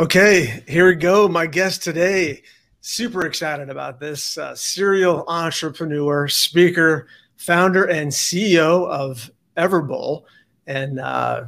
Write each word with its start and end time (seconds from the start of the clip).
Okay, 0.00 0.64
here 0.66 0.86
we 0.86 0.94
go. 0.94 1.28
My 1.28 1.46
guest 1.46 1.82
today, 1.82 2.42
super 2.80 3.26
excited 3.26 3.68
about 3.68 4.00
this 4.00 4.38
uh, 4.38 4.54
serial 4.54 5.26
entrepreneur, 5.28 6.26
speaker, 6.26 7.06
founder, 7.36 7.84
and 7.84 8.10
CEO 8.10 8.88
of 8.88 9.30
Everbowl, 9.58 10.22
and 10.66 10.98
uh, 10.98 11.44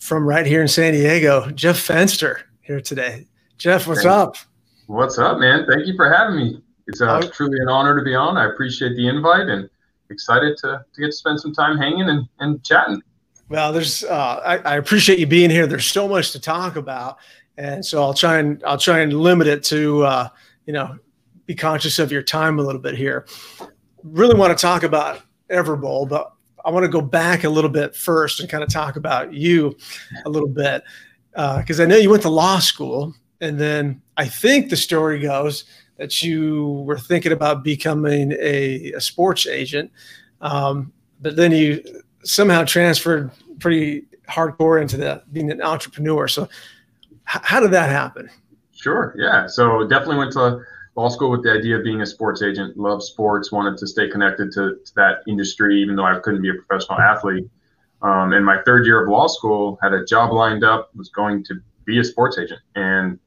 from 0.00 0.28
right 0.28 0.44
here 0.44 0.60
in 0.60 0.68
San 0.68 0.92
Diego, 0.92 1.50
Jeff 1.52 1.76
Fenster 1.76 2.42
here 2.60 2.82
today. 2.82 3.26
Jeff, 3.56 3.86
what's 3.86 4.04
up? 4.04 4.36
What's 4.86 5.18
up, 5.18 5.38
man? 5.38 5.66
Thank 5.66 5.86
you 5.86 5.96
for 5.96 6.12
having 6.12 6.36
me. 6.36 6.62
It's 6.86 7.00
uh, 7.00 7.22
oh. 7.24 7.28
truly 7.30 7.58
an 7.60 7.68
honor 7.68 7.98
to 7.98 8.04
be 8.04 8.14
on. 8.14 8.36
I 8.36 8.52
appreciate 8.52 8.96
the 8.96 9.08
invite 9.08 9.48
and 9.48 9.70
excited 10.14 10.56
to, 10.58 10.84
to 10.94 11.00
get 11.00 11.06
to 11.06 11.12
spend 11.12 11.40
some 11.40 11.52
time 11.52 11.76
hanging 11.76 12.08
and, 12.08 12.26
and 12.38 12.64
chatting. 12.64 13.02
Well, 13.48 13.72
there's 13.72 14.04
uh, 14.04 14.40
I, 14.44 14.56
I, 14.58 14.76
appreciate 14.76 15.18
you 15.18 15.26
being 15.26 15.50
here. 15.50 15.66
There's 15.66 15.86
so 15.86 16.08
much 16.08 16.32
to 16.32 16.40
talk 16.40 16.76
about, 16.76 17.18
and 17.58 17.84
so 17.84 18.02
I'll 18.02 18.14
try 18.14 18.38
and 18.38 18.62
I'll 18.64 18.78
try 18.78 19.00
and 19.00 19.12
limit 19.12 19.46
it 19.46 19.62
to 19.64 20.02
uh, 20.04 20.28
you 20.66 20.72
know 20.72 20.98
be 21.46 21.54
conscious 21.54 21.98
of 21.98 22.10
your 22.10 22.22
time 22.22 22.58
a 22.58 22.62
little 22.62 22.80
bit 22.80 22.96
here. 22.96 23.26
Really 24.02 24.34
want 24.34 24.56
to 24.56 24.60
talk 24.60 24.82
about 24.82 25.20
Everbowl, 25.50 26.08
but 26.08 26.32
I 26.64 26.70
want 26.70 26.84
to 26.84 26.88
go 26.88 27.02
back 27.02 27.44
a 27.44 27.50
little 27.50 27.70
bit 27.70 27.94
first 27.94 28.40
and 28.40 28.48
kind 28.48 28.64
of 28.64 28.70
talk 28.70 28.96
about 28.96 29.34
you 29.34 29.76
a 30.24 30.30
little 30.30 30.48
bit 30.48 30.82
because 31.32 31.80
uh, 31.80 31.82
I 31.82 31.86
know 31.86 31.96
you 31.96 32.08
went 32.08 32.22
to 32.22 32.30
law 32.30 32.60
school, 32.60 33.14
and 33.42 33.58
then 33.60 34.00
I 34.16 34.26
think 34.26 34.70
the 34.70 34.76
story 34.76 35.18
goes 35.20 35.64
that 35.96 36.22
you 36.22 36.84
were 36.86 36.98
thinking 36.98 37.32
about 37.32 37.62
becoming 37.62 38.32
a, 38.32 38.92
a 38.92 39.00
sports 39.00 39.46
agent, 39.46 39.90
um, 40.40 40.92
but 41.20 41.36
then 41.36 41.52
you 41.52 41.82
somehow 42.24 42.64
transferred 42.64 43.30
pretty 43.60 44.04
hardcore 44.28 44.80
into 44.80 44.96
the 44.96 45.22
being 45.32 45.50
an 45.50 45.62
entrepreneur. 45.62 46.26
So 46.26 46.48
how 47.24 47.60
did 47.60 47.70
that 47.70 47.90
happen? 47.90 48.28
Sure. 48.72 49.14
Yeah. 49.18 49.46
So 49.46 49.86
definitely 49.86 50.18
went 50.18 50.32
to 50.32 50.60
law 50.96 51.08
school 51.08 51.30
with 51.30 51.42
the 51.42 51.52
idea 51.52 51.78
of 51.78 51.84
being 51.84 52.02
a 52.02 52.06
sports 52.06 52.42
agent. 52.42 52.76
Love 52.76 53.02
sports. 53.02 53.50
Wanted 53.50 53.78
to 53.78 53.86
stay 53.86 54.08
connected 54.08 54.52
to, 54.52 54.76
to 54.84 54.94
that 54.96 55.22
industry, 55.26 55.80
even 55.80 55.96
though 55.96 56.04
I 56.04 56.18
couldn't 56.20 56.42
be 56.42 56.50
a 56.50 56.54
professional 56.54 56.98
athlete. 56.98 57.48
Um, 58.02 58.34
in 58.34 58.44
my 58.44 58.60
third 58.66 58.84
year 58.84 59.02
of 59.02 59.08
law 59.08 59.26
school, 59.26 59.78
had 59.82 59.94
a 59.94 60.04
job 60.04 60.32
lined 60.32 60.64
up. 60.64 60.90
Was 60.94 61.08
going 61.08 61.44
to 61.44 61.54
be 61.86 61.98
a 61.98 62.04
sports 62.04 62.38
agent, 62.38 62.60
and 62.74 63.18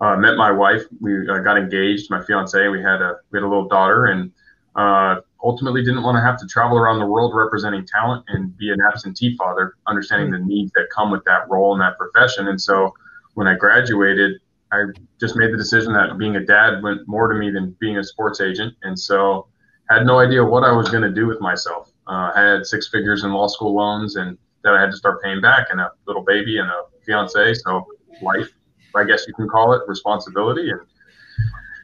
uh, 0.00 0.16
met 0.16 0.36
my 0.36 0.50
wife. 0.50 0.82
We 1.00 1.28
uh, 1.28 1.38
got 1.38 1.58
engaged. 1.58 2.10
My 2.10 2.22
fiance. 2.22 2.68
We 2.68 2.82
had 2.82 3.02
a 3.02 3.16
we 3.30 3.38
had 3.38 3.44
a 3.44 3.48
little 3.48 3.68
daughter, 3.68 4.06
and 4.06 4.32
uh, 4.76 5.20
ultimately 5.42 5.82
didn't 5.82 6.02
want 6.02 6.16
to 6.16 6.20
have 6.20 6.38
to 6.38 6.46
travel 6.46 6.76
around 6.76 6.98
the 6.98 7.06
world 7.06 7.34
representing 7.34 7.86
talent 7.86 8.24
and 8.28 8.56
be 8.56 8.70
an 8.70 8.78
absentee 8.80 9.36
father, 9.36 9.74
understanding 9.86 10.30
the 10.30 10.38
needs 10.38 10.72
that 10.72 10.88
come 10.94 11.10
with 11.10 11.24
that 11.24 11.48
role 11.48 11.72
and 11.72 11.80
that 11.80 11.96
profession. 11.98 12.48
And 12.48 12.60
so 12.60 12.94
when 13.34 13.46
I 13.46 13.54
graduated, 13.54 14.40
I 14.72 14.84
just 15.20 15.36
made 15.36 15.52
the 15.52 15.56
decision 15.56 15.92
that 15.94 16.18
being 16.18 16.36
a 16.36 16.44
dad 16.44 16.82
went 16.82 17.06
more 17.06 17.28
to 17.28 17.38
me 17.38 17.50
than 17.50 17.76
being 17.80 17.98
a 17.98 18.04
sports 18.04 18.40
agent. 18.40 18.74
And 18.82 18.98
so 18.98 19.46
had 19.88 20.04
no 20.04 20.18
idea 20.18 20.44
what 20.44 20.64
I 20.64 20.72
was 20.72 20.90
going 20.90 21.02
to 21.02 21.10
do 21.10 21.26
with 21.26 21.40
myself. 21.40 21.90
Uh, 22.06 22.32
I 22.34 22.42
had 22.42 22.66
six 22.66 22.88
figures 22.88 23.24
in 23.24 23.32
law 23.32 23.48
school 23.48 23.74
loans 23.74 24.16
and 24.16 24.36
that 24.64 24.74
I 24.74 24.80
had 24.80 24.90
to 24.90 24.96
start 24.96 25.22
paying 25.22 25.40
back 25.40 25.68
and 25.70 25.80
a 25.80 25.90
little 26.06 26.22
baby 26.22 26.58
and 26.58 26.68
a 26.68 26.82
fiance. 27.06 27.54
So 27.54 27.86
life, 28.20 28.50
I 28.94 29.04
guess 29.04 29.26
you 29.26 29.34
can 29.34 29.48
call 29.48 29.72
it 29.74 29.82
responsibility. 29.86 30.70
And 30.70 30.80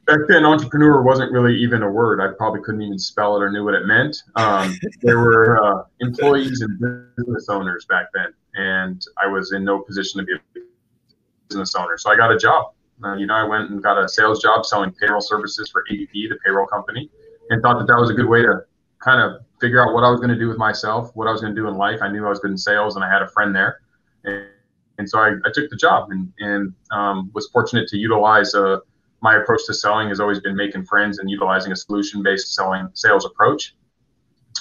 back 0.07 0.21
then 0.29 0.45
entrepreneur 0.45 1.03
wasn't 1.03 1.33
really 1.33 1.57
even 1.57 1.83
a 1.83 1.91
word 1.91 2.21
i 2.21 2.29
probably 2.37 2.61
couldn't 2.61 2.83
even 2.83 2.99
spell 2.99 3.37
it 3.37 3.43
or 3.43 3.51
knew 3.51 3.65
what 3.65 3.73
it 3.73 3.87
meant 3.87 4.15
um, 4.37 4.77
there 5.01 5.19
were 5.19 5.65
uh, 5.65 5.85
employees 6.01 6.61
and 6.61 6.79
business 7.17 7.49
owners 7.49 7.87
back 7.87 8.09
then 8.13 8.27
and 8.55 9.07
i 9.23 9.27
was 9.27 9.53
in 9.53 9.65
no 9.65 9.79
position 9.79 10.21
to 10.21 10.27
be 10.27 10.35
a 10.35 10.61
business 11.55 11.75
owner. 11.75 11.97
So 11.97 12.11
I 12.11 12.17
got 12.17 12.33
a 12.33 12.39
job. 12.39 12.73
Uh, 13.03 13.15
you 13.17 13.27
know, 13.27 13.35
I 13.35 13.45
went 13.45 13.71
and 13.71 13.83
got 13.83 14.03
a 14.03 14.09
sales 14.09 14.43
job 14.43 14.65
selling 14.65 14.93
payroll 14.93 15.21
services 15.21 15.71
for 15.71 15.85
ADP, 15.91 16.29
the 16.29 16.39
payroll 16.45 16.67
company, 16.67 17.11
and 17.51 17.63
thought 17.63 17.79
that 17.79 17.87
that 17.87 18.01
was 18.01 18.11
a 18.11 18.15
good 18.15 18.29
way 18.29 18.43
to 18.43 18.65
kind 19.03 19.21
of 19.21 19.43
figure 19.61 19.83
out 19.83 19.93
what 19.93 20.05
I 20.05 20.11
was 20.11 20.21
going 20.21 20.33
to 20.33 20.39
do 20.39 20.49
with 20.49 20.59
myself, 20.59 21.11
what 21.15 21.29
I 21.29 21.33
was 21.33 21.41
going 21.41 21.55
to 21.55 21.61
do 21.61 21.69
in 21.69 21.75
life. 21.75 22.01
I 22.03 22.09
knew 22.09 22.25
I 22.25 22.29
was 22.29 22.39
good 22.39 22.53
in 22.53 22.59
sales, 22.59 22.97
and 22.97 23.05
I 23.05 23.11
had 23.11 23.23
a 23.23 23.29
friend 23.29 23.55
there, 23.55 23.81
and, 24.99 25.09
so 25.09 25.19
I, 25.19 25.31
I, 25.45 25.51
took 25.53 25.71
the 25.71 25.77
job 25.77 26.11
and, 26.11 26.33
and 26.39 26.75
um, 26.91 27.31
was 27.35 27.49
fortunate 27.53 27.89
to 27.89 27.97
utilize 27.97 28.55
uh, 28.55 28.79
my 29.25 29.37
approach 29.37 29.63
to 29.67 29.75
selling 29.75 30.09
has 30.11 30.21
always 30.21 30.39
been 30.41 30.55
making 30.55 30.85
friends 30.85 31.19
and 31.19 31.31
utilizing 31.31 31.73
a 31.73 31.77
solution-based 31.77 32.55
selling 32.55 32.89
sales 32.93 33.25
approach. 33.25 33.75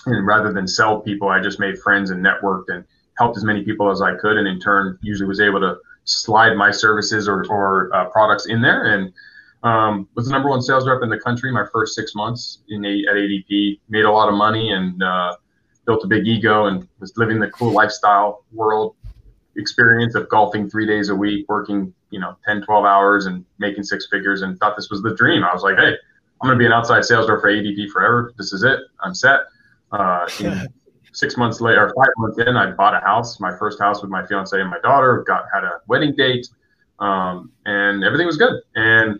And 0.06 0.26
rather 0.26 0.54
than 0.54 0.68
sell 0.68 1.02
people, 1.02 1.28
I 1.28 1.42
just 1.42 1.60
made 1.60 1.78
friends 1.80 2.12
and 2.12 2.26
networked 2.26 2.70
and 2.70 2.86
helped 3.18 3.36
as 3.36 3.44
many 3.44 3.64
people 3.64 3.92
as 3.92 4.02
I 4.02 4.16
could, 4.16 4.38
and 4.38 4.48
in 4.48 4.62
turn, 4.62 4.98
usually 5.02 5.28
was 5.28 5.42
able 5.42 5.60
to 5.60 5.78
slide 6.06 6.56
my 6.56 6.72
services 6.72 7.28
or, 7.28 7.46
or 7.50 7.94
uh, 7.94 8.06
products 8.10 8.48
in 8.48 8.62
there. 8.62 8.96
And 8.96 9.14
um, 9.64 10.08
was 10.16 10.28
the 10.28 10.32
number 10.32 10.50
one 10.50 10.62
sales 10.62 10.88
rep 10.88 11.02
in 11.04 11.10
the 11.10 11.20
country 11.20 11.52
my 11.52 11.66
first 11.72 11.94
six 11.94 12.16
months 12.16 12.60
in 12.70 12.86
a, 12.86 13.04
at 13.10 13.16
ADP. 13.16 13.80
Made 13.90 14.06
a 14.06 14.12
lot 14.12 14.30
of 14.30 14.36
money 14.36 14.72
and 14.72 15.04
uh, 15.04 15.36
built 15.86 16.06
a 16.06 16.08
big 16.08 16.26
ego 16.26 16.68
and 16.68 16.88
was 17.00 17.14
living 17.18 17.40
the 17.40 17.50
cool 17.50 17.72
lifestyle 17.72 18.46
world 18.54 18.96
experience 19.56 20.16
of 20.16 20.30
golfing 20.30 20.70
three 20.70 20.86
days 20.86 21.10
a 21.10 21.16
week, 21.16 21.46
working 21.48 21.94
you 22.10 22.20
know 22.20 22.36
10, 22.46 22.64
12 22.64 22.86
hours 22.86 23.26
and 23.26 23.46
making 23.60 23.84
six 23.84 24.08
figures, 24.12 24.42
and 24.42 24.60
thought 24.60 24.76
this 24.76 24.90
was 24.90 25.02
the 25.02 25.16
dream. 25.16 25.44
I 25.44 25.54
was 25.54 25.64
like, 25.64 25.78
hey, 25.78 25.96
I'm 26.42 26.48
going 26.48 26.58
to 26.58 26.60
be 26.60 26.66
an 26.66 26.74
outside 26.74 27.06
sales 27.06 27.30
rep 27.30 27.42
for 27.42 27.50
ADP 27.50 27.90
forever. 27.90 28.34
This 28.38 28.54
is 28.54 28.64
it. 28.64 28.80
I'm 29.02 29.16
set. 29.16 29.42
Uh, 29.92 30.28
six 31.14 31.38
months 31.38 31.62
later, 31.62 31.88
or 31.88 31.94
five 31.96 32.12
months 32.18 32.40
in, 32.40 32.58
I 32.58 32.72
bought 32.72 32.96
a 32.96 33.00
house, 33.00 33.40
my 33.40 33.56
first 33.58 33.80
house 33.80 34.02
with 34.02 34.12
my 34.12 34.26
fiance 34.26 34.60
and 34.60 34.70
my 34.70 34.80
daughter. 34.80 35.24
Got 35.26 35.46
had 35.54 35.64
a 35.64 35.80
wedding 35.88 36.16
date, 36.16 36.48
um, 37.00 37.52
and 37.66 38.04
everything 38.04 38.28
was 38.28 38.38
good. 38.38 38.62
And 38.76 39.20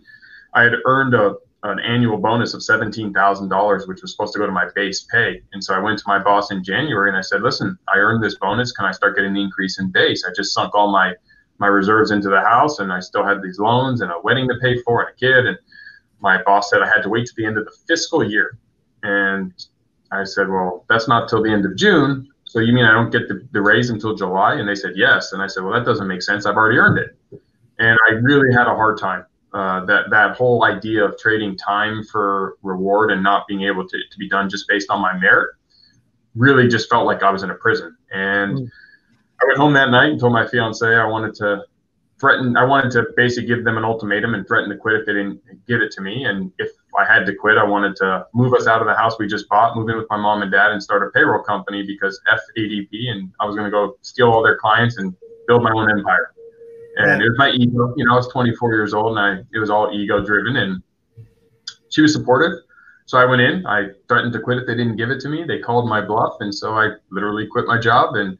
I 0.52 0.64
had 0.64 0.74
earned 0.84 1.14
a 1.14 1.36
an 1.64 1.80
annual 1.80 2.18
bonus 2.18 2.54
of 2.54 2.62
seventeen 2.62 3.12
thousand 3.12 3.48
dollars, 3.48 3.86
which 3.86 4.02
was 4.02 4.12
supposed 4.12 4.32
to 4.34 4.38
go 4.38 4.46
to 4.46 4.52
my 4.52 4.68
base 4.74 5.06
pay. 5.10 5.42
And 5.52 5.64
so 5.64 5.74
I 5.74 5.78
went 5.78 5.98
to 5.98 6.04
my 6.06 6.18
boss 6.18 6.50
in 6.50 6.62
January 6.62 7.08
and 7.08 7.16
I 7.16 7.22
said, 7.22 7.42
"Listen, 7.42 7.78
I 7.92 7.98
earned 7.98 8.22
this 8.22 8.36
bonus. 8.36 8.72
Can 8.72 8.86
I 8.86 8.92
start 8.92 9.16
getting 9.16 9.34
the 9.34 9.42
increase 9.42 9.78
in 9.78 9.90
base? 9.90 10.24
I 10.24 10.32
just 10.36 10.52
sunk 10.54 10.74
all 10.74 10.92
my 10.92 11.14
my 11.58 11.66
reserves 11.68 12.10
into 12.10 12.28
the 12.28 12.40
house, 12.40 12.78
and 12.78 12.92
I 12.92 13.00
still 13.00 13.24
had 13.24 13.42
these 13.42 13.58
loans 13.58 14.00
and 14.00 14.10
a 14.10 14.20
wedding 14.22 14.48
to 14.48 14.54
pay 14.60 14.80
for 14.82 15.00
and 15.00 15.10
a 15.10 15.14
kid." 15.18 15.46
And 15.46 15.58
my 16.20 16.42
boss 16.42 16.70
said 16.70 16.80
I 16.80 16.86
had 16.86 17.02
to 17.02 17.08
wait 17.08 17.26
to 17.26 17.32
the 17.36 17.44
end 17.44 17.58
of 17.58 17.64
the 17.64 17.72
fiscal 17.86 18.24
year. 18.28 18.58
And 19.02 19.52
I 20.10 20.24
said, 20.24 20.48
well, 20.48 20.84
that's 20.88 21.06
not 21.06 21.28
till 21.28 21.42
the 21.42 21.50
end 21.50 21.66
of 21.66 21.76
June. 21.76 22.28
So 22.44 22.60
you 22.60 22.72
mean 22.72 22.84
I 22.84 22.92
don't 22.92 23.10
get 23.10 23.28
the, 23.28 23.46
the 23.52 23.60
raise 23.60 23.90
until 23.90 24.14
July? 24.14 24.54
And 24.54 24.66
they 24.68 24.74
said, 24.74 24.92
yes. 24.96 25.32
And 25.32 25.42
I 25.42 25.46
said, 25.46 25.62
well, 25.62 25.72
that 25.74 25.84
doesn't 25.84 26.06
make 26.06 26.22
sense. 26.22 26.46
I've 26.46 26.56
already 26.56 26.78
earned 26.78 26.98
it. 26.98 27.40
And 27.78 27.98
I 28.08 28.12
really 28.12 28.52
had 28.54 28.66
a 28.66 28.74
hard 28.74 28.98
time. 28.98 29.26
Uh, 29.54 29.84
that 29.84 30.10
that 30.10 30.36
whole 30.36 30.64
idea 30.64 31.04
of 31.04 31.16
trading 31.16 31.56
time 31.56 32.02
for 32.02 32.58
reward 32.62 33.12
and 33.12 33.22
not 33.22 33.46
being 33.46 33.62
able 33.62 33.86
to, 33.86 33.96
to 34.10 34.18
be 34.18 34.28
done 34.28 34.50
just 34.50 34.66
based 34.66 34.90
on 34.90 35.00
my 35.00 35.16
merit 35.16 35.48
really 36.34 36.66
just 36.66 36.90
felt 36.90 37.06
like 37.06 37.22
I 37.22 37.30
was 37.30 37.44
in 37.44 37.50
a 37.50 37.54
prison. 37.54 37.96
And 38.12 38.58
mm. 38.58 38.70
I 39.40 39.46
went 39.46 39.58
home 39.58 39.72
that 39.74 39.90
night 39.90 40.10
and 40.10 40.18
told 40.18 40.32
my 40.32 40.44
fiance 40.44 40.84
I 40.84 41.06
wanted 41.06 41.36
to 41.36 41.62
threaten. 42.18 42.56
I 42.56 42.64
wanted 42.64 42.90
to 42.92 43.06
basically 43.16 43.46
give 43.46 43.64
them 43.64 43.78
an 43.78 43.84
ultimatum 43.84 44.34
and 44.34 44.44
threaten 44.44 44.70
to 44.70 44.76
quit 44.76 44.96
if 44.96 45.06
they 45.06 45.12
didn't 45.12 45.40
give 45.68 45.80
it 45.80 45.92
to 45.92 46.00
me. 46.00 46.24
And 46.24 46.50
if 46.58 46.70
I 46.98 47.04
had 47.04 47.24
to 47.26 47.32
quit, 47.32 47.56
I 47.56 47.64
wanted 47.64 47.94
to 47.96 48.26
move 48.34 48.54
us 48.54 48.66
out 48.66 48.80
of 48.80 48.88
the 48.88 48.94
house 48.94 49.20
we 49.20 49.28
just 49.28 49.48
bought, 49.48 49.76
move 49.76 49.88
in 49.88 49.96
with 49.96 50.10
my 50.10 50.16
mom 50.16 50.42
and 50.42 50.50
dad, 50.50 50.72
and 50.72 50.82
start 50.82 51.06
a 51.06 51.10
payroll 51.10 51.44
company 51.44 51.86
because 51.86 52.20
F 52.28 52.40
ADP, 52.58 52.90
and 53.08 53.32
I 53.38 53.46
was 53.46 53.54
going 53.54 53.66
to 53.66 53.70
go 53.70 53.98
steal 54.02 54.32
all 54.32 54.42
their 54.42 54.58
clients 54.58 54.98
and 54.98 55.14
build 55.46 55.62
my 55.62 55.70
own 55.70 55.88
empire. 55.90 56.33
And 56.96 57.22
it 57.22 57.28
was 57.28 57.38
my 57.38 57.50
ego. 57.50 57.92
You 57.96 58.04
know, 58.06 58.12
I 58.12 58.16
was 58.16 58.28
24 58.28 58.72
years 58.72 58.94
old, 58.94 59.16
and 59.16 59.20
I 59.20 59.42
it 59.52 59.58
was 59.58 59.70
all 59.70 59.90
ego 59.92 60.24
driven. 60.24 60.56
And 60.56 60.82
she 61.90 62.02
was 62.02 62.12
supportive. 62.12 62.52
So 63.06 63.18
I 63.18 63.24
went 63.24 63.42
in. 63.42 63.66
I 63.66 63.88
threatened 64.08 64.32
to 64.32 64.40
quit 64.40 64.58
if 64.58 64.66
they 64.66 64.74
didn't 64.74 64.96
give 64.96 65.10
it 65.10 65.20
to 65.20 65.28
me. 65.28 65.44
They 65.44 65.58
called 65.58 65.88
my 65.88 66.00
bluff, 66.00 66.36
and 66.40 66.54
so 66.54 66.74
I 66.74 66.90
literally 67.10 67.46
quit 67.46 67.66
my 67.66 67.78
job 67.78 68.14
and 68.14 68.38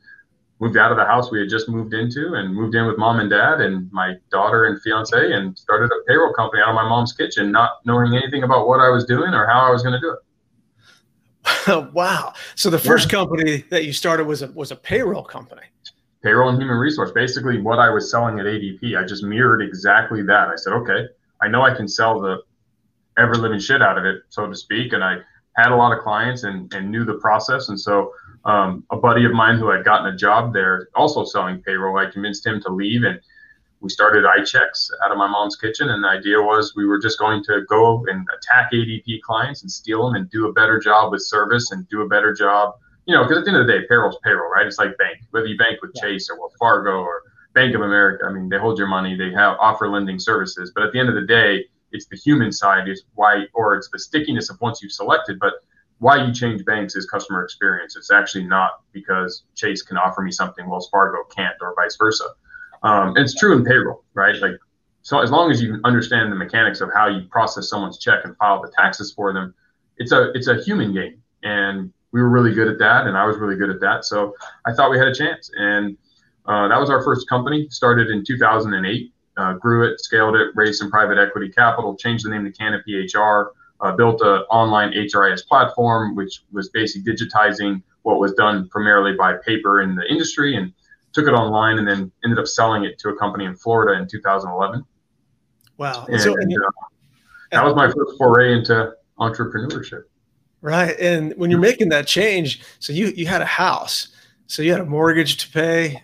moved 0.61 0.77
out 0.77 0.91
of 0.91 0.97
the 0.97 1.05
house 1.05 1.31
we 1.31 1.41
had 1.41 1.49
just 1.49 1.69
moved 1.69 1.95
into 1.95 2.35
and 2.35 2.55
moved 2.55 2.75
in 2.75 2.87
with 2.87 2.97
mom 2.97 3.21
and 3.21 3.29
dad 3.29 3.61
and 3.61 3.91
my 3.93 4.15
daughter 4.31 4.67
and 4.67 4.81
fiance 4.83 5.33
and 5.33 5.59
started 5.59 5.87
a 5.87 6.05
payroll 6.07 6.33
company 6.33 6.63
out 6.63 6.71
of 6.71 6.75
my 6.75 6.89
mom's 6.89 7.13
kitchen, 7.13 7.51
not 7.51 7.81
knowing 7.85 8.15
anything 8.15 8.45
about 8.45 8.67
what 8.69 8.81
I 8.81 8.89
was 8.89 9.05
doing 9.05 9.35
or 9.35 9.47
how 9.47 9.61
I 9.61 9.71
was 9.71 9.83
going 9.83 9.95
to 9.95 10.01
do 10.01 10.17
it. 10.17 11.93
wow. 11.93 12.33
So 12.55 12.71
the 12.71 12.79
first 12.79 13.07
yeah. 13.07 13.19
company 13.19 13.65
that 13.71 13.85
you 13.85 13.93
started 13.93 14.27
was 14.27 14.43
a, 14.43 14.49
was 14.53 14.71
a 14.71 14.77
payroll 14.77 15.25
company. 15.25 15.63
Payroll 16.25 16.49
and 16.49 16.59
human 16.59 16.79
resource. 16.79 17.11
Basically 17.13 17.61
what 17.61 17.79
I 17.79 17.91
was 17.91 18.11
selling 18.11 18.41
at 18.41 18.47
ADP, 18.47 18.99
I 18.99 19.05
just 19.05 19.23
mirrored 19.23 19.61
exactly 19.61 20.23
that. 20.23 20.49
I 20.49 20.57
said, 20.57 20.73
okay, 20.73 21.07
I 21.43 21.49
know 21.49 21.63
I 21.63 21.75
can 21.75 21.87
sell 21.87 22.19
the 22.19 22.39
ever 23.19 23.35
living 23.35 23.61
shit 23.61 23.83
out 23.83 23.99
of 23.99 24.07
it, 24.07 24.23
so 24.31 24.47
to 24.49 24.57
speak. 24.57 24.95
And 24.95 25.05
I 25.05 25.19
had 25.57 25.71
a 25.71 25.77
lot 25.77 25.97
of 25.97 26.03
clients 26.03 26.45
and, 26.45 26.73
and 26.73 26.91
knew 26.91 27.05
the 27.05 27.15
process. 27.15 27.69
And 27.69 27.79
so 27.79 28.13
um, 28.47 28.85
a 28.91 28.97
buddy 28.97 29.27
of 29.27 29.33
mine 29.33 29.59
who 29.59 29.69
had 29.69 29.85
gotten 29.85 30.13
a 30.13 30.17
job 30.17 30.55
there, 30.55 30.89
also 30.95 31.25
selling 31.25 31.61
payroll, 31.61 31.99
I 31.99 32.11
convinced 32.11 32.47
him 32.47 32.61
to 32.63 32.73
leave, 32.73 33.03
and 33.05 33.21
we 33.81 33.91
started 33.91 34.25
iChecks 34.25 34.89
out 35.05 35.13
of 35.13 35.19
my 35.19 35.29
mom's 35.29 35.57
kitchen. 35.57 35.91
And 35.91 36.03
the 36.03 36.09
idea 36.09 36.41
was 36.41 36.75
we 36.75 36.87
were 36.87 36.99
just 36.99 37.19
going 37.19 37.45
to 37.45 37.61
go 37.69 38.03
and 38.09 38.27
attack 38.35 38.73
ADP 38.73 39.21
clients 39.21 39.61
and 39.61 39.71
steal 39.71 40.07
them 40.07 40.15
and 40.15 40.31
do 40.31 40.49
a 40.49 40.53
better 40.55 40.79
job 40.79 41.13
with 41.13 41.23
service 41.23 41.71
and 41.71 41.87
do 41.91 42.01
a 42.01 42.09
better 42.09 42.33
job 42.33 42.77
you 43.07 43.15
know, 43.15 43.23
because 43.23 43.39
at 43.39 43.45
the 43.45 43.51
end 43.51 43.61
of 43.61 43.67
the 43.67 43.73
day, 43.73 43.87
payroll's 43.89 44.19
payroll, 44.25 44.51
right? 44.51 44.67
It's 44.67 44.79
like 44.79 44.97
bank, 44.99 45.19
whether 45.31 45.47
you 45.47 45.57
bank 45.57 45.83
with 45.83 45.93
yeah. 45.95 46.03
Chase 46.03 46.31
or 46.31 46.39
Wells 46.39 46.55
Fargo 46.59 47.01
or 47.03 47.23
Bank 47.55 47.75
of 47.75 47.83
America. 47.83 48.25
I 48.27 48.33
mean, 48.33 48.49
they 48.49 48.59
hold 48.59 48.79
your 48.79 48.89
money, 48.89 49.17
they 49.17 49.31
have 49.33 49.57
offer 49.61 49.89
lending 49.89 50.19
services, 50.19 50.73
but 50.75 50.85
at 50.85 50.93
the 50.93 50.99
end 50.99 51.09
of 51.09 51.15
the 51.15 51.27
day, 51.27 51.65
it's 51.93 52.07
the 52.07 52.17
human 52.17 52.51
side 52.51 52.89
is 52.89 53.05
why, 53.15 53.45
or 53.55 53.77
it's 53.77 53.89
the 53.91 53.99
stickiness 53.99 54.51
of 54.51 54.61
once 54.61 54.83
you've 54.83 54.93
selected. 54.93 55.39
But 55.39 55.55
why 55.99 56.25
you 56.25 56.35
change 56.35 56.65
banks 56.65 56.97
is 56.97 57.07
customer 57.07 57.45
experience. 57.45 57.97
It's 57.97 58.11
actually 58.11 58.45
not 58.45 58.83
because 58.93 59.45
Chase 59.55 59.83
can 59.83 59.97
offer 59.97 60.21
me 60.21 60.33
something 60.33 60.69
Wells 60.69 60.89
Fargo 60.91 61.23
can't, 61.35 61.55
or 61.61 61.75
vice 61.77 61.97
versa. 61.97 62.25
Um, 62.83 63.17
it's 63.17 63.35
true 63.35 63.57
in 63.57 63.65
payroll, 63.65 64.05
right? 64.15 64.35
Like, 64.37 64.59
so 65.03 65.21
as 65.21 65.31
long 65.31 65.51
as 65.51 65.63
you 65.63 65.81
understand 65.85 66.33
the 66.33 66.37
mechanics 66.37 66.81
of 66.81 66.91
how 66.93 67.09
you 67.09 67.27
process 67.29 67.69
someone's 67.69 67.99
check 67.99 68.25
and 68.25 68.37
file 68.37 68.61
the 68.61 68.73
taxes 68.77 69.13
for 69.13 69.33
them, 69.33 69.55
it's 69.97 70.13
a 70.13 70.33
it's 70.33 70.49
a 70.49 70.61
human 70.63 70.93
game, 70.93 71.23
and 71.45 71.93
we 72.15 72.23
were 72.23 72.29
really 72.29 72.55
good 72.55 72.69
at 72.69 72.79
that, 72.79 73.09
and 73.09 73.19
I 73.19 73.27
was 73.27 73.39
really 73.39 73.57
good 73.57 73.71
at 73.71 73.81
that. 73.81 74.05
So 74.05 74.35
I 74.65 74.73
thought 74.73 74.89
we 74.89 74.99
had 74.99 75.09
a 75.09 75.15
chance, 75.15 75.51
and 75.57 75.97
uh, 76.47 76.69
that 76.69 76.79
was 76.79 76.89
our 76.89 77.03
first 77.03 77.29
company. 77.29 77.67
Started 77.71 78.09
in 78.09 78.25
2008, 78.25 79.13
uh, 79.37 79.55
grew 79.55 79.91
it, 79.91 80.01
scaled 80.01 80.37
it, 80.37 80.53
raised 80.55 80.79
some 80.79 80.93
private 80.93 81.19
equity 81.19 81.49
capital, 81.49 81.97
changed 81.97 82.25
the 82.25 82.31
name 82.31 82.45
to 82.45 82.53
Canopy 82.53 83.09
HR, 83.13 83.51
uh, 83.81 83.97
built 83.97 84.21
an 84.21 84.43
online 84.49 84.93
HRIS 84.93 85.45
platform, 85.49 86.15
which 86.15 86.43
was 86.53 86.69
basically 86.69 87.13
digitizing 87.13 87.83
what 88.03 88.21
was 88.21 88.33
done 88.35 88.69
primarily 88.69 89.15
by 89.15 89.35
paper 89.45 89.81
in 89.81 89.97
the 89.97 90.07
industry, 90.09 90.55
and 90.55 90.73
took 91.15 91.27
it 91.27 91.33
online, 91.33 91.79
and 91.79 91.89
then 91.89 92.13
ended 92.23 92.39
up 92.39 92.47
selling 92.47 92.85
it 92.85 92.97
to 93.01 93.09
a 93.09 93.17
company 93.17 93.45
in 93.45 93.57
Florida 93.57 94.01
in 94.01 94.07
2011. 94.07 94.85
Wow! 95.79 96.07
And, 96.09 96.21
so, 96.21 96.33
and 96.37 96.53
uh, 96.53 96.71
that 97.51 97.65
was 97.65 97.75
my 97.75 97.87
first 97.87 98.17
foray 98.19 98.53
into 98.53 98.93
entrepreneurship. 99.19 100.05
Right, 100.65 100.99
and 100.99 101.35
when 101.37 101.51
you're 101.51 101.61
making 101.61 101.91
that 101.91 102.07
change, 102.07 102.63
so 102.79 102.95
you 102.95 103.09
you 103.09 103.27
had 103.27 103.43
a 103.43 103.45
house, 103.45 104.09
so 104.47 104.63
you 104.63 104.73
had 104.73 104.81
a 104.81 104.87
mortgage 104.87 105.37
to 105.45 105.51
pay, 105.51 106.01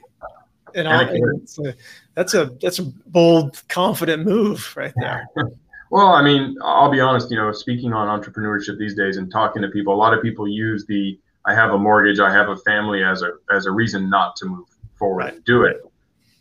and, 0.75 0.87
all, 0.87 1.01
a, 1.01 1.75
that's 2.15 2.35
a 2.35 2.45
that's 2.61 2.79
a 2.79 2.83
bold, 2.83 3.62
confident 3.69 4.27
move 4.27 4.71
right 4.77 4.93
there. 4.97 5.27
well, 5.91 6.09
I 6.09 6.21
mean, 6.21 6.59
I'll 6.62 6.91
be 6.91 7.01
honest. 7.01 7.31
You 7.31 7.39
know, 7.39 7.51
speaking 7.53 7.95
on 7.95 8.21
entrepreneurship 8.21 8.77
these 8.79 8.95
days 8.95 9.17
and 9.17 9.33
talking 9.33 9.62
to 9.62 9.69
people, 9.69 9.95
a 9.95 9.97
lot 9.97 10.12
of 10.12 10.21
people 10.21 10.47
use 10.47 10.85
the 10.85 11.19
"I 11.47 11.55
have 11.55 11.73
a 11.73 11.79
mortgage, 11.79 12.21
I 12.21 12.31
have 12.31 12.51
a 12.51 12.57
family" 12.59 13.03
as 13.03 13.23
a 13.23 13.31
as 13.51 13.65
a 13.65 13.71
reason 13.71 14.11
not 14.11 14.37
to 14.37 14.45
move 14.45 14.69
forward 14.97 15.23
right. 15.23 15.35
and 15.37 15.45
do 15.47 15.62
it. 15.62 15.81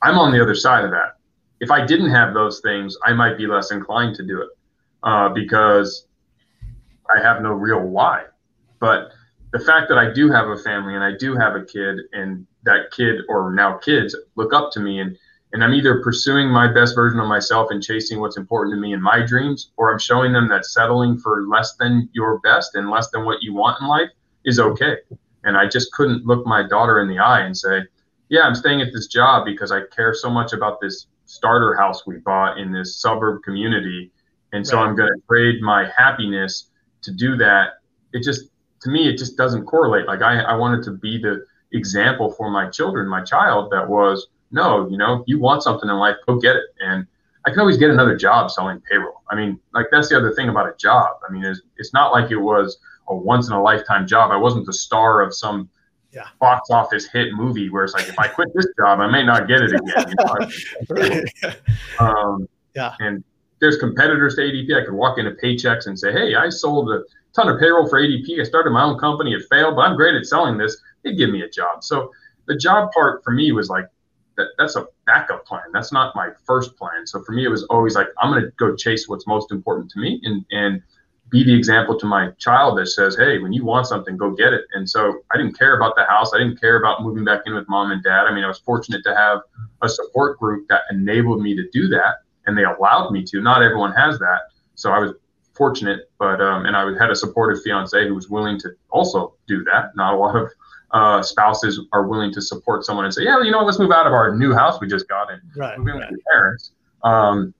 I'm 0.02 0.18
on 0.18 0.34
the 0.34 0.42
other 0.42 0.56
side 0.56 0.84
of 0.84 0.92
that. 0.92 1.16
If 1.62 1.72
I 1.72 1.86
didn't 1.86 2.10
have 2.10 2.34
those 2.34 2.60
things, 2.60 2.98
I 3.06 3.14
might 3.14 3.38
be 3.38 3.48
less 3.48 3.72
inclined 3.72 4.18
to 4.18 4.24
do 4.24 4.42
it 4.42 4.50
uh, 5.04 5.30
because 5.30 6.09
I 7.16 7.22
have 7.22 7.42
no 7.42 7.52
real 7.52 7.82
why. 7.82 8.26
But 8.80 9.12
the 9.52 9.60
fact 9.60 9.90
that 9.90 9.98
I 9.98 10.12
do 10.12 10.30
have 10.32 10.48
a 10.48 10.58
family 10.58 10.96
and 10.96 11.04
I 11.04 11.12
do 11.18 11.36
have 11.36 11.56
a 11.56 11.64
kid 11.66 11.98
and 12.14 12.46
that 12.64 12.92
kid 12.92 13.22
or 13.30 13.54
now 13.54 13.78
kids 13.78 14.16
look 14.36 14.54
up 14.54 14.72
to 14.74 14.80
me 14.80 15.00
and 15.00 15.18
and 15.52 15.64
I'm 15.64 15.74
either 15.74 16.04
pursuing 16.04 16.48
my 16.48 16.72
best 16.72 16.94
version 16.94 17.20
of 17.20 17.28
myself 17.28 17.72
and 17.72 17.82
chasing 17.82 18.20
what's 18.20 18.38
important 18.38 18.76
to 18.76 18.80
me 18.80 18.94
in 18.94 19.02
my 19.02 19.26
dreams 19.26 19.72
or 19.78 19.92
I'm 19.92 19.98
showing 19.98 20.32
them 20.32 20.48
that 20.50 20.64
settling 20.64 21.18
for 21.18 21.48
less 21.48 21.74
than 21.80 22.08
your 22.14 22.38
best 22.42 22.76
and 22.76 22.92
less 22.92 23.10
than 23.10 23.26
what 23.26 23.42
you 23.42 23.56
want 23.56 23.82
in 23.82 23.88
life 23.88 24.10
is 24.46 24.60
okay. 24.60 24.98
And 25.44 25.58
I 25.58 25.68
just 25.68 25.92
couldn't 25.94 26.28
look 26.28 26.46
my 26.46 26.62
daughter 26.68 27.00
in 27.00 27.08
the 27.08 27.18
eye 27.18 27.42
and 27.42 27.58
say, 27.58 27.82
"Yeah, 28.28 28.42
I'm 28.42 28.54
staying 28.54 28.82
at 28.82 28.94
this 28.94 29.08
job 29.08 29.44
because 29.44 29.72
I 29.72 29.82
care 29.96 30.14
so 30.14 30.30
much 30.30 30.54
about 30.54 30.80
this 30.82 31.08
starter 31.26 31.74
house 31.76 32.06
we 32.06 32.18
bought 32.18 32.60
in 32.60 32.72
this 32.72 32.98
suburb 32.98 33.42
community 33.42 34.12
and 34.52 34.66
so 34.66 34.78
right. 34.78 34.88
I'm 34.88 34.96
going 34.96 35.10
to 35.10 35.22
trade 35.28 35.62
my 35.62 35.90
happiness 35.96 36.69
to 37.04 37.12
do 37.12 37.36
that." 37.38 37.80
It 38.14 38.24
just 38.24 38.50
to 38.82 38.90
me 38.90 39.10
it 39.10 39.18
just 39.18 39.38
doesn't 39.38 39.66
correlate. 39.66 40.08
Like 40.08 40.22
I 40.22 40.42
I 40.42 40.56
wanted 40.56 40.84
to 40.84 40.92
be 40.92 41.18
the 41.18 41.46
example 41.72 42.32
for 42.32 42.50
my 42.50 42.70
children, 42.70 43.08
my 43.08 43.24
child, 43.24 43.72
that 43.72 43.88
was 43.88 44.28
no, 44.52 44.90
you 44.90 44.98
know, 44.98 45.24
you 45.28 45.40
want 45.40 45.64
something 45.64 45.90
in 45.90 45.96
life, 45.98 46.16
go 46.26 46.40
get 46.40 46.56
it. 46.56 46.64
And 46.80 47.06
I 47.46 47.52
can 47.52 47.60
always 47.60 47.78
get 47.78 47.90
another 47.90 48.18
job 48.18 48.52
selling 48.52 48.82
payroll. 48.82 49.22
I 49.30 49.36
mean, 49.36 49.60
like 49.74 49.88
that's 49.92 50.10
the 50.10 50.18
other 50.18 50.34
thing 50.34 50.50
about 50.50 50.68
a 50.68 50.76
job. 50.78 51.18
I 51.28 51.32
mean, 51.32 51.44
it's, 51.44 51.62
it's 51.78 51.94
not 51.94 52.12
like 52.12 52.32
it 52.32 52.38
was 52.38 52.80
a 53.08 53.16
once 53.16 53.48
in 53.48 53.54
a 53.54 53.62
lifetime 53.62 54.08
job. 54.08 54.32
I 54.32 54.38
wasn't 54.38 54.66
the 54.66 54.74
star 54.74 55.22
of 55.22 55.34
some 55.34 55.70
yeah. 56.12 56.28
box 56.40 56.70
office 56.70 57.08
hit 57.08 57.34
movie 57.34 57.70
where 57.70 57.84
it's 57.84 57.94
like, 57.94 58.10
if 58.10 58.18
I 58.18 58.28
quit 58.28 58.50
this 58.56 58.68
job, 58.80 59.00
I 59.00 59.08
may 59.08 59.24
not 59.24 59.48
get 59.48 59.62
it 59.62 59.74
again. 59.74 60.06
You 60.10 60.96
know? 60.96 61.24
right. 61.44 61.60
um, 62.00 62.50
yeah. 62.76 62.96
And 63.00 63.24
there's 63.60 63.78
competitors 63.78 64.36
to 64.36 64.42
ADP. 64.42 64.82
I 64.82 64.86
could 64.86 64.94
walk 64.94 65.18
into 65.18 65.32
Paychex 65.32 65.88
and 65.88 65.98
say, 65.98 66.12
hey, 66.12 66.36
I 66.36 66.50
sold 66.50 66.92
a 66.92 67.04
ton 67.36 67.50
of 67.50 67.60
payroll 67.60 67.90
for 67.90 68.02
ADP. 68.02 68.40
I 68.40 68.44
started 68.44 68.72
my 68.72 68.84
own 68.84 68.98
company. 68.98 69.34
It 69.34 69.44
failed, 69.50 69.76
but 69.76 69.82
I'm 69.82 69.96
great 69.96 70.16
at 70.16 70.26
selling 70.26 70.58
this 70.58 70.78
they'd 71.04 71.18
give 71.18 71.30
me 71.30 71.42
a 71.42 71.50
job. 71.50 71.84
So 71.84 72.12
the 72.48 72.56
job 72.56 72.92
part 72.92 73.24
for 73.24 73.32
me 73.32 73.52
was 73.52 73.70
like 73.70 73.86
that, 74.38 74.48
that's 74.58 74.76
a 74.76 74.88
backup 75.06 75.46
plan. 75.46 75.64
That's 75.74 75.92
not 75.92 76.16
my 76.16 76.30
first 76.46 76.76
plan. 76.78 77.06
So 77.06 77.22
for 77.24 77.32
me, 77.32 77.46
it 77.46 77.50
was 77.50 77.64
always 77.66 77.96
like 77.96 78.08
I'm 78.22 78.32
going 78.32 78.44
to 78.44 78.52
go 78.58 78.76
chase 78.76 79.08
what's 79.08 79.28
most 79.28 79.52
important 79.52 79.92
to 79.92 80.00
me 80.00 80.20
and 80.24 80.46
and 80.52 80.82
be 81.30 81.44
the 81.44 81.54
example 81.54 81.96
to 82.00 82.08
my 82.08 82.32
child 82.40 82.76
that 82.80 82.88
says, 82.88 83.16
hey, 83.16 83.38
when 83.38 83.54
you 83.54 83.64
want 83.64 83.86
something, 83.86 84.18
go 84.18 84.32
get 84.32 84.52
it. 84.52 84.66
And 84.74 84.90
so 84.90 85.20
I 85.32 85.38
didn't 85.38 85.60
care 85.60 85.78
about 85.78 85.96
the 85.96 86.04
house. 86.06 86.32
I 86.34 86.40
didn't 86.40 86.60
care 86.60 86.80
about 86.80 87.04
moving 87.04 87.24
back 87.24 87.42
in 87.46 87.54
with 87.54 87.70
mom 87.70 87.92
and 87.92 88.04
dad. 88.04 88.26
I 88.26 88.34
mean, 88.34 88.44
I 88.44 88.48
was 88.48 88.58
fortunate 88.58 89.04
to 89.04 89.16
have 89.16 89.42
a 89.84 89.90
support 89.90 90.40
group 90.40 90.68
that 90.70 90.82
enabled 90.90 91.44
me 91.44 91.56
to 91.56 91.70
do 91.72 91.88
that, 91.90 92.24
and 92.50 92.58
they 92.58 92.64
allowed 92.66 93.12
me 93.12 93.24
to. 93.24 93.40
Not 93.40 93.62
everyone 93.62 93.94
has 93.94 94.20
that, 94.20 94.42
so 94.76 94.92
I 94.92 95.00
was 95.00 95.14
fortunate, 95.54 96.10
but 96.18 96.42
um, 96.42 96.66
and 96.66 96.76
I 96.76 96.92
had 97.00 97.12
a 97.12 97.16
supportive 97.16 97.62
fiance 97.64 98.08
who 98.08 98.16
was 98.16 98.30
willing 98.30 98.60
to 98.60 98.72
also 98.90 99.36
do 99.48 99.64
that. 99.66 99.96
Not 99.96 100.16
a 100.16 100.18
lot 100.18 100.36
of 100.36 100.50
uh, 100.92 101.22
spouses 101.22 101.86
are 101.94 102.08
willing 102.08 102.34
to 102.34 102.42
support 102.42 102.84
someone 102.84 103.06
and 103.06 103.14
say, 103.14 103.24
yeah, 103.24 103.42
you 103.44 103.52
know, 103.52 103.64
let's 103.64 103.78
move 103.78 103.92
out 103.92 104.08
of 104.08 104.14
our 104.14 104.36
new 104.36 104.54
house 104.54 104.82
we 104.82 104.88
just 104.88 105.08
got 105.08 105.32
and 105.32 105.42
right, 105.56 105.78
move 105.78 105.88
in 105.90 105.94
right. 105.96 106.12
with 106.12 106.20
your 106.20 106.34
parents. 106.34 106.72
Um, 107.04 107.54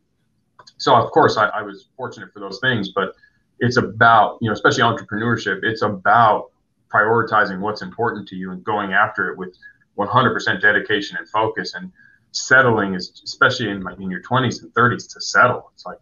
so 0.78 0.96
of 0.96 1.12
course 1.12 1.38
I, 1.38 1.48
I, 1.48 1.62
was 1.62 1.90
fortunate 1.96 2.34
for 2.34 2.40
those 2.40 2.60
things, 2.60 2.90
but 2.90 3.14
it's 3.60 3.78
about, 3.78 4.38
you 4.42 4.50
know, 4.50 4.54
especially 4.54 4.82
entrepreneurship, 4.84 5.60
it's 5.64 5.82
about 5.82 6.52
prioritizing 6.92 7.60
what's 7.60 7.82
important 7.82 8.28
to 8.30 8.36
you 8.36 8.52
and 8.52 8.64
going 8.64 8.94
after 8.94 9.30
it 9.30 9.38
with 9.38 9.56
100% 9.98 10.62
dedication 10.62 11.18
and 11.18 11.30
focus 11.30 11.74
and 11.76 11.92
settling 12.32 12.94
is 12.94 13.22
especially 13.24 13.70
in 13.70 13.82
like 13.82 14.00
in 14.00 14.10
your 14.10 14.22
20s 14.22 14.62
and 14.62 14.74
30s 14.74 15.12
to 15.14 15.22
settle. 15.22 15.72
It's 15.74 15.86
like 15.86 15.98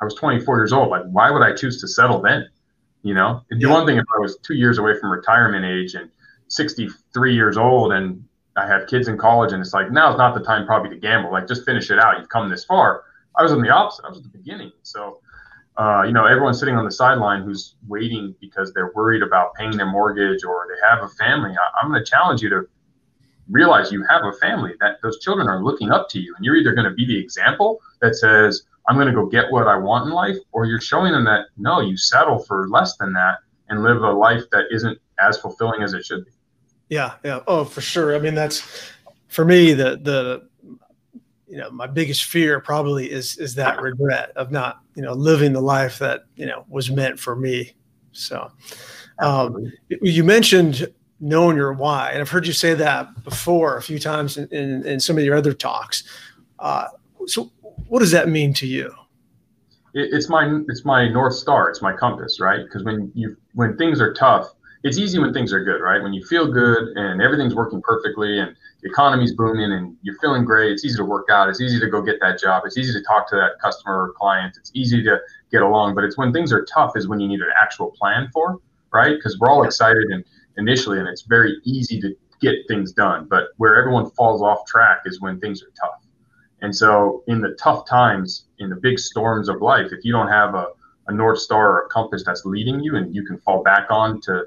I 0.00 0.04
was 0.04 0.14
24 0.14 0.58
years 0.58 0.72
old. 0.72 0.90
Like, 0.90 1.04
why 1.10 1.30
would 1.30 1.42
I 1.42 1.54
choose 1.54 1.80
to 1.80 1.88
settle 1.88 2.20
then? 2.20 2.48
You 3.02 3.14
know, 3.14 3.42
it'd 3.50 3.60
be 3.60 3.66
yeah. 3.66 3.72
one 3.72 3.86
thing 3.86 3.96
if 3.96 4.04
I 4.16 4.20
was 4.20 4.38
two 4.38 4.54
years 4.54 4.78
away 4.78 4.98
from 4.98 5.10
retirement 5.10 5.64
age 5.64 5.94
and 5.94 6.10
63 6.48 7.34
years 7.34 7.56
old 7.56 7.92
and 7.92 8.24
I 8.56 8.66
have 8.66 8.88
kids 8.88 9.06
in 9.06 9.16
college 9.16 9.52
and 9.52 9.60
it's 9.60 9.72
like 9.72 9.92
now 9.92 10.10
is 10.10 10.18
not 10.18 10.34
the 10.34 10.44
time 10.44 10.66
probably 10.66 10.90
to 10.90 10.96
gamble. 10.96 11.30
Like 11.30 11.46
just 11.46 11.64
finish 11.64 11.90
it 11.90 11.98
out. 11.98 12.18
You've 12.18 12.28
come 12.28 12.48
this 12.48 12.64
far. 12.64 13.04
I 13.36 13.42
was 13.42 13.52
on 13.52 13.62
the 13.62 13.70
opposite. 13.70 14.04
I 14.04 14.08
was 14.08 14.18
at 14.18 14.24
the 14.24 14.36
beginning. 14.36 14.72
So 14.82 15.20
uh, 15.78 16.02
you 16.02 16.12
know, 16.12 16.26
everyone's 16.26 16.58
sitting 16.58 16.74
on 16.74 16.84
the 16.84 16.90
sideline 16.90 17.44
who's 17.44 17.76
waiting 17.86 18.34
because 18.40 18.72
they're 18.72 18.90
worried 18.96 19.22
about 19.22 19.54
paying 19.54 19.76
their 19.76 19.86
mortgage 19.86 20.42
or 20.42 20.66
they 20.68 20.88
have 20.88 21.04
a 21.04 21.08
family. 21.14 21.52
I, 21.52 21.84
am 21.84 21.90
going 21.92 22.04
to 22.04 22.10
challenge 22.10 22.42
you 22.42 22.48
to 22.50 22.68
realize 23.50 23.90
you 23.92 24.04
have 24.08 24.22
a 24.24 24.32
family 24.34 24.72
that 24.80 24.96
those 25.02 25.18
children 25.20 25.48
are 25.48 25.62
looking 25.62 25.90
up 25.90 26.08
to 26.10 26.20
you, 26.20 26.34
and 26.36 26.44
you're 26.44 26.56
either 26.56 26.74
going 26.74 26.88
to 26.88 26.94
be 26.94 27.06
the 27.06 27.18
example 27.18 27.80
that 28.00 28.14
says, 28.14 28.64
"I'm 28.88 28.96
going 28.96 29.08
to 29.08 29.14
go 29.14 29.26
get 29.26 29.50
what 29.50 29.66
I 29.66 29.76
want 29.76 30.06
in 30.06 30.12
life," 30.12 30.36
or 30.52 30.66
you're 30.66 30.80
showing 30.80 31.12
them 31.12 31.24
that 31.24 31.46
no, 31.56 31.80
you 31.80 31.96
settle 31.96 32.38
for 32.38 32.68
less 32.68 32.96
than 32.96 33.12
that 33.14 33.38
and 33.68 33.82
live 33.82 34.02
a 34.02 34.10
life 34.10 34.44
that 34.52 34.66
isn't 34.70 34.98
as 35.20 35.38
fulfilling 35.38 35.82
as 35.82 35.94
it 35.94 36.04
should 36.04 36.24
be. 36.24 36.30
Yeah, 36.88 37.14
yeah. 37.24 37.40
Oh, 37.46 37.64
for 37.64 37.80
sure. 37.80 38.14
I 38.14 38.18
mean, 38.18 38.34
that's 38.34 38.62
for 39.28 39.44
me 39.44 39.74
the 39.74 39.98
the 40.02 40.48
you 41.46 41.56
know 41.56 41.70
my 41.70 41.86
biggest 41.86 42.24
fear 42.24 42.60
probably 42.60 43.10
is 43.10 43.36
is 43.38 43.54
that 43.54 43.80
regret 43.80 44.30
of 44.36 44.50
not 44.50 44.80
you 44.94 45.02
know 45.02 45.12
living 45.12 45.52
the 45.52 45.60
life 45.60 45.98
that 45.98 46.22
you 46.36 46.46
know 46.46 46.64
was 46.68 46.90
meant 46.90 47.18
for 47.18 47.36
me. 47.36 47.74
So, 48.12 48.50
um, 49.20 49.72
you 49.88 50.24
mentioned 50.24 50.88
knowing 51.20 51.56
your 51.56 51.72
why, 51.72 52.10
and 52.10 52.20
I've 52.20 52.30
heard 52.30 52.46
you 52.46 52.52
say 52.52 52.74
that 52.74 53.24
before 53.24 53.76
a 53.76 53.82
few 53.82 53.98
times 53.98 54.36
in, 54.36 54.48
in, 54.48 54.86
in 54.86 55.00
some 55.00 55.18
of 55.18 55.24
your 55.24 55.36
other 55.36 55.52
talks. 55.52 56.04
Uh, 56.58 56.86
so, 57.26 57.50
what 57.88 58.00
does 58.00 58.10
that 58.12 58.28
mean 58.28 58.52
to 58.54 58.66
you? 58.66 58.92
it's 59.94 60.28
my 60.28 60.60
it's 60.68 60.84
my 60.84 61.08
north 61.08 61.34
star. 61.34 61.70
It's 61.70 61.82
my 61.82 61.92
compass, 61.92 62.40
right? 62.40 62.64
Because 62.64 62.84
when 62.84 63.10
you 63.14 63.36
when 63.54 63.76
things 63.76 64.00
are 64.00 64.12
tough, 64.12 64.48
it's 64.84 64.98
easy 64.98 65.18
when 65.18 65.32
things 65.32 65.52
are 65.52 65.64
good, 65.64 65.80
right? 65.80 66.02
When 66.02 66.12
you 66.12 66.24
feel 66.24 66.50
good 66.50 66.96
and 66.96 67.20
everything's 67.20 67.54
working 67.54 67.82
perfectly 67.82 68.38
and 68.38 68.54
the 68.82 68.90
economy's 68.90 69.34
booming 69.34 69.72
and 69.72 69.96
you're 70.02 70.18
feeling 70.20 70.44
great, 70.44 70.72
it's 70.72 70.84
easy 70.84 70.96
to 70.98 71.04
work 71.04 71.28
out. 71.30 71.48
It's 71.48 71.60
easy 71.60 71.80
to 71.80 71.88
go 71.88 72.00
get 72.02 72.20
that 72.20 72.38
job. 72.38 72.62
It's 72.64 72.78
easy 72.78 72.92
to 72.92 73.02
talk 73.02 73.28
to 73.30 73.36
that 73.36 73.52
customer 73.60 74.04
or 74.04 74.12
client. 74.12 74.56
It's 74.58 74.70
easy 74.74 75.02
to 75.02 75.18
get 75.50 75.62
along. 75.62 75.94
But 75.94 76.04
it's 76.04 76.16
when 76.16 76.32
things 76.32 76.52
are 76.52 76.64
tough 76.64 76.96
is 76.96 77.08
when 77.08 77.18
you 77.18 77.28
need 77.28 77.40
an 77.40 77.50
actual 77.60 77.90
plan 77.90 78.28
for, 78.32 78.60
right? 78.92 79.16
Because 79.16 79.38
we're 79.40 79.50
all 79.50 79.64
excited 79.64 80.04
and 80.10 80.24
initially, 80.58 80.98
and 80.98 81.08
it's 81.08 81.22
very 81.22 81.56
easy 81.64 82.00
to 82.00 82.14
get 82.40 82.56
things 82.68 82.92
done. 82.92 83.26
But 83.28 83.48
where 83.56 83.76
everyone 83.76 84.10
falls 84.10 84.42
off 84.42 84.66
track 84.66 85.02
is 85.06 85.20
when 85.20 85.40
things 85.40 85.62
are 85.62 85.72
tough. 85.80 86.02
And 86.60 86.74
so, 86.74 87.22
in 87.28 87.40
the 87.40 87.56
tough 87.60 87.88
times, 87.88 88.46
in 88.58 88.68
the 88.68 88.76
big 88.76 88.98
storms 88.98 89.48
of 89.48 89.62
life, 89.62 89.92
if 89.92 90.04
you 90.04 90.12
don't 90.12 90.28
have 90.28 90.54
a, 90.54 90.66
a 91.06 91.12
north 91.12 91.38
star 91.38 91.72
or 91.72 91.86
a 91.86 91.88
compass 91.88 92.24
that's 92.24 92.44
leading 92.44 92.80
you, 92.80 92.96
and 92.96 93.14
you 93.14 93.24
can 93.24 93.38
fall 93.38 93.62
back 93.62 93.86
on 93.90 94.20
to 94.22 94.44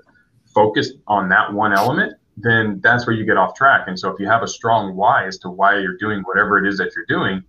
focus 0.54 0.92
on 1.08 1.30
that 1.30 1.52
one 1.52 1.74
element, 1.74 2.14
then 2.36 2.80
that's 2.84 3.08
where 3.08 3.16
you 3.16 3.26
get 3.26 3.38
off 3.38 3.56
track. 3.56 3.88
And 3.88 3.98
so 3.98 4.10
if 4.10 4.20
you 4.20 4.28
have 4.28 4.44
a 4.44 4.48
strong 4.48 4.96
why 4.96 5.26
as 5.26 5.38
to 5.40 5.50
why 5.50 5.80
you're 5.80 5.98
doing 5.98 6.22
whatever 6.24 6.58
it 6.58 6.68
is 6.68 6.78
that 6.78 6.92
you're 6.96 7.06
doing, 7.06 7.44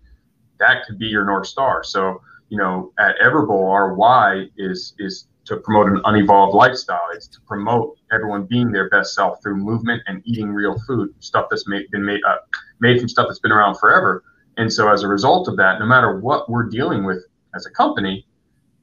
that 0.59 0.87
could 0.87 0.99
be 0.99 1.07
your 1.07 1.25
north 1.25 1.49
star. 1.49 1.83
So 1.83 2.21
you 2.52 2.59
know, 2.59 2.92
at 2.99 3.16
Everbowl, 3.16 3.71
our 3.71 3.95
why 3.95 4.49
is 4.59 4.92
is 4.99 5.26
to 5.44 5.56
promote 5.56 5.88
an 5.88 6.00
unevolved 6.04 6.54
lifestyle. 6.54 7.08
It's 7.14 7.26
to 7.28 7.40
promote 7.42 7.99
everyone 8.12 8.44
being 8.44 8.70
their 8.70 8.88
best 8.88 9.14
self 9.14 9.42
through 9.42 9.56
movement 9.56 10.02
and 10.06 10.22
eating 10.25 10.50
real 10.50 10.78
food, 10.87 11.14
stuff 11.20 11.46
that's 11.50 11.66
made, 11.66 11.90
been 11.90 12.04
made 12.04 12.20
uh, 12.26 12.37
made 12.80 12.99
from 12.99 13.08
stuff 13.08 13.26
that's 13.28 13.40
been 13.40 13.52
around 13.52 13.76
forever. 13.76 14.22
And 14.56 14.72
so, 14.72 14.90
as 14.90 15.02
a 15.02 15.08
result 15.08 15.49
of 15.49 15.56
that, 15.56 15.80
no 15.80 15.87
matter 15.87 16.20
what 16.20 16.49
we're 16.49 16.68
dealing 16.68 17.04
with 17.04 17.25
as 17.54 17.66
a 17.66 17.70
company, 17.70 18.26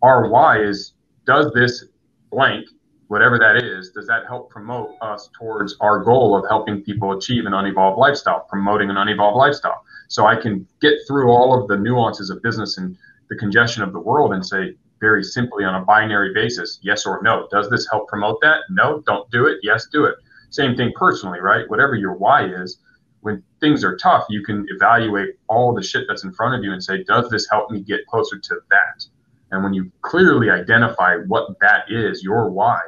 our 0.01 0.29
why 0.29 0.61
is 0.61 0.93
does 1.25 1.51
this 1.53 1.85
blank, 2.31 2.65
whatever 3.07 3.37
that 3.37 3.57
is, 3.57 3.91
does 3.91 4.07
that 4.07 4.25
help 4.27 4.49
promote 4.49 4.95
us 5.01 5.29
towards 5.37 5.75
our 5.79 6.03
goal 6.03 6.35
of 6.35 6.45
helping 6.49 6.81
people 6.81 7.15
achieve 7.15 7.45
an 7.45 7.53
unevolved 7.53 7.97
lifestyle, 7.97 8.45
promoting 8.49 8.89
an 8.89 8.97
unevolved 8.97 9.37
lifestyle? 9.37 9.83
So 10.07 10.25
I 10.25 10.35
can 10.35 10.67
get 10.81 10.95
through 11.07 11.29
all 11.29 11.59
of 11.59 11.67
the 11.67 11.77
nuances 11.77 12.29
of 12.29 12.41
business 12.41 12.77
and 12.77 12.97
the 13.29 13.35
congestion 13.35 13.83
of 13.83 13.93
the 13.93 13.99
world 13.99 14.33
and 14.33 14.43
say 14.45 14.75
very 14.99 15.23
simply 15.23 15.63
on 15.63 15.75
a 15.75 15.85
binary 15.85 16.33
basis, 16.33 16.79
yes 16.81 17.05
or 17.05 17.21
no. 17.23 17.47
Does 17.51 17.69
this 17.69 17.87
help 17.89 18.07
promote 18.07 18.39
that? 18.41 18.61
No, 18.69 19.01
don't 19.05 19.29
do 19.31 19.45
it. 19.45 19.59
Yes, 19.63 19.87
do 19.91 20.05
it. 20.05 20.15
Same 20.49 20.75
thing 20.75 20.91
personally, 20.95 21.39
right? 21.39 21.69
Whatever 21.69 21.95
your 21.95 22.13
why 22.13 22.45
is, 22.45 22.79
when 23.21 23.43
things 23.59 23.83
are 23.83 23.97
tough, 23.97 24.25
you 24.29 24.43
can 24.43 24.65
evaluate 24.69 25.35
all 25.47 25.73
the 25.73 25.83
shit 25.83 26.05
that's 26.07 26.23
in 26.23 26.33
front 26.33 26.55
of 26.55 26.63
you 26.63 26.71
and 26.71 26.83
say, 26.83 27.03
does 27.03 27.29
this 27.29 27.47
help 27.49 27.69
me 27.69 27.81
get 27.81 28.05
closer 28.07 28.39
to 28.39 28.59
that? 28.69 29.05
And 29.51 29.63
when 29.63 29.73
you 29.73 29.91
clearly 30.01 30.49
identify 30.49 31.17
what 31.27 31.49
that 31.59 31.85
is, 31.89 32.23
your 32.23 32.49
why, 32.49 32.79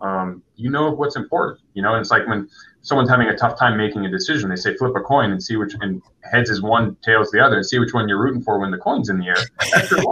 um, 0.00 0.42
you 0.56 0.70
know 0.70 0.90
what's 0.90 1.16
important. 1.16 1.60
You 1.74 1.82
know, 1.82 1.94
it's 1.94 2.10
like 2.10 2.26
when 2.26 2.48
someone's 2.82 3.08
having 3.08 3.28
a 3.28 3.36
tough 3.36 3.58
time 3.58 3.76
making 3.76 4.04
a 4.06 4.10
decision, 4.10 4.50
they 4.50 4.56
say 4.56 4.74
flip 4.74 4.94
a 4.96 5.00
coin 5.00 5.30
and 5.30 5.42
see 5.42 5.56
which 5.56 5.74
and 5.80 6.02
heads 6.30 6.50
is 6.50 6.62
one, 6.62 6.96
tails 7.02 7.30
the 7.30 7.40
other, 7.40 7.56
and 7.56 7.66
see 7.66 7.78
which 7.78 7.94
one 7.94 8.08
you're 8.08 8.20
rooting 8.20 8.42
for 8.42 8.58
when 8.58 8.70
the 8.70 8.78
coin's 8.78 9.08
in 9.08 9.18
the 9.18 9.28
air. 9.28 9.36
That's 9.72 9.90
your 9.90 10.02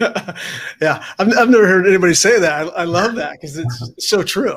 right? 0.00 0.36
yeah, 0.80 1.04
I've, 1.18 1.36
I've 1.36 1.50
never 1.50 1.66
heard 1.66 1.86
anybody 1.86 2.14
say 2.14 2.38
that. 2.40 2.68
I, 2.68 2.68
I 2.68 2.84
love 2.84 3.14
that 3.16 3.32
because 3.32 3.58
it's 3.58 3.92
so 3.98 4.22
true. 4.22 4.56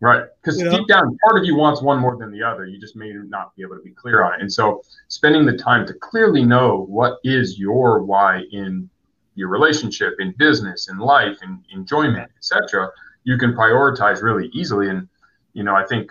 Right, 0.00 0.24
because 0.42 0.58
you 0.58 0.64
know? 0.64 0.72
deep 0.78 0.88
down, 0.88 1.16
part 1.24 1.38
of 1.40 1.44
you 1.44 1.54
wants 1.54 1.80
one 1.80 2.00
more 2.00 2.16
than 2.16 2.32
the 2.32 2.42
other. 2.42 2.66
You 2.66 2.80
just 2.80 2.96
may 2.96 3.12
not 3.12 3.54
be 3.54 3.62
able 3.62 3.76
to 3.76 3.82
be 3.82 3.92
clear 3.92 4.24
on 4.24 4.34
it. 4.34 4.40
And 4.40 4.52
so, 4.52 4.82
spending 5.06 5.46
the 5.46 5.56
time 5.56 5.86
to 5.86 5.94
clearly 5.94 6.44
know 6.44 6.86
what 6.88 7.18
is 7.22 7.56
your 7.56 8.02
why 8.02 8.42
in 8.50 8.90
your 9.36 9.46
relationship, 9.46 10.14
in 10.18 10.34
business, 10.38 10.88
in 10.88 10.98
life, 10.98 11.38
in 11.44 11.62
enjoyment, 11.70 12.28
etc., 12.36 12.90
you 13.24 13.38
can 13.38 13.52
prioritize 13.52 14.22
really 14.22 14.48
easily. 14.52 14.88
And 14.88 15.08
you 15.52 15.62
know, 15.64 15.74
I 15.74 15.84
think 15.84 16.10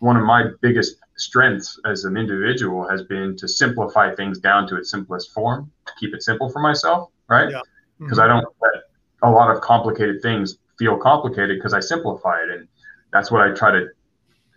one 0.00 0.16
of 0.16 0.24
my 0.24 0.44
biggest 0.60 0.96
strengths 1.16 1.78
as 1.84 2.04
an 2.04 2.16
individual 2.16 2.88
has 2.88 3.02
been 3.02 3.36
to 3.36 3.46
simplify 3.46 4.14
things 4.14 4.38
down 4.38 4.66
to 4.68 4.76
its 4.76 4.90
simplest 4.90 5.32
form, 5.32 5.70
to 5.86 5.92
keep 6.00 6.14
it 6.14 6.22
simple 6.22 6.48
for 6.48 6.60
myself, 6.60 7.10
right? 7.28 7.46
Because 7.46 7.62
yeah. 7.98 8.06
mm-hmm. 8.06 8.20
I 8.20 8.26
don't 8.26 8.46
let 8.62 8.82
a 9.22 9.30
lot 9.30 9.54
of 9.54 9.60
complicated 9.60 10.22
things 10.22 10.58
feel 10.78 10.96
complicated 10.96 11.58
because 11.58 11.74
I 11.74 11.80
simplify 11.80 12.38
it. 12.42 12.50
And 12.50 12.66
that's 13.12 13.30
what 13.30 13.42
I 13.42 13.52
try 13.52 13.70
to 13.70 13.88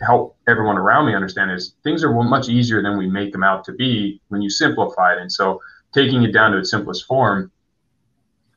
help 0.02 0.38
everyone 0.48 0.78
around 0.78 1.06
me 1.06 1.16
understand 1.16 1.52
is 1.52 1.76
things 1.84 2.04
are 2.04 2.14
much 2.24 2.50
easier 2.50 2.82
than 2.82 2.98
we 2.98 3.08
make 3.08 3.32
them 3.32 3.44
out 3.44 3.64
to 3.66 3.74
be 3.74 4.22
when 4.30 4.42
you 4.42 4.50
simplify 4.50 5.14
it. 5.14 5.20
And 5.20 5.32
so 5.32 5.60
taking 5.94 6.24
it 6.24 6.32
down 6.32 6.52
to 6.52 6.58
its 6.58 6.72
simplest 6.72 7.06
form 7.06 7.52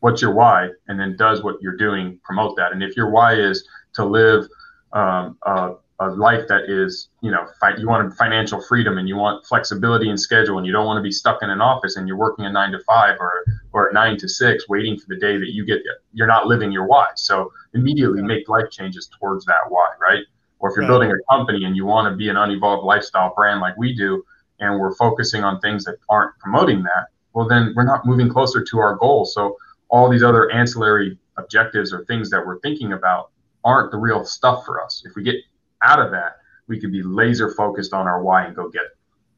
what's 0.01 0.23
your 0.23 0.33
why 0.33 0.69
and 0.89 0.99
then 0.99 1.17
does 1.17 1.43
what 1.43 1.61
you're 1.61 1.77
doing 1.77 2.19
promote 2.25 2.57
that? 2.57 2.73
And 2.73 2.83
if 2.83 2.97
your 2.97 3.11
why 3.11 3.35
is 3.35 3.67
to 3.95 4.05
live 4.05 4.47
um, 4.93 5.37
a, 5.45 5.75
a, 6.01 6.11
life 6.11 6.47
that 6.49 6.65
is 6.69 7.09
you 7.23 7.31
know 7.31 7.47
fi- 7.61 7.77
you 7.77 7.89
want 7.89 8.15
financial 8.15 8.61
freedom 8.61 8.99
and 8.99 9.09
you 9.09 9.17
want 9.17 9.45
flexibility 9.47 10.09
in 10.09 10.17
schedule 10.17 10.59
and 10.59 10.67
you 10.67 10.73
don't 10.73 10.87
want 10.87 10.99
to 10.99 11.03
be 11.03 11.11
stuck 11.11 11.43
in 11.43 11.51
an 11.51 11.61
office 11.61 11.97
and 11.97 12.07
you're 12.07 12.17
working 12.17 12.47
a 12.47 12.53
nine 12.53 12.73
to 12.73 12.79
five 12.81 13.17
or 13.19 13.45
or 13.73 13.91
nine 13.93 14.17
to 14.19 14.29
six 14.29 14.69
waiting 14.69 14.99
for 14.99 15.07
the 15.09 15.17
day 15.17 15.37
that 15.39 15.53
you 15.53 15.65
get 15.65 15.81
you're 16.13 16.27
not 16.27 16.47
living 16.47 16.71
your 16.71 16.87
why. 16.87 17.09
So 17.17 17.53
immediately 17.75 18.23
make 18.23 18.49
life 18.49 18.71
changes 18.71 19.11
towards 19.19 19.45
that 19.47 19.69
why 19.69 19.89
right? 20.01 20.25
Or 20.59 20.71
if 20.71 20.77
you're 20.77 20.87
building 20.87 21.11
a 21.11 21.35
company 21.35 21.65
and 21.65 21.77
you 21.77 21.85
want 21.85 22.11
to 22.11 22.17
be 22.17 22.29
an 22.29 22.37
unevolved 22.37 22.85
lifestyle 22.85 23.33
brand 23.35 23.61
like 23.61 23.77
we 23.77 23.95
do 23.95 24.23
and 24.59 24.81
we're 24.81 24.95
focusing 24.95 25.45
on 25.45 25.61
things 25.61 25.85
that 25.85 25.97
aren't 26.09 26.39
promoting 26.39 26.83
that 26.83 27.07
well 27.35 27.47
then 27.47 27.75
we're 27.77 27.85
not 27.85 28.07
moving 28.07 28.29
closer 28.29 28.63
to 28.63 28.79
our 28.79 28.97
goal. 28.97 29.25
So 29.25 29.57
all 29.89 30.09
these 30.09 30.23
other 30.23 30.51
ancillary 30.51 31.19
objectives 31.37 31.93
or 31.93 32.05
things 32.05 32.31
that 32.31 32.45
we're 32.45 32.59
thinking 32.61 32.93
about 32.93 33.31
aren't 33.65 33.91
the 33.91 33.99
real 33.99 34.25
stuff 34.25 34.65
for 34.65 34.83
us. 34.83 35.03
If 35.05 35.15
we 35.17 35.23
get 35.23 35.37
out 35.83 36.01
of 36.01 36.11
that, 36.13 36.39
we 36.69 36.81
could 36.81 36.93
be 36.93 37.03
laser 37.03 37.53
focused 37.55 37.93
on 37.93 38.07
our 38.07 38.23
why 38.23 38.45
and 38.45 38.57
go 38.57 38.69
get 38.69 38.83
it. 38.83 38.97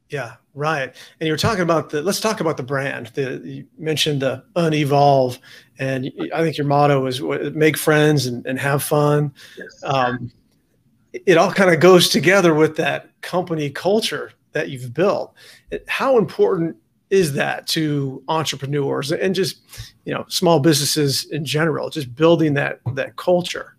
Yeah, 0.09 0.35
right. 0.55 0.95
And 1.19 1.27
you 1.27 1.31
were 1.33 1.37
talking 1.37 1.61
about 1.61 1.91
the. 1.91 2.01
Let's 2.01 2.19
talk 2.19 2.39
about 2.39 2.57
the 2.57 2.63
brand. 2.63 3.07
The 3.13 3.41
you 3.43 3.67
mentioned 3.77 4.23
the 4.23 4.43
unevolve, 4.55 5.37
and 5.77 6.11
I 6.33 6.41
think 6.41 6.57
your 6.57 6.65
motto 6.65 7.05
is 7.05 7.21
make 7.53 7.77
friends 7.77 8.25
and, 8.25 8.43
and 8.47 8.59
have 8.59 8.81
fun. 8.81 9.31
Yes. 9.55 9.83
Um, 9.83 10.31
it 11.13 11.37
all 11.37 11.51
kind 11.51 11.71
of 11.71 11.79
goes 11.79 12.09
together 12.09 12.55
with 12.55 12.75
that 12.77 13.09
company 13.21 13.69
culture 13.69 14.31
that 14.53 14.69
you've 14.69 14.93
built. 14.93 15.35
How 15.87 16.17
important 16.17 16.75
is 17.09 17.33
that 17.33 17.65
to 17.67 18.23
entrepreneurs 18.27 19.11
and 19.11 19.33
just 19.33 19.61
you 20.05 20.13
know 20.13 20.25
small 20.27 20.59
businesses 20.59 21.25
in 21.31 21.43
general 21.45 21.89
just 21.89 22.13
building 22.15 22.53
that 22.53 22.79
that 22.93 23.15
culture? 23.15 23.75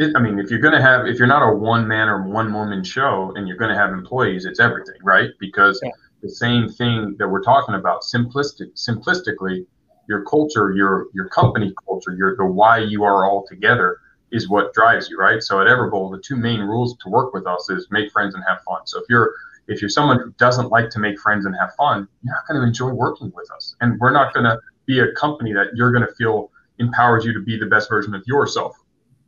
I 0.00 0.20
mean 0.20 0.38
if 0.38 0.50
you're 0.50 0.60
going 0.60 0.74
to 0.74 0.82
have 0.82 1.06
if 1.06 1.18
you're 1.18 1.28
not 1.28 1.46
a 1.46 1.54
one 1.54 1.86
man 1.86 2.08
or 2.08 2.26
one 2.26 2.52
woman 2.52 2.82
show 2.82 3.32
and 3.36 3.46
you're 3.46 3.58
going 3.58 3.70
to 3.70 3.76
have 3.76 3.92
employees 3.92 4.44
it's 4.44 4.60
everything 4.60 4.96
right? 5.02 5.30
Because 5.38 5.80
yeah. 5.82 5.90
the 6.22 6.30
same 6.30 6.68
thing 6.68 7.16
that 7.18 7.28
we're 7.28 7.42
talking 7.42 7.74
about 7.74 8.02
simplistic 8.02 8.72
simplistically 8.74 9.66
your 10.08 10.24
culture 10.24 10.72
your 10.72 11.08
your 11.14 11.28
company 11.28 11.72
culture 11.86 12.14
your 12.16 12.36
the 12.36 12.46
why 12.46 12.78
you 12.78 13.04
are 13.04 13.24
all 13.24 13.46
together 13.46 13.98
is 14.32 14.48
what 14.48 14.72
drives 14.72 15.10
you 15.10 15.18
right? 15.18 15.42
So 15.42 15.60
at 15.60 15.66
everbowl 15.66 16.10
the 16.10 16.22
two 16.22 16.36
main 16.36 16.60
rules 16.60 16.96
to 17.02 17.10
work 17.10 17.34
with 17.34 17.46
us 17.46 17.68
is 17.68 17.86
make 17.90 18.10
friends 18.10 18.34
and 18.34 18.42
have 18.48 18.62
fun. 18.62 18.80
So 18.86 18.98
if 18.98 19.04
you're 19.10 19.34
if 19.68 19.80
you're 19.80 19.88
someone 19.88 20.18
who 20.18 20.32
doesn't 20.38 20.68
like 20.68 20.90
to 20.90 20.98
make 20.98 21.18
friends 21.18 21.46
and 21.46 21.54
have 21.58 21.74
fun, 21.76 22.08
you're 22.22 22.34
not 22.34 22.46
going 22.48 22.60
to 22.60 22.66
enjoy 22.66 22.90
working 22.90 23.32
with 23.34 23.50
us. 23.52 23.76
And 23.80 23.98
we're 24.00 24.12
not 24.12 24.34
going 24.34 24.44
to 24.44 24.58
be 24.86 25.00
a 25.00 25.12
company 25.12 25.52
that 25.52 25.68
you're 25.74 25.92
going 25.92 26.06
to 26.06 26.14
feel 26.14 26.50
empowers 26.78 27.24
you 27.24 27.32
to 27.32 27.40
be 27.40 27.58
the 27.58 27.66
best 27.66 27.88
version 27.88 28.14
of 28.14 28.22
yourself. 28.26 28.76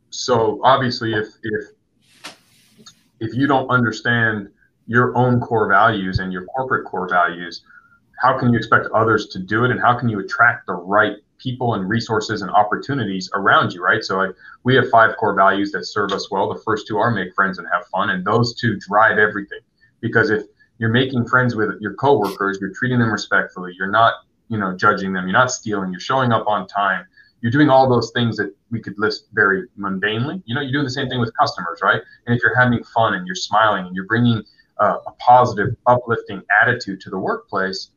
So 0.09 0.61
obviously, 0.63 1.13
if 1.13 1.27
if 1.43 2.33
if 3.19 3.33
you 3.33 3.47
don't 3.47 3.69
understand 3.69 4.49
your 4.87 5.15
own 5.17 5.39
core 5.39 5.67
values 5.67 6.19
and 6.19 6.31
your 6.31 6.45
corporate 6.45 6.85
core 6.85 7.09
values, 7.09 7.63
how 8.21 8.37
can 8.37 8.51
you 8.51 8.57
expect 8.57 8.87
others 8.93 9.27
to 9.27 9.39
do 9.39 9.65
it? 9.65 9.71
And 9.71 9.79
how 9.79 9.97
can 9.97 10.09
you 10.09 10.19
attract 10.19 10.67
the 10.67 10.73
right 10.73 11.17
people 11.37 11.73
and 11.73 11.89
resources 11.89 12.41
and 12.41 12.51
opportunities 12.51 13.29
around 13.33 13.73
you, 13.73 13.83
right? 13.83 14.03
So 14.03 14.21
I, 14.21 14.29
we 14.63 14.75
have 14.75 14.89
five 14.89 15.17
core 15.17 15.35
values 15.35 15.71
that 15.71 15.85
serve 15.85 16.11
us 16.11 16.31
well. 16.31 16.53
The 16.53 16.61
first 16.61 16.87
two 16.87 16.97
are 16.97 17.11
make 17.11 17.33
friends 17.33 17.57
and 17.57 17.67
have 17.71 17.85
fun, 17.87 18.09
and 18.09 18.23
those 18.23 18.55
two 18.55 18.77
drive 18.77 19.17
everything 19.17 19.59
because 20.01 20.29
if 20.29 20.43
you're 20.77 20.89
making 20.89 21.25
friends 21.27 21.55
with 21.55 21.71
your 21.79 21.93
coworkers, 21.93 22.57
you're 22.59 22.73
treating 22.73 22.99
them 22.99 23.11
respectfully, 23.11 23.73
you're 23.77 23.91
not, 23.91 24.13
you 24.49 24.57
know, 24.57 24.75
judging 24.75 25.13
them, 25.13 25.25
you're 25.25 25.37
not 25.37 25.51
stealing, 25.51 25.91
you're 25.91 25.99
showing 25.99 26.31
up 26.31 26.47
on 26.47 26.67
time, 26.67 27.05
you're 27.41 27.51
doing 27.51 27.69
all 27.69 27.89
those 27.89 28.11
things 28.11 28.37
that 28.37 28.53
we 28.71 28.81
could 28.81 28.97
list 28.97 29.27
very 29.33 29.63
mundanely. 29.79 30.41
You 30.45 30.55
know, 30.55 30.61
you're 30.61 30.71
doing 30.71 30.83
the 30.83 30.89
same 30.89 31.09
thing 31.09 31.19
with 31.19 31.31
customers, 31.39 31.79
right? 31.81 32.01
And 32.25 32.35
if 32.35 32.41
you're 32.41 32.55
having 32.55 32.83
fun 32.83 33.13
and 33.13 33.25
you're 33.25 33.35
smiling 33.35 33.85
and 33.85 33.95
you're 33.95 34.07
bringing 34.07 34.43
uh, 34.79 34.97
a 35.07 35.11
positive, 35.13 35.75
uplifting 35.85 36.41
attitude 36.61 37.01
to 37.01 37.09
the 37.09 37.17
workplace, 37.17 37.91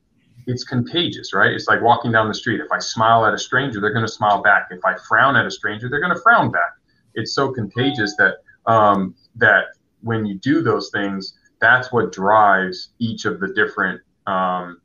it's 0.46 0.64
contagious, 0.64 1.34
right? 1.34 1.52
It's 1.52 1.68
like 1.68 1.82
walking 1.82 2.10
down 2.10 2.28
the 2.28 2.34
street. 2.34 2.60
If 2.60 2.72
I 2.72 2.78
smile 2.78 3.26
at 3.26 3.34
a 3.34 3.38
stranger, 3.38 3.80
they're 3.80 3.92
going 3.92 4.06
to 4.06 4.12
smile 4.12 4.42
back. 4.42 4.68
If 4.70 4.80
I 4.84 4.96
frown 5.08 5.36
at 5.36 5.46
a 5.46 5.50
stranger, 5.50 5.88
they're 5.88 6.00
going 6.00 6.14
to 6.14 6.20
frown 6.20 6.50
back. 6.50 6.72
It's 7.14 7.34
so 7.34 7.52
contagious 7.52 8.16
that 8.16 8.36
um, 8.66 9.14
that 9.36 9.66
when 10.02 10.24
you 10.24 10.38
do 10.38 10.62
those 10.62 10.90
things, 10.90 11.37
that's 11.60 11.92
what 11.92 12.12
drives 12.12 12.90
each 12.98 13.24
of 13.24 13.40
the 13.40 13.48
different 13.48 14.00
um, 14.26 14.80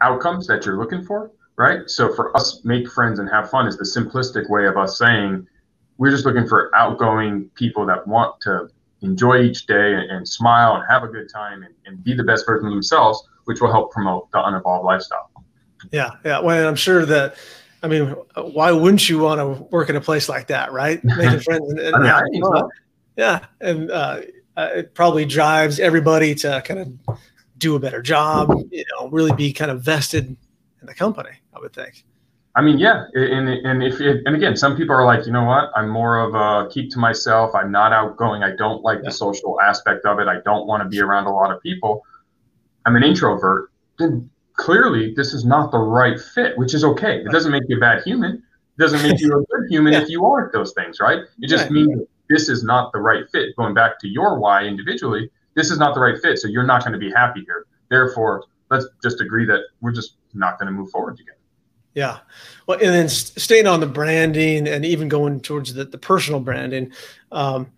outcomes 0.00 0.46
that 0.46 0.64
you're 0.64 0.78
looking 0.78 1.04
for, 1.04 1.30
right? 1.56 1.88
So 1.88 2.14
for 2.14 2.36
us, 2.36 2.60
make 2.64 2.90
friends 2.90 3.18
and 3.18 3.28
have 3.28 3.50
fun 3.50 3.66
is 3.66 3.76
the 3.76 3.84
simplistic 3.84 4.48
way 4.48 4.66
of 4.66 4.76
us 4.76 4.98
saying 4.98 5.46
we're 5.98 6.10
just 6.10 6.24
looking 6.24 6.46
for 6.46 6.74
outgoing 6.74 7.50
people 7.54 7.84
that 7.86 8.06
want 8.06 8.40
to 8.42 8.68
enjoy 9.02 9.42
each 9.42 9.66
day 9.66 9.94
and, 9.94 10.10
and 10.10 10.28
smile 10.28 10.76
and 10.76 10.84
have 10.88 11.02
a 11.02 11.08
good 11.08 11.28
time 11.32 11.62
and, 11.62 11.74
and, 11.86 12.02
be 12.04 12.14
the 12.14 12.24
best 12.24 12.46
version 12.46 12.66
of 12.66 12.72
themselves, 12.72 13.22
which 13.44 13.60
will 13.60 13.70
help 13.70 13.90
promote 13.90 14.30
the 14.30 14.42
unevolved 14.44 14.84
lifestyle. 14.84 15.30
Yeah, 15.90 16.10
yeah. 16.24 16.40
Well, 16.40 16.68
I'm 16.68 16.76
sure 16.76 17.04
that. 17.06 17.36
I 17.82 17.88
mean, 17.88 18.08
why 18.34 18.72
wouldn't 18.72 19.08
you 19.08 19.20
want 19.20 19.40
to 19.40 19.62
work 19.74 19.88
in 19.88 19.96
a 19.96 20.02
place 20.02 20.28
like 20.28 20.48
that, 20.48 20.70
right? 20.70 21.02
Making 21.04 21.40
friends 21.40 21.70
and, 21.70 21.78
and 21.80 22.70
yeah, 23.16 23.46
and 23.60 23.90
uh, 23.90 24.20
uh, 24.56 24.70
it 24.74 24.94
probably 24.94 25.24
drives 25.24 25.78
everybody 25.80 26.34
to 26.34 26.62
kind 26.64 26.80
of 26.80 27.18
do 27.58 27.76
a 27.76 27.78
better 27.78 28.02
job, 28.02 28.50
you 28.70 28.84
know, 28.92 29.08
really 29.08 29.32
be 29.32 29.52
kind 29.52 29.70
of 29.70 29.82
vested 29.82 30.36
in 30.80 30.86
the 30.86 30.94
company, 30.94 31.30
I 31.54 31.60
would 31.60 31.72
think. 31.72 32.04
I 32.56 32.62
mean, 32.62 32.78
yeah, 32.78 33.04
and 33.14 33.48
and 33.48 33.82
if 33.82 34.00
it, 34.00 34.22
and 34.26 34.34
again, 34.34 34.56
some 34.56 34.76
people 34.76 34.94
are 34.96 35.04
like, 35.04 35.24
you 35.24 35.30
know 35.30 35.44
what, 35.44 35.70
I'm 35.76 35.88
more 35.88 36.18
of 36.18 36.34
a 36.34 36.68
keep 36.68 36.90
to 36.90 36.98
myself. 36.98 37.54
I'm 37.54 37.70
not 37.70 37.92
outgoing. 37.92 38.42
I 38.42 38.56
don't 38.56 38.82
like 38.82 38.98
yeah. 38.98 39.04
the 39.04 39.12
social 39.12 39.60
aspect 39.60 40.04
of 40.04 40.18
it. 40.18 40.26
I 40.26 40.40
don't 40.44 40.66
want 40.66 40.82
to 40.82 40.88
be 40.88 41.00
around 41.00 41.26
a 41.26 41.32
lot 41.32 41.52
of 41.52 41.62
people. 41.62 42.02
I'm 42.86 42.96
an 42.96 43.04
introvert. 43.04 43.70
Then 44.00 44.28
clearly, 44.54 45.14
this 45.14 45.32
is 45.32 45.44
not 45.44 45.70
the 45.70 45.78
right 45.78 46.20
fit, 46.20 46.58
which 46.58 46.74
is 46.74 46.82
okay. 46.82 47.20
It 47.20 47.30
doesn't 47.30 47.52
make 47.52 47.62
you 47.68 47.76
a 47.76 47.80
bad 47.80 48.02
human. 48.02 48.32
It 48.32 48.80
doesn't 48.82 49.02
make 49.02 49.20
you 49.20 49.28
a 49.28 49.44
good 49.44 49.68
human 49.70 49.92
yeah. 49.92 50.00
if 50.00 50.08
you 50.08 50.26
aren't 50.26 50.52
those 50.52 50.72
things, 50.72 50.98
right? 50.98 51.20
It 51.40 51.48
just 51.48 51.64
right. 51.64 51.72
means 51.72 52.00
this 52.30 52.48
is 52.48 52.64
not 52.64 52.92
the 52.92 53.00
right 53.00 53.24
fit. 53.30 53.54
Going 53.56 53.74
back 53.74 53.98
to 54.00 54.08
your 54.08 54.38
why 54.38 54.64
individually, 54.64 55.28
this 55.56 55.70
is 55.70 55.78
not 55.78 55.94
the 55.94 56.00
right 56.00 56.16
fit. 56.22 56.38
So 56.38 56.48
you're 56.48 56.64
not 56.64 56.82
going 56.82 56.94
to 56.94 56.98
be 56.98 57.10
happy 57.10 57.42
here. 57.44 57.66
Therefore, 57.90 58.44
let's 58.70 58.86
just 59.02 59.20
agree 59.20 59.44
that 59.46 59.60
we're 59.82 59.92
just 59.92 60.14
not 60.32 60.58
going 60.58 60.68
to 60.68 60.72
move 60.72 60.90
forward 60.90 61.18
together. 61.18 61.36
Yeah. 61.94 62.20
Well, 62.66 62.78
and 62.78 62.94
then 62.94 63.08
staying 63.08 63.66
on 63.66 63.80
the 63.80 63.86
branding 63.86 64.68
and 64.68 64.86
even 64.86 65.08
going 65.08 65.40
towards 65.40 65.74
the, 65.74 65.84
the 65.84 65.98
personal 65.98 66.38
branding, 66.38 66.92
um, 67.32 67.70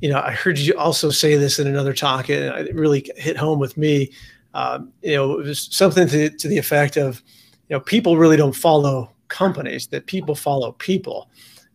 you 0.00 0.10
know, 0.10 0.20
I 0.20 0.32
heard 0.32 0.58
you 0.58 0.76
also 0.76 1.10
say 1.10 1.36
this 1.36 1.60
in 1.60 1.68
another 1.68 1.92
talk, 1.92 2.28
and 2.28 2.44
it 2.66 2.74
really 2.74 3.08
hit 3.16 3.36
home 3.36 3.60
with 3.60 3.76
me. 3.76 4.10
Um, 4.52 4.92
you 5.02 5.14
know, 5.14 5.38
it 5.38 5.46
was 5.46 5.68
something 5.70 6.08
to, 6.08 6.28
to 6.28 6.48
the 6.48 6.58
effect 6.58 6.96
of, 6.96 7.22
you 7.68 7.76
know, 7.76 7.80
people 7.80 8.16
really 8.16 8.36
don't 8.36 8.54
follow 8.54 9.12
companies; 9.28 9.86
that 9.88 10.06
people 10.06 10.34
follow 10.34 10.72
people. 10.72 11.30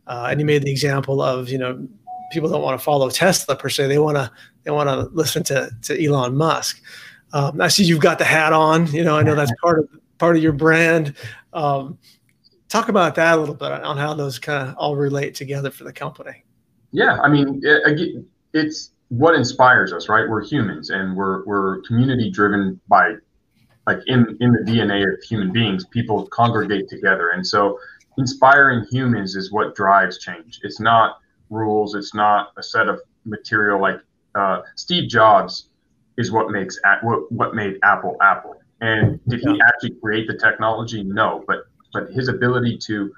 Uh, 0.07 0.27
and 0.29 0.39
you 0.39 0.45
made 0.45 0.63
the 0.63 0.71
example 0.71 1.21
of, 1.21 1.49
you 1.49 1.57
know, 1.57 1.87
people 2.31 2.49
don't 2.49 2.61
want 2.61 2.79
to 2.79 2.83
follow 2.83 3.09
Tesla 3.09 3.55
per 3.55 3.69
se; 3.69 3.87
they 3.87 3.99
want 3.99 4.17
to 4.17 4.31
they 4.63 4.71
want 4.71 4.89
to 4.89 5.09
listen 5.13 5.43
to 5.45 5.69
to 5.83 6.05
Elon 6.05 6.35
Musk. 6.35 6.81
Um, 7.33 7.59
I 7.61 7.67
see 7.67 7.83
you've 7.83 7.99
got 7.99 8.19
the 8.19 8.25
hat 8.25 8.53
on. 8.53 8.87
You 8.87 9.03
know, 9.03 9.17
I 9.17 9.23
know 9.23 9.35
that's 9.35 9.51
part 9.61 9.79
of 9.79 9.89
part 10.17 10.35
of 10.35 10.43
your 10.43 10.53
brand. 10.53 11.13
Um, 11.53 11.97
talk 12.69 12.89
about 12.89 13.15
that 13.15 13.37
a 13.37 13.39
little 13.39 13.55
bit 13.55 13.71
on 13.71 13.97
how 13.97 14.13
those 14.13 14.39
kind 14.39 14.69
of 14.69 14.75
all 14.75 14.95
relate 14.95 15.35
together 15.35 15.71
for 15.71 15.83
the 15.83 15.93
company. 15.93 16.43
Yeah, 16.91 17.19
I 17.21 17.27
mean, 17.27 17.61
it, 17.63 18.25
it's 18.53 18.91
what 19.09 19.35
inspires 19.35 19.93
us, 19.93 20.09
right? 20.09 20.27
We're 20.27 20.43
humans, 20.43 20.89
and 20.89 21.15
we're 21.15 21.45
we're 21.45 21.81
community 21.81 22.29
driven 22.29 22.79
by, 22.87 23.15
like 23.85 23.99
in 24.07 24.37
in 24.39 24.53
the 24.53 24.59
DNA 24.59 25.03
of 25.03 25.21
human 25.23 25.51
beings, 25.51 25.85
people 25.85 26.27
congregate 26.27 26.89
together, 26.89 27.29
and 27.29 27.45
so 27.45 27.79
inspiring 28.17 28.85
humans 28.89 29.35
is 29.35 29.51
what 29.51 29.75
drives 29.75 30.19
change. 30.19 30.59
It's 30.63 30.79
not 30.79 31.19
rules. 31.49 31.95
It's 31.95 32.13
not 32.13 32.51
a 32.57 32.63
set 32.63 32.87
of 32.87 32.99
material 33.25 33.81
like 33.81 33.99
uh, 34.35 34.61
Steve 34.75 35.09
Jobs 35.09 35.69
is 36.17 36.31
what 36.31 36.49
makes 36.49 36.79
what 37.01 37.31
what 37.31 37.55
made 37.55 37.77
Apple 37.83 38.17
Apple. 38.21 38.55
And 38.81 39.19
did 39.27 39.39
he 39.39 39.59
actually 39.65 39.95
create 40.01 40.27
the 40.27 40.37
technology? 40.37 41.03
No, 41.03 41.43
but 41.47 41.65
but 41.93 42.09
his 42.11 42.27
ability 42.27 42.77
to 42.85 43.11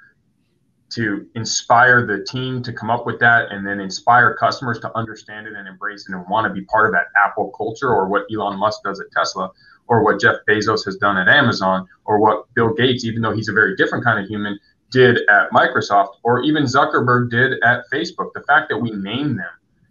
to 0.91 1.27
inspire 1.35 2.05
the 2.05 2.23
team 2.25 2.63
to 2.63 2.73
come 2.73 2.89
up 2.89 3.05
with 3.05 3.19
that 3.19 3.51
and 3.51 3.65
then 3.65 3.79
inspire 3.79 4.35
customers 4.35 4.79
to 4.79 4.97
understand 4.97 5.45
it 5.45 5.53
and 5.53 5.67
embrace 5.67 6.07
it 6.09 6.15
and 6.15 6.25
want 6.29 6.47
to 6.47 6.53
be 6.53 6.65
part 6.65 6.87
of 6.87 6.91
that 6.93 7.05
Apple 7.23 7.51
culture 7.55 7.89
or 7.89 8.07
what 8.07 8.23
Elon 8.33 8.57
Musk 8.57 8.81
does 8.83 8.99
at 8.99 9.05
Tesla 9.11 9.51
or 9.87 10.03
what 10.03 10.19
Jeff 10.19 10.37
Bezos 10.47 10.83
has 10.85 10.97
done 10.97 11.17
at 11.17 11.27
Amazon 11.27 11.87
or 12.05 12.19
what 12.19 12.51
Bill 12.55 12.73
Gates, 12.73 13.05
even 13.05 13.21
though 13.21 13.33
he's 13.33 13.49
a 13.49 13.53
very 13.53 13.75
different 13.75 14.03
kind 14.03 14.19
of 14.19 14.27
human, 14.27 14.57
did 14.91 15.17
at 15.29 15.51
Microsoft 15.51 16.15
or 16.23 16.41
even 16.41 16.63
Zuckerberg 16.63 17.29
did 17.29 17.53
at 17.63 17.83
Facebook. 17.91 18.33
The 18.33 18.43
fact 18.47 18.69
that 18.69 18.77
we 18.77 18.91
name 18.91 19.35
them 19.35 19.49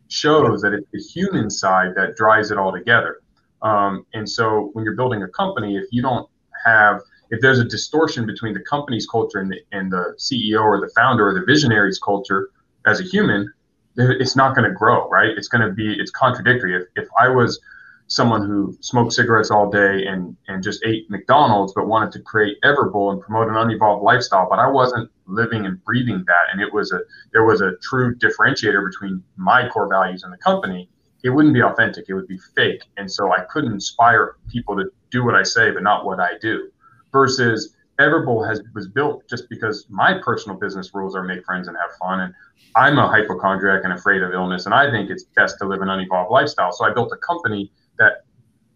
shows 0.09 0.63
that 0.63 0.73
it's 0.73 0.89
the 0.93 1.01
human 1.01 1.51
side 1.51 1.95
that 1.97 2.17
drives 2.17 2.51
it 2.51 2.59
all 2.59 2.73
together. 2.73 3.21
Um, 3.63 4.07
and 4.15 4.29
so 4.29 4.71
when 4.73 4.85
you're 4.85 4.97
building 4.97 5.23
a 5.23 5.29
company, 5.29 5.77
if 5.77 5.85
you 5.91 6.03
don't 6.03 6.29
have, 6.65 7.01
if 7.31 7.41
there's 7.41 7.59
a 7.59 7.65
distortion 7.65 8.27
between 8.27 8.55
the 8.55 8.61
company's 8.61 9.07
culture 9.07 9.39
and 9.39 9.51
the, 9.51 9.59
and 9.73 9.93
the 9.93 10.15
CEO 10.19 10.63
or 10.63 10.81
the 10.81 10.91
founder 10.97 11.29
or 11.29 11.35
the 11.35 11.45
visionary's 11.45 11.99
culture 11.99 12.51
as 12.87 13.01
a 13.01 13.05
human, 13.05 13.53
it's 13.97 14.37
not 14.37 14.55
going 14.55 14.69
to 14.69 14.75
grow, 14.75 15.09
right? 15.09 15.31
It's 15.37 15.49
going 15.49 15.67
to 15.67 15.73
be, 15.73 15.93
it's 15.93 16.11
contradictory. 16.11 16.77
If, 16.77 16.85
if 16.97 17.09
I 17.21 17.29
was 17.29 17.61
someone 18.09 18.47
who 18.47 18.77
smoked 18.81 19.13
cigarettes 19.13 19.51
all 19.51 19.71
day 19.71 20.07
and, 20.07 20.37
and 20.49 20.63
just 20.63 20.85
ate 20.85 21.09
McDonald's, 21.11 21.73
but 21.75 21.87
wanted 21.87 22.11
to 22.13 22.21
create 22.21 22.57
Everbowl 22.65 23.13
and 23.13 23.21
promote 23.21 23.49
an 23.49 23.57
unevolved 23.57 24.03
lifestyle, 24.03 24.49
but 24.49 24.59
I 24.59 24.69
wasn't 24.69 25.11
living 25.27 25.67
and 25.67 25.83
breathing 25.85 26.25
that. 26.27 26.53
And 26.53 26.61
it 26.61 26.73
was 26.73 26.91
a, 26.93 27.01
there 27.33 27.45
was 27.45 27.61
a 27.61 27.73
true 27.83 28.17
differentiator 28.17 28.85
between 28.91 29.23
my 29.37 29.69
core 29.69 29.89
values 29.89 30.23
and 30.23 30.33
the 30.33 30.39
company 30.39 30.89
it 31.25 31.31
wouldn't 31.31 31.55
be 31.55 31.63
authentic. 31.63 32.07
It 32.09 32.15
would 32.15 32.29
be 32.29 32.39
fake. 32.55 32.83
And 32.97 33.11
so 33.11 33.33
I 33.33 33.41
couldn't 33.51 33.73
inspire 33.73 34.37
people 34.49 34.77
to 34.77 34.85
do 35.11 35.25
what 35.25 35.35
I 35.35 35.43
say, 35.43 35.71
but 35.71 35.83
not 35.83 36.05
what 36.05 36.21
I 36.21 36.33
do. 36.41 36.71
Versus 37.13 37.75
Everbowl 37.99 38.47
has 38.49 38.63
was 38.75 38.89
built 38.89 39.29
just 39.29 39.49
because 39.49 39.87
my 39.89 40.19
personal 40.23 40.57
business 40.57 40.95
rules 40.95 41.17
are 41.17 41.25
make 41.25 41.45
friends 41.45 41.67
and 41.67 41.77
have 41.77 41.97
fun. 41.99 42.21
And 42.21 42.35
I'm 42.77 42.99
a 42.99 43.09
hypochondriac 43.09 43.83
and 43.83 43.93
afraid 43.93 44.23
of 44.23 44.33
illness. 44.33 44.67
And 44.67 44.75
I 44.75 44.91
think 44.91 45.11
it's 45.11 45.25
best 45.25 45.57
to 45.59 45.67
live 45.67 45.83
an 45.83 45.89
unevolved 45.89 46.31
lifestyle. 46.31 46.71
So 46.71 46.85
I 46.85 46.93
built 46.93 47.11
a 47.13 47.17
company 47.17 47.73
that 47.99 48.25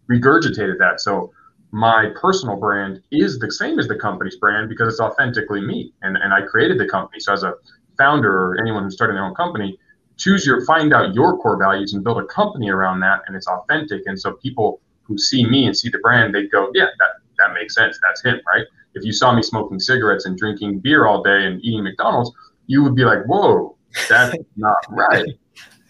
regurgitated 0.09 0.77
that. 0.79 1.01
So 1.01 1.31
my 1.71 2.11
personal 2.19 2.55
brand 2.55 3.01
is 3.11 3.39
the 3.39 3.51
same 3.51 3.79
as 3.79 3.87
the 3.87 3.95
company's 3.95 4.35
brand 4.35 4.69
because 4.69 4.87
it's 4.87 4.99
authentically 4.99 5.61
me. 5.61 5.93
And, 6.01 6.17
and 6.17 6.33
I 6.33 6.41
created 6.41 6.77
the 6.79 6.87
company. 6.87 7.19
So 7.19 7.33
as 7.33 7.43
a 7.43 7.53
founder 7.97 8.31
or 8.31 8.61
anyone 8.61 8.83
who's 8.83 8.93
starting 8.93 9.15
their 9.15 9.25
own 9.25 9.35
company, 9.35 9.77
choose 10.17 10.45
your 10.45 10.65
find 10.65 10.93
out 10.93 11.13
your 11.13 11.37
core 11.37 11.57
values 11.57 11.93
and 11.93 12.03
build 12.03 12.19
a 12.19 12.25
company 12.25 12.69
around 12.69 12.99
that 12.99 13.21
and 13.27 13.35
it's 13.35 13.47
authentic 13.47 14.03
and 14.05 14.19
so 14.19 14.33
people 14.33 14.79
who 15.01 15.17
see 15.17 15.45
me 15.45 15.65
and 15.65 15.75
see 15.75 15.89
the 15.89 15.97
brand 15.99 16.33
they 16.33 16.47
go 16.47 16.69
yeah 16.73 16.85
that 16.99 17.09
that 17.37 17.53
makes 17.53 17.75
sense 17.75 17.99
that's 18.03 18.23
him 18.23 18.39
right 18.53 18.65
if 18.93 19.03
you 19.03 19.11
saw 19.11 19.33
me 19.33 19.41
smoking 19.41 19.79
cigarettes 19.79 20.25
and 20.25 20.37
drinking 20.37 20.79
beer 20.79 21.07
all 21.07 21.23
day 21.23 21.45
and 21.45 21.63
eating 21.63 21.83
mcdonald's 21.83 22.31
you 22.67 22.83
would 22.83 22.95
be 22.95 23.03
like 23.03 23.23
whoa 23.25 23.75
that's 24.07 24.35
not 24.55 24.77
right 24.89 25.25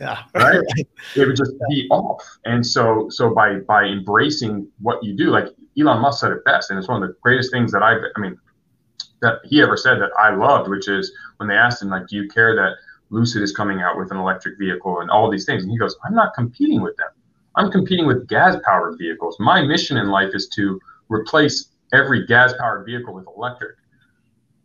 yeah 0.04 0.24
right 0.36 0.60
it 1.16 1.26
would 1.26 1.36
just 1.36 1.54
be 1.70 1.88
off 1.90 2.22
and 2.46 2.66
so 2.66 3.08
so 3.10 3.34
by 3.34 3.56
by 3.68 3.84
embracing 3.84 4.68
what 4.82 5.04
you 5.04 5.16
do 5.16 5.26
like 5.26 5.48
elon 5.80 6.02
musk 6.02 6.20
said 6.22 6.32
it 6.32 6.44
best 6.46 6.70
and 6.70 6.78
it's 6.78 6.88
one 6.88 7.02
of 7.02 7.08
the 7.08 7.16
greatest 7.22 7.52
things 7.52 7.72
that 7.72 7.82
i've 7.82 8.02
i 8.16 8.20
mean 8.20 8.38
that 9.22 9.40
he 9.46 9.62
ever 9.62 9.78
said 9.78 9.96
that 10.00 10.10
i 10.20 10.34
loved 10.34 10.70
which 10.70 10.88
is 10.88 11.14
when 11.38 11.48
they 11.48 11.56
asked 11.56 11.82
him 11.82 11.90
like 11.90 12.06
do 12.08 12.16
you 12.16 12.28
care 12.28 12.56
that 12.56 12.74
Lucid 13.14 13.44
is 13.44 13.52
coming 13.52 13.82
out 13.82 13.98
with 13.98 14.12
an 14.12 14.18
electric 14.18 14.58
vehicle 14.58 15.00
and 15.00 15.10
all 15.12 15.30
these 15.30 15.46
things. 15.46 15.62
And 15.62 15.72
he 15.72 15.78
goes, 15.78 15.96
I'm 16.04 16.16
not 16.16 16.34
competing 16.34 16.82
with 16.82 16.98
them. 16.98 17.10
I'm 17.56 17.72
competing 17.72 18.08
with 18.08 18.28
gas 18.28 18.56
powered 18.66 18.98
vehicles. 18.98 19.38
My 19.40 19.62
mission 19.62 19.98
in 19.98 20.08
life 20.08 20.32
is 20.34 20.48
to 20.56 20.80
replace 21.10 21.70
every 21.94 22.26
gas 22.26 22.54
powered 22.60 22.86
vehicle 22.86 23.14
with 23.14 23.26
electric. 23.38 23.76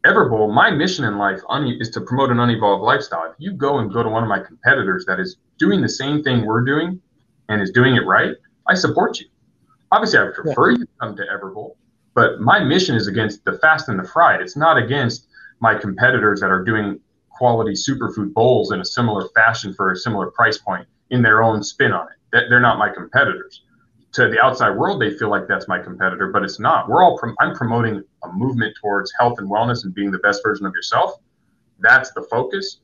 Everbowl, 0.07 0.55
my 0.55 0.71
mission 0.71 1.05
in 1.05 1.19
life 1.19 1.41
is 1.81 1.91
to 1.91 2.01
promote 2.01 2.31
an 2.31 2.39
unevolved 2.39 2.83
lifestyle. 2.83 3.25
If 3.25 3.35
you 3.39 3.53
go 3.53 3.79
and 3.79 3.93
go 3.93 4.03
to 4.03 4.09
one 4.09 4.23
of 4.23 4.29
my 4.29 4.39
competitors 4.39 5.05
that 5.07 5.19
is 5.19 5.37
doing 5.59 5.83
the 5.83 5.89
same 5.89 6.23
thing 6.23 6.47
we're 6.47 6.65
doing 6.65 7.01
and 7.49 7.61
is 7.61 7.73
doing 7.73 7.97
it 7.97 8.07
right, 8.07 8.35
I 8.69 8.75
support 8.75 9.19
you. 9.19 9.27
Obviously, 9.91 10.21
I 10.21 10.25
would 10.25 10.35
prefer 10.35 10.71
yeah. 10.71 10.79
you 10.79 10.87
come 11.01 11.17
to 11.17 11.23
Everbowl, 11.23 11.77
but 12.15 12.41
my 12.41 12.61
mission 12.61 12.95
is 12.95 13.09
against 13.09 13.45
the 13.45 13.59
fast 13.59 13.89
and 13.89 13.99
the 13.99 14.05
fried. 14.05 14.41
It's 14.41 14.57
not 14.57 14.77
against 14.77 15.27
my 15.61 15.75
competitors 15.75 16.41
that 16.41 16.51
are 16.51 16.63
doing 16.63 17.01
quality 17.31 17.73
superfood 17.73 18.33
bowls 18.33 18.71
in 18.71 18.81
a 18.81 18.85
similar 18.85 19.29
fashion 19.35 19.75
for 19.75 19.91
a 19.91 19.97
similar 19.97 20.31
price 20.31 20.59
point 20.59 20.87
in 21.11 21.23
their 21.23 21.43
own 21.43 21.63
spin 21.63 21.93
on 21.93 22.07
it. 22.07 22.45
They're 22.49 22.61
not 22.61 22.79
my 22.79 22.91
competitors. 22.91 23.63
To 24.13 24.29
the 24.29 24.41
outside 24.43 24.71
world, 24.71 25.03
they 25.03 25.11
feel 25.11 25.29
like 25.29 25.47
that's 25.47 25.69
my 25.69 25.79
competitor, 25.79 26.31
but 26.33 26.43
it's 26.43 26.59
not. 26.59 26.89
We're 26.89 27.03
all 27.03 27.19
prom- 27.19 27.37
I'm 27.41 27.55
promoting 27.55 28.03
a 28.25 28.33
movement 28.33 28.75
towards 28.81 29.13
health 29.19 29.39
and 29.39 29.51
wellness 29.51 29.85
and 29.85 29.95
being 29.95 30.11
the 30.11 30.19
best 30.19 30.43
version 30.43 30.65
of 30.67 30.73
yourself. 30.73 31.13
That's 31.81 32.11
the 32.13 32.23
focus. 32.31 32.81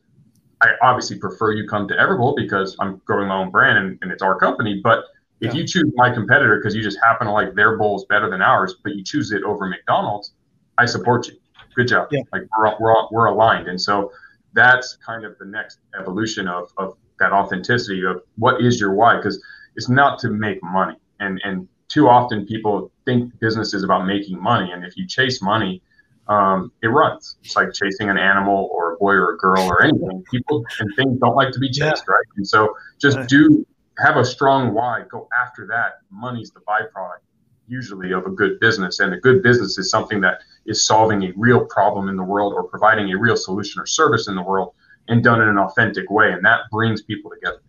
I 0.62 0.72
obviously 0.82 1.18
prefer 1.18 1.52
you 1.52 1.66
come 1.66 1.88
to 1.88 1.94
Everbowl 1.94 2.37
because 2.37 2.76
I'm 2.78 3.00
growing 3.04 3.28
my 3.28 3.37
own 3.37 3.50
brand 3.50 3.78
and, 3.78 3.98
and 4.02 4.12
it's 4.12 4.22
our 4.22 4.38
company. 4.38 4.80
But 4.82 5.04
if 5.40 5.54
yeah. 5.54 5.60
you 5.60 5.66
choose 5.66 5.92
my 5.96 6.12
competitor 6.12 6.58
because 6.58 6.74
you 6.74 6.82
just 6.82 6.98
happen 7.02 7.26
to 7.26 7.32
like 7.32 7.54
their 7.54 7.76
bowls 7.76 8.04
better 8.06 8.30
than 8.30 8.42
ours, 8.42 8.76
but 8.84 8.94
you 8.94 9.02
choose 9.02 9.32
it 9.32 9.42
over 9.42 9.66
McDonald's, 9.66 10.34
I 10.78 10.87
support 10.87 11.26
you. 11.26 11.34
Good 11.74 11.88
job. 11.88 12.08
Yeah. 12.10 12.20
Like 12.32 12.42
we're, 12.58 12.74
we're, 12.78 13.08
we're 13.10 13.26
aligned. 13.26 13.68
And 13.68 13.80
so 13.80 14.12
that's 14.52 14.96
kind 15.04 15.24
of 15.24 15.37
the 15.38 15.46
next 15.46 15.80
evolution 15.98 16.48
of, 16.48 16.72
of 16.76 16.96
that 17.18 17.32
authenticity 17.32 18.04
of 18.04 18.22
what 18.37 18.60
is 18.60 18.80
your 18.80 18.94
why 18.94 19.16
because 19.16 19.42
it's 19.76 19.88
not 19.88 20.18
to 20.20 20.30
make 20.30 20.62
money 20.62 20.96
and 21.24 21.40
and 21.44 21.68
too 21.88 22.08
often 22.08 22.46
people 22.46 22.90
think 23.04 23.38
business 23.40 23.74
is 23.74 23.84
about 23.84 24.06
making 24.06 24.40
money 24.40 24.72
and 24.72 24.84
if 24.84 24.96
you 24.96 25.06
chase 25.06 25.42
money 25.42 25.82
um, 26.26 26.72
it 26.82 26.88
runs 26.88 27.37
it's 27.42 27.56
like 27.56 27.72
chasing 27.72 28.08
an 28.08 28.16
animal 28.16 28.70
or 28.72 28.94
a 28.94 28.96
boy 28.96 29.12
or 29.12 29.34
a 29.34 29.38
girl 29.38 29.62
or 29.62 29.82
anything 29.82 30.24
people 30.30 30.64
and 30.80 30.90
things 30.96 31.18
don't 31.20 31.37
like 31.37 31.52
to 31.52 31.58
be 31.58 31.68
chased 31.68 32.04
yeah. 32.06 32.14
right 32.14 32.26
and 32.37 32.46
so 32.46 32.74
just 33.00 33.18
do 33.28 33.66
have 33.98 34.16
a 34.16 34.24
strong 34.24 34.72
why 34.72 35.02
go 35.10 35.28
after 35.38 35.66
that 35.66 35.98
money's 36.10 36.50
the 36.50 36.60
byproduct 36.60 37.20
usually 37.66 38.12
of 38.12 38.26
a 38.26 38.30
good 38.30 38.58
business 38.60 39.00
and 39.00 39.14
a 39.14 39.18
good 39.18 39.42
business 39.42 39.78
is 39.78 39.90
something 39.90 40.20
that 40.20 40.38
is 40.66 40.87
solving 40.87 41.24
a 41.24 41.32
real 41.37 41.64
problem 41.66 42.08
in 42.08 42.16
the 42.16 42.22
world 42.22 42.52
or 42.52 42.64
providing 42.64 43.12
a 43.12 43.18
real 43.18 43.37
solution 43.37 43.80
or 43.80 43.87
service 43.87 44.28
in 44.28 44.34
the 44.34 44.42
world 44.42 44.74
and 45.08 45.22
done 45.22 45.40
in 45.40 45.48
an 45.48 45.58
authentic 45.58 46.10
way. 46.10 46.32
And 46.32 46.44
that 46.44 46.60
brings 46.70 47.02
people 47.02 47.30
together. 47.30 47.62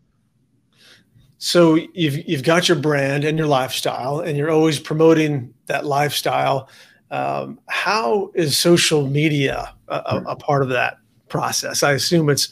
So 1.46 1.76
you've, 1.76 2.28
you've 2.28 2.42
got 2.42 2.68
your 2.68 2.76
brand 2.76 3.24
and 3.24 3.38
your 3.38 3.46
lifestyle, 3.46 4.20
and 4.20 4.36
you're 4.36 4.50
always 4.50 4.80
promoting 4.80 5.54
that 5.68 5.86
lifestyle. 5.86 6.70
Um, 7.12 7.60
how 7.68 8.32
is 8.34 8.58
social 8.58 9.08
media 9.08 9.72
a, 9.88 10.24
a, 10.26 10.36
part 10.36 10.64
of 10.64 10.70
that 10.70 10.98
process? 11.30 11.84
I 11.84 11.92
assume 11.92 12.32
it's 12.32 12.52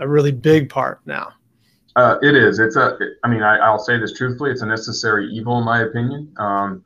a 0.00 0.06
really 0.06 0.32
big 0.32 0.68
part 0.68 1.00
now. 1.06 1.32
Uh, 1.96 2.18
it 2.20 2.34
is. 2.34 2.58
It's 2.58 2.76
a. 2.76 2.98
I 3.24 3.28
mean, 3.28 3.42
I, 3.42 3.70
will 3.70 3.78
say 3.78 3.98
this 3.98 4.12
truthfully. 4.12 4.50
It's 4.50 4.60
a 4.60 4.66
necessary 4.66 5.30
evil, 5.32 5.56
in 5.56 5.64
my 5.64 5.80
opinion, 5.80 6.30
um, 6.36 6.84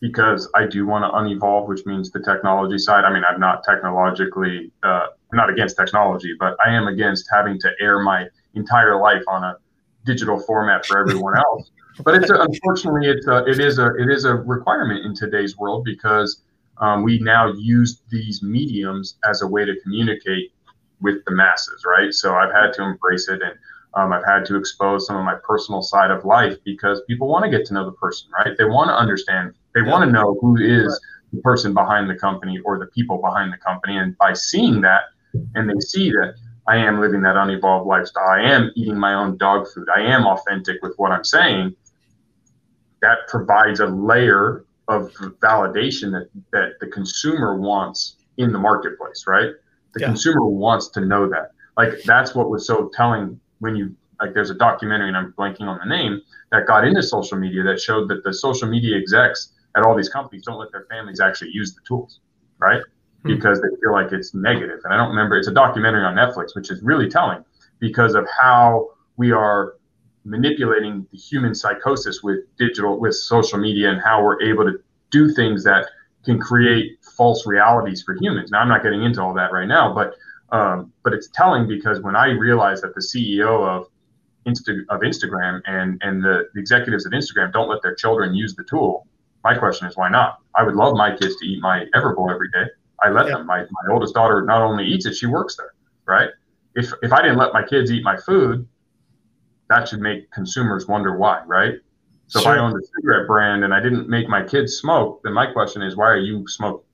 because 0.00 0.50
I 0.56 0.66
do 0.66 0.84
want 0.84 1.04
to 1.04 1.10
unevolve, 1.16 1.68
which 1.68 1.86
means 1.86 2.10
the 2.10 2.24
technology 2.24 2.78
side. 2.78 3.04
I 3.04 3.12
mean, 3.12 3.22
I'm 3.22 3.38
not 3.38 3.62
technologically, 3.62 4.72
uh, 4.82 5.06
I'm 5.30 5.36
not 5.36 5.48
against 5.48 5.76
technology, 5.76 6.34
but 6.40 6.56
I 6.66 6.74
am 6.74 6.88
against 6.88 7.28
having 7.32 7.60
to 7.60 7.70
air 7.78 8.00
my 8.00 8.26
entire 8.54 9.00
life 9.00 9.22
on 9.28 9.44
a 9.44 9.56
digital 10.04 10.38
format 10.38 10.84
for 10.86 11.00
everyone 11.00 11.36
else. 11.36 11.70
but 12.04 12.14
it's 12.14 12.30
a, 12.30 12.40
unfortunately 12.40 13.08
it's 13.08 13.26
a, 13.26 13.44
it 13.46 13.60
is 13.60 13.78
a 13.78 13.94
it 13.96 14.10
is 14.10 14.24
a 14.24 14.34
requirement 14.34 15.04
in 15.04 15.14
today's 15.14 15.56
world 15.56 15.84
because 15.84 16.42
um, 16.78 17.02
we 17.02 17.18
now 17.18 17.52
use 17.52 18.02
these 18.10 18.42
mediums 18.42 19.18
as 19.28 19.42
a 19.42 19.46
way 19.46 19.64
to 19.64 19.74
communicate 19.82 20.52
with 21.00 21.24
the 21.26 21.32
masses, 21.32 21.84
right? 21.84 22.12
So 22.12 22.34
I've 22.34 22.52
had 22.52 22.72
to 22.74 22.82
embrace 22.82 23.28
it 23.28 23.42
and 23.42 23.54
um, 23.94 24.12
I've 24.12 24.24
had 24.24 24.44
to 24.46 24.56
expose 24.56 25.06
some 25.06 25.16
of 25.16 25.24
my 25.24 25.34
personal 25.44 25.82
side 25.82 26.10
of 26.10 26.24
life 26.24 26.56
because 26.64 27.02
people 27.06 27.28
want 27.28 27.44
to 27.44 27.50
get 27.50 27.66
to 27.66 27.74
know 27.74 27.84
the 27.84 27.92
person, 27.92 28.30
right? 28.38 28.56
They 28.56 28.64
want 28.64 28.88
to 28.88 28.94
understand, 28.94 29.54
they 29.74 29.82
want 29.82 30.04
to 30.04 30.10
know 30.10 30.38
who 30.40 30.56
is 30.56 30.86
right. 30.86 31.34
the 31.34 31.40
person 31.42 31.74
behind 31.74 32.08
the 32.08 32.14
company 32.14 32.58
or 32.64 32.78
the 32.78 32.86
people 32.86 33.18
behind 33.18 33.52
the 33.52 33.58
company. 33.58 33.98
And 33.98 34.16
by 34.16 34.32
seeing 34.32 34.80
that, 34.80 35.02
and 35.54 35.68
they 35.68 35.78
see 35.80 36.10
that 36.10 36.34
I 36.66 36.76
am 36.76 37.00
living 37.00 37.22
that 37.22 37.36
unevolved 37.36 37.86
lifestyle, 37.86 38.28
I 38.28 38.42
am 38.42 38.70
eating 38.76 38.98
my 38.98 39.14
own 39.14 39.36
dog 39.36 39.66
food, 39.72 39.88
I 39.94 40.02
am 40.02 40.26
authentic 40.26 40.82
with 40.82 40.94
what 40.96 41.10
I'm 41.10 41.24
saying, 41.24 41.74
that 43.00 43.18
provides 43.28 43.80
a 43.80 43.86
layer 43.86 44.64
of 44.88 45.12
validation 45.42 46.12
that, 46.12 46.28
that 46.52 46.72
the 46.80 46.86
consumer 46.86 47.58
wants 47.58 48.16
in 48.36 48.52
the 48.52 48.58
marketplace, 48.58 49.24
right? 49.26 49.50
The 49.94 50.00
yeah. 50.00 50.06
consumer 50.06 50.46
wants 50.46 50.88
to 50.88 51.00
know 51.00 51.28
that. 51.28 51.50
Like 51.76 52.02
that's 52.04 52.34
what 52.34 52.50
was 52.50 52.66
so 52.66 52.90
telling 52.94 53.40
when 53.58 53.76
you 53.76 53.94
like 54.20 54.34
there's 54.34 54.50
a 54.50 54.54
documentary 54.54 55.08
and 55.08 55.16
I'm 55.16 55.32
blanking 55.32 55.62
on 55.62 55.78
the 55.78 55.86
name 55.86 56.20
that 56.52 56.66
got 56.66 56.86
into 56.86 57.02
social 57.02 57.38
media 57.38 57.62
that 57.64 57.80
showed 57.80 58.08
that 58.08 58.22
the 58.22 58.32
social 58.32 58.68
media 58.68 58.96
execs 58.96 59.52
at 59.76 59.82
all 59.82 59.96
these 59.96 60.08
companies 60.08 60.44
don't 60.44 60.58
let 60.58 60.70
their 60.70 60.86
families 60.90 61.18
actually 61.18 61.50
use 61.52 61.74
the 61.74 61.80
tools, 61.86 62.20
right? 62.58 62.82
Hmm. 63.22 63.28
Because 63.28 63.60
they 63.60 63.68
feel 63.80 63.92
like 63.92 64.12
it's 64.12 64.34
negative. 64.34 64.80
And 64.84 64.92
I 64.92 64.96
don't 64.96 65.10
remember 65.10 65.36
it's 65.36 65.48
a 65.48 65.52
documentary 65.52 66.04
on 66.04 66.14
Netflix, 66.14 66.54
which 66.54 66.70
is 66.70 66.82
really 66.82 67.08
telling 67.08 67.44
because 67.78 68.14
of 68.14 68.26
how 68.40 68.90
we 69.16 69.32
are 69.32 69.74
manipulating 70.24 71.06
the 71.10 71.18
human 71.18 71.54
psychosis 71.54 72.22
with 72.22 72.40
digital 72.56 72.98
with 72.98 73.14
social 73.14 73.58
media 73.58 73.90
and 73.90 74.00
how 74.00 74.22
we're 74.22 74.40
able 74.42 74.64
to 74.64 74.78
do 75.10 75.32
things 75.32 75.64
that 75.64 75.86
can 76.24 76.38
create 76.38 76.98
false 77.16 77.46
realities 77.46 78.02
for 78.02 78.16
humans. 78.20 78.50
Now 78.50 78.60
I'm 78.60 78.68
not 78.68 78.82
getting 78.82 79.02
into 79.02 79.20
all 79.20 79.34
that 79.34 79.52
right 79.52 79.66
now, 79.66 79.92
but 79.92 80.14
um, 80.56 80.92
but 81.02 81.12
it's 81.12 81.28
telling 81.28 81.66
because 81.66 82.00
when 82.00 82.14
I 82.14 82.26
realized 82.26 82.82
that 82.84 82.94
the 82.94 83.00
CEO 83.00 83.66
of 83.66 83.88
Insta- 84.46 84.84
of 84.90 85.00
Instagram 85.00 85.60
and 85.66 86.00
and 86.02 86.22
the, 86.22 86.48
the 86.54 86.60
executives 86.60 87.06
at 87.06 87.12
Instagram 87.12 87.52
don't 87.52 87.68
let 87.68 87.82
their 87.82 87.94
children 87.94 88.34
use 88.34 88.54
the 88.54 88.64
tool, 88.64 89.06
my 89.44 89.56
question 89.56 89.86
is 89.86 89.96
why 89.96 90.08
not? 90.08 90.38
I 90.54 90.62
would 90.62 90.74
love 90.74 90.94
my 90.96 91.16
kids 91.16 91.36
to 91.36 91.46
eat 91.46 91.60
my 91.60 91.86
Everbowl 91.94 92.32
every 92.32 92.50
day. 92.50 92.66
I 93.02 93.10
let 93.10 93.26
yeah. 93.26 93.38
them. 93.38 93.46
My 93.46 93.60
my 93.60 93.92
oldest 93.92 94.14
daughter 94.14 94.42
not 94.42 94.62
only 94.62 94.84
eats 94.84 95.06
it, 95.06 95.14
she 95.14 95.26
works 95.26 95.56
there, 95.56 95.74
right? 96.06 96.30
If 96.74 96.92
if 97.02 97.12
I 97.12 97.22
didn't 97.22 97.38
let 97.38 97.52
my 97.52 97.62
kids 97.62 97.90
eat 97.90 98.04
my 98.04 98.16
food, 98.16 98.66
that 99.68 99.88
should 99.88 100.00
make 100.00 100.30
consumers 100.30 100.86
wonder 100.86 101.16
why, 101.16 101.42
right? 101.46 101.74
So 102.28 102.40
sure. 102.40 102.52
if 102.52 102.58
I 102.58 102.62
owned 102.62 102.76
a 102.76 102.86
cigarette 102.96 103.26
brand 103.26 103.64
and 103.64 103.74
I 103.74 103.80
didn't 103.80 104.08
make 104.08 104.28
my 104.28 104.42
kids 104.42 104.74
smoke, 104.76 105.20
then 105.22 105.32
my 105.34 105.46
question 105.46 105.82
is, 105.82 105.96
why 105.96 106.06
are 106.06 106.18
you 106.18 106.46
smoking? 106.48 106.86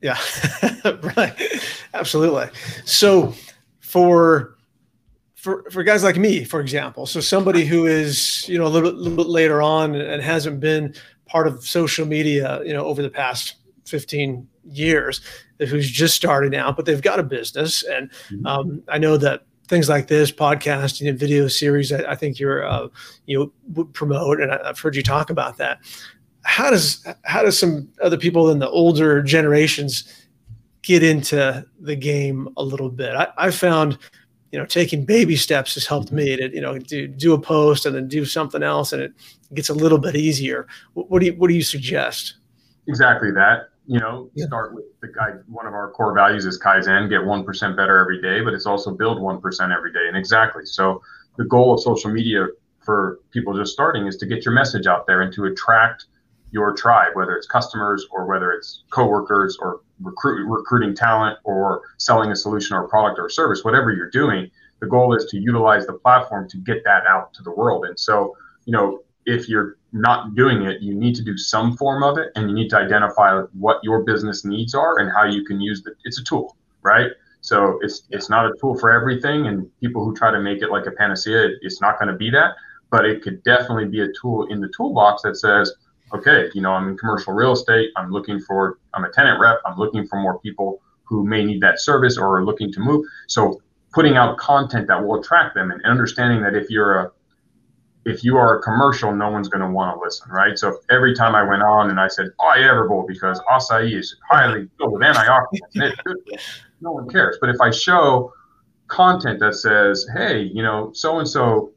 Yeah, 0.00 0.18
right. 1.16 1.34
Absolutely. 1.92 2.48
So 2.84 3.34
for 3.80 4.56
for 5.34 5.68
for 5.70 5.82
guys 5.82 6.04
like 6.04 6.16
me, 6.16 6.44
for 6.44 6.60
example, 6.60 7.06
so 7.06 7.20
somebody 7.20 7.64
who 7.64 7.86
is 7.86 8.48
you 8.48 8.58
know 8.58 8.66
a 8.66 8.68
little, 8.68 8.92
little 8.92 9.16
bit 9.16 9.26
later 9.26 9.60
on 9.60 9.94
and 9.94 10.22
hasn't 10.22 10.60
been 10.60 10.94
part 11.26 11.46
of 11.46 11.64
social 11.66 12.06
media, 12.06 12.60
you 12.64 12.72
know, 12.72 12.84
over 12.84 13.02
the 13.02 13.10
past 13.10 13.56
15 13.88 14.46
years, 14.70 15.20
who's 15.58 15.90
just 15.90 16.14
starting 16.14 16.54
out, 16.54 16.76
but 16.76 16.84
they've 16.84 17.02
got 17.02 17.18
a 17.18 17.24
business, 17.24 17.82
and 17.82 18.10
mm-hmm. 18.10 18.46
um, 18.46 18.82
I 18.88 18.98
know 18.98 19.16
that 19.16 19.44
things 19.68 19.88
like 19.88 20.08
this 20.08 20.32
podcasting 20.32 21.08
and 21.08 21.18
video 21.18 21.46
series 21.46 21.92
I, 21.92 22.12
I 22.12 22.14
think 22.14 22.40
you're 22.40 22.66
uh, 22.66 22.88
you 23.26 23.52
know 23.74 23.84
promote 23.84 24.40
and 24.40 24.50
I, 24.50 24.66
have 24.66 24.80
heard 24.80 24.96
you 24.96 25.02
talk 25.02 25.30
about 25.30 25.58
that. 25.58 25.80
How 26.42 26.70
does 26.70 27.06
how 27.24 27.42
does 27.42 27.58
some 27.58 27.88
other 28.02 28.16
people 28.16 28.50
in 28.50 28.58
the 28.58 28.68
older 28.68 29.22
generations 29.22 30.26
get 30.82 31.02
into 31.02 31.64
the 31.80 31.96
game 31.96 32.48
a 32.56 32.62
little 32.62 32.88
bit? 32.88 33.14
I, 33.14 33.28
I 33.36 33.50
found 33.50 33.98
you 34.50 34.58
know 34.58 34.64
taking 34.64 35.04
baby 35.04 35.36
steps 35.36 35.74
has 35.74 35.86
helped 35.86 36.10
me 36.10 36.36
to 36.36 36.54
you 36.54 36.60
know 36.60 36.78
do, 36.78 37.06
do 37.06 37.34
a 37.34 37.40
post 37.40 37.86
and 37.86 37.94
then 37.94 38.08
do 38.08 38.24
something 38.24 38.62
else 38.62 38.92
and 38.92 39.02
it 39.02 39.12
gets 39.54 39.68
a 39.68 39.74
little 39.74 39.98
bit 39.98 40.16
easier. 40.16 40.66
What, 40.94 41.10
what 41.10 41.20
do 41.20 41.26
you 41.26 41.34
what 41.34 41.48
do 41.48 41.54
you 41.54 41.62
suggest? 41.62 42.36
Exactly 42.86 43.30
that 43.32 43.68
you 43.88 43.98
know, 43.98 44.30
yeah. 44.34 44.44
start 44.46 44.74
with 44.74 44.84
the 45.00 45.08
guy. 45.08 45.30
One 45.48 45.66
of 45.66 45.72
our 45.72 45.90
core 45.90 46.14
values 46.14 46.44
is 46.44 46.60
Kaizen, 46.60 47.08
get 47.08 47.22
1% 47.22 47.76
better 47.76 47.98
every 47.98 48.20
day, 48.20 48.42
but 48.44 48.52
it's 48.52 48.66
also 48.66 48.94
build 48.94 49.16
1% 49.18 49.74
every 49.74 49.92
day. 49.92 50.06
And 50.06 50.16
exactly. 50.16 50.66
So 50.66 51.00
the 51.38 51.46
goal 51.46 51.72
of 51.72 51.80
social 51.80 52.10
media 52.10 52.48
for 52.84 53.20
people 53.30 53.56
just 53.56 53.72
starting 53.72 54.06
is 54.06 54.18
to 54.18 54.26
get 54.26 54.44
your 54.44 54.52
message 54.52 54.86
out 54.86 55.06
there 55.06 55.22
and 55.22 55.32
to 55.32 55.46
attract 55.46 56.04
your 56.50 56.74
tribe, 56.74 57.12
whether 57.14 57.34
it's 57.34 57.46
customers 57.46 58.06
or 58.10 58.26
whether 58.26 58.52
it's 58.52 58.84
coworkers 58.90 59.56
or 59.58 59.80
recruit, 60.02 60.46
recruiting 60.46 60.94
talent 60.94 61.38
or 61.44 61.80
selling 61.96 62.30
a 62.30 62.36
solution 62.36 62.76
or 62.76 62.84
a 62.84 62.88
product 62.88 63.18
or 63.18 63.26
a 63.26 63.30
service, 63.30 63.64
whatever 63.64 63.90
you're 63.90 64.10
doing. 64.10 64.50
The 64.80 64.86
goal 64.86 65.16
is 65.16 65.24
to 65.30 65.38
utilize 65.38 65.86
the 65.86 65.94
platform 65.94 66.46
to 66.50 66.58
get 66.58 66.84
that 66.84 67.04
out 67.08 67.32
to 67.34 67.42
the 67.42 67.50
world. 67.50 67.86
And 67.86 67.98
so, 67.98 68.36
you 68.66 68.72
know, 68.72 69.00
if 69.28 69.48
you're 69.48 69.76
not 69.92 70.34
doing 70.34 70.62
it, 70.62 70.80
you 70.80 70.94
need 70.94 71.14
to 71.14 71.22
do 71.22 71.36
some 71.36 71.76
form 71.76 72.02
of 72.02 72.16
it 72.18 72.30
and 72.34 72.48
you 72.48 72.54
need 72.54 72.70
to 72.70 72.78
identify 72.78 73.40
what 73.52 73.78
your 73.82 74.02
business 74.02 74.44
needs 74.44 74.74
are 74.74 74.98
and 74.98 75.12
how 75.12 75.24
you 75.24 75.44
can 75.44 75.60
use 75.60 75.82
it. 75.86 75.94
It's 76.04 76.18
a 76.18 76.24
tool, 76.24 76.56
right? 76.82 77.10
So 77.42 77.78
it's 77.82 78.02
it's 78.10 78.28
not 78.30 78.46
a 78.46 78.52
tool 78.60 78.76
for 78.78 78.90
everything 78.90 79.46
and 79.46 79.70
people 79.80 80.04
who 80.04 80.14
try 80.14 80.30
to 80.30 80.40
make 80.40 80.62
it 80.62 80.70
like 80.70 80.86
a 80.86 80.90
panacea, 80.90 81.50
it's 81.60 81.80
not 81.80 81.98
going 81.98 82.10
to 82.10 82.16
be 82.16 82.30
that, 82.30 82.54
but 82.90 83.04
it 83.04 83.22
could 83.22 83.42
definitely 83.44 83.86
be 83.86 84.00
a 84.00 84.08
tool 84.20 84.46
in 84.46 84.60
the 84.60 84.70
toolbox 84.76 85.22
that 85.22 85.36
says, 85.36 85.72
okay, 86.14 86.48
you 86.54 86.62
know, 86.62 86.72
I'm 86.72 86.88
in 86.88 86.96
commercial 86.96 87.34
real 87.34 87.52
estate, 87.52 87.90
I'm 87.96 88.10
looking 88.10 88.40
for 88.40 88.78
I'm 88.94 89.04
a 89.04 89.10
tenant 89.10 89.38
rep, 89.40 89.58
I'm 89.66 89.78
looking 89.78 90.06
for 90.06 90.16
more 90.16 90.38
people 90.40 90.80
who 91.04 91.24
may 91.24 91.44
need 91.44 91.60
that 91.62 91.80
service 91.80 92.16
or 92.18 92.38
are 92.38 92.44
looking 92.44 92.72
to 92.72 92.80
move. 92.80 93.04
So 93.28 93.60
putting 93.92 94.16
out 94.16 94.36
content 94.38 94.86
that 94.88 95.02
will 95.02 95.20
attract 95.20 95.54
them 95.54 95.70
and 95.70 95.82
understanding 95.84 96.42
that 96.42 96.54
if 96.54 96.68
you're 96.70 96.96
a 96.96 97.10
if 98.04 98.24
you 98.24 98.36
are 98.36 98.58
a 98.58 98.62
commercial, 98.62 99.14
no 99.14 99.30
one's 99.30 99.48
going 99.48 99.60
to 99.60 99.70
want 99.70 99.96
to 99.96 100.00
listen, 100.02 100.30
right? 100.30 100.58
So 100.58 100.78
every 100.90 101.14
time 101.14 101.34
I 101.34 101.42
went 101.42 101.62
on 101.62 101.90
and 101.90 102.00
I 102.00 102.08
said, 102.08 102.28
oh, 102.40 102.46
I 102.46 102.58
Everbowl 102.58 103.06
because 103.06 103.40
acai 103.50 103.96
is 103.96 104.16
highly 104.28 104.68
filled 104.78 104.92
with 104.92 105.02
antioxidants, 105.02 105.96
no 106.80 106.92
one 106.92 107.08
cares. 107.08 107.38
But 107.40 107.50
if 107.50 107.60
I 107.60 107.70
show 107.70 108.32
content 108.86 109.40
that 109.40 109.54
says, 109.54 110.08
hey, 110.14 110.42
you 110.42 110.62
know, 110.62 110.90
so 110.94 111.18
and 111.18 111.28
so 111.28 111.72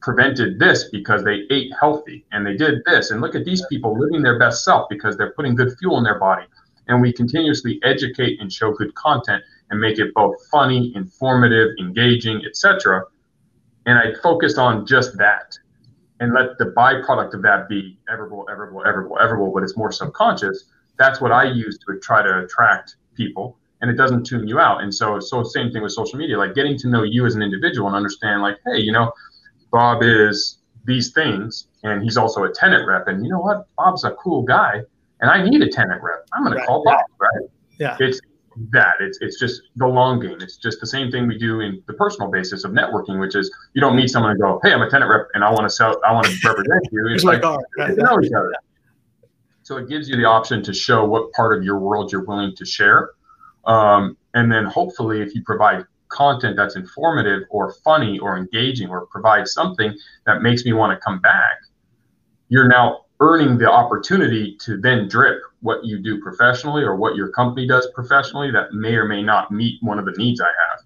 prevented 0.00 0.58
this 0.58 0.90
because 0.90 1.24
they 1.24 1.42
ate 1.50 1.72
healthy 1.80 2.26
and 2.30 2.46
they 2.46 2.54
did 2.56 2.82
this, 2.86 3.10
and 3.10 3.20
look 3.20 3.34
at 3.34 3.44
these 3.44 3.64
people 3.66 3.98
living 3.98 4.22
their 4.22 4.38
best 4.38 4.64
self 4.64 4.86
because 4.88 5.16
they're 5.16 5.32
putting 5.32 5.54
good 5.54 5.74
fuel 5.78 5.98
in 5.98 6.04
their 6.04 6.18
body, 6.18 6.44
and 6.88 7.00
we 7.00 7.12
continuously 7.12 7.80
educate 7.82 8.40
and 8.40 8.52
show 8.52 8.72
good 8.72 8.94
content 8.94 9.42
and 9.70 9.80
make 9.80 9.98
it 9.98 10.12
both 10.14 10.36
funny, 10.50 10.92
informative, 10.94 11.70
engaging, 11.80 12.42
etc. 12.44 13.02
And 13.86 13.98
I 13.98 14.14
focused 14.22 14.58
on 14.58 14.86
just 14.86 15.16
that 15.18 15.58
and 16.20 16.32
let 16.32 16.56
the 16.58 16.66
byproduct 16.66 17.34
of 17.34 17.42
that 17.42 17.68
be 17.68 17.98
Everbowl, 18.12 18.46
Everbowl, 18.46 18.86
Everbowl, 18.86 19.20
Everbowl, 19.20 19.52
but 19.52 19.62
it's 19.62 19.76
more 19.76 19.92
subconscious. 19.92 20.64
That's 20.98 21.20
what 21.20 21.32
I 21.32 21.44
use 21.44 21.78
to 21.86 21.98
try 22.00 22.22
to 22.22 22.44
attract 22.44 22.96
people, 23.14 23.58
and 23.80 23.90
it 23.90 23.94
doesn't 23.94 24.24
tune 24.24 24.46
you 24.46 24.58
out. 24.58 24.82
And 24.82 24.94
so, 24.94 25.18
so 25.20 25.42
same 25.42 25.72
thing 25.72 25.82
with 25.82 25.92
social 25.92 26.18
media, 26.18 26.38
like 26.38 26.54
getting 26.54 26.78
to 26.78 26.88
know 26.88 27.02
you 27.02 27.26
as 27.26 27.34
an 27.34 27.42
individual 27.42 27.88
and 27.88 27.96
understand, 27.96 28.42
like, 28.42 28.58
hey, 28.64 28.78
you 28.78 28.92
know, 28.92 29.12
Bob 29.70 30.02
is 30.02 30.58
these 30.86 31.12
things, 31.12 31.66
and 31.82 32.02
he's 32.02 32.16
also 32.16 32.44
a 32.44 32.52
tenant 32.52 32.86
rep, 32.86 33.08
and 33.08 33.24
you 33.24 33.30
know 33.30 33.40
what, 33.40 33.66
Bob's 33.76 34.04
a 34.04 34.12
cool 34.12 34.42
guy, 34.42 34.80
and 35.20 35.30
I 35.30 35.42
need 35.42 35.62
a 35.62 35.68
tenant 35.68 36.02
rep. 36.02 36.26
I'm 36.32 36.44
going 36.44 36.54
right. 36.54 36.60
to 36.60 36.66
call 36.66 36.84
Bob, 36.84 37.04
right? 37.18 37.50
Yeah. 37.78 37.96
It's 37.98 38.20
that. 38.70 38.94
It's 39.00 39.18
it's 39.20 39.38
just 39.38 39.62
the 39.76 39.86
long 39.86 40.20
game. 40.20 40.38
It's 40.40 40.56
just 40.56 40.80
the 40.80 40.86
same 40.86 41.10
thing 41.10 41.26
we 41.26 41.38
do 41.38 41.60
in 41.60 41.82
the 41.86 41.94
personal 41.94 42.30
basis 42.30 42.64
of 42.64 42.72
networking, 42.72 43.20
which 43.20 43.34
is 43.34 43.52
you 43.74 43.80
don't 43.80 43.96
meet 43.96 44.08
someone 44.08 44.32
and 44.32 44.40
go, 44.40 44.60
"Hey, 44.62 44.72
I'm 44.72 44.82
a 44.82 44.90
tenant 44.90 45.10
rep, 45.10 45.28
and 45.34 45.44
I 45.44 45.50
want 45.50 45.64
to 45.64 45.70
sell. 45.70 46.00
I 46.06 46.12
want 46.12 46.26
to 46.26 46.36
represent 46.44 46.86
you." 46.92 47.06
It's 47.08 47.24
like, 47.24 47.42
like 47.42 47.60
oh, 47.78 47.94
know 47.94 48.20
each 48.22 48.32
other. 48.32 48.52
So 49.62 49.78
it 49.78 49.88
gives 49.88 50.08
you 50.08 50.16
the 50.16 50.26
option 50.26 50.62
to 50.62 50.74
show 50.74 51.04
what 51.04 51.32
part 51.32 51.56
of 51.56 51.64
your 51.64 51.78
world 51.78 52.12
you're 52.12 52.24
willing 52.24 52.54
to 52.56 52.64
share, 52.64 53.10
um, 53.64 54.16
and 54.34 54.50
then 54.50 54.64
hopefully, 54.64 55.22
if 55.22 55.34
you 55.34 55.42
provide 55.42 55.84
content 56.08 56.56
that's 56.56 56.76
informative 56.76 57.42
or 57.50 57.74
funny 57.84 58.18
or 58.18 58.36
engaging 58.36 58.88
or 58.88 59.06
provide 59.06 59.48
something 59.48 59.92
that 60.26 60.42
makes 60.42 60.64
me 60.64 60.72
want 60.72 60.96
to 60.96 61.02
come 61.04 61.18
back, 61.20 61.56
you're 62.48 62.68
now 62.68 63.03
earning 63.20 63.58
the 63.58 63.70
opportunity 63.70 64.56
to 64.60 64.76
then 64.76 65.08
drip 65.08 65.40
what 65.60 65.84
you 65.84 65.98
do 65.98 66.20
professionally 66.20 66.82
or 66.82 66.96
what 66.96 67.16
your 67.16 67.28
company 67.28 67.66
does 67.66 67.88
professionally 67.94 68.50
that 68.50 68.72
may 68.72 68.94
or 68.94 69.06
may 69.06 69.22
not 69.22 69.50
meet 69.50 69.82
one 69.82 69.98
of 69.98 70.04
the 70.04 70.12
needs 70.12 70.40
I 70.40 70.46
have. 70.46 70.80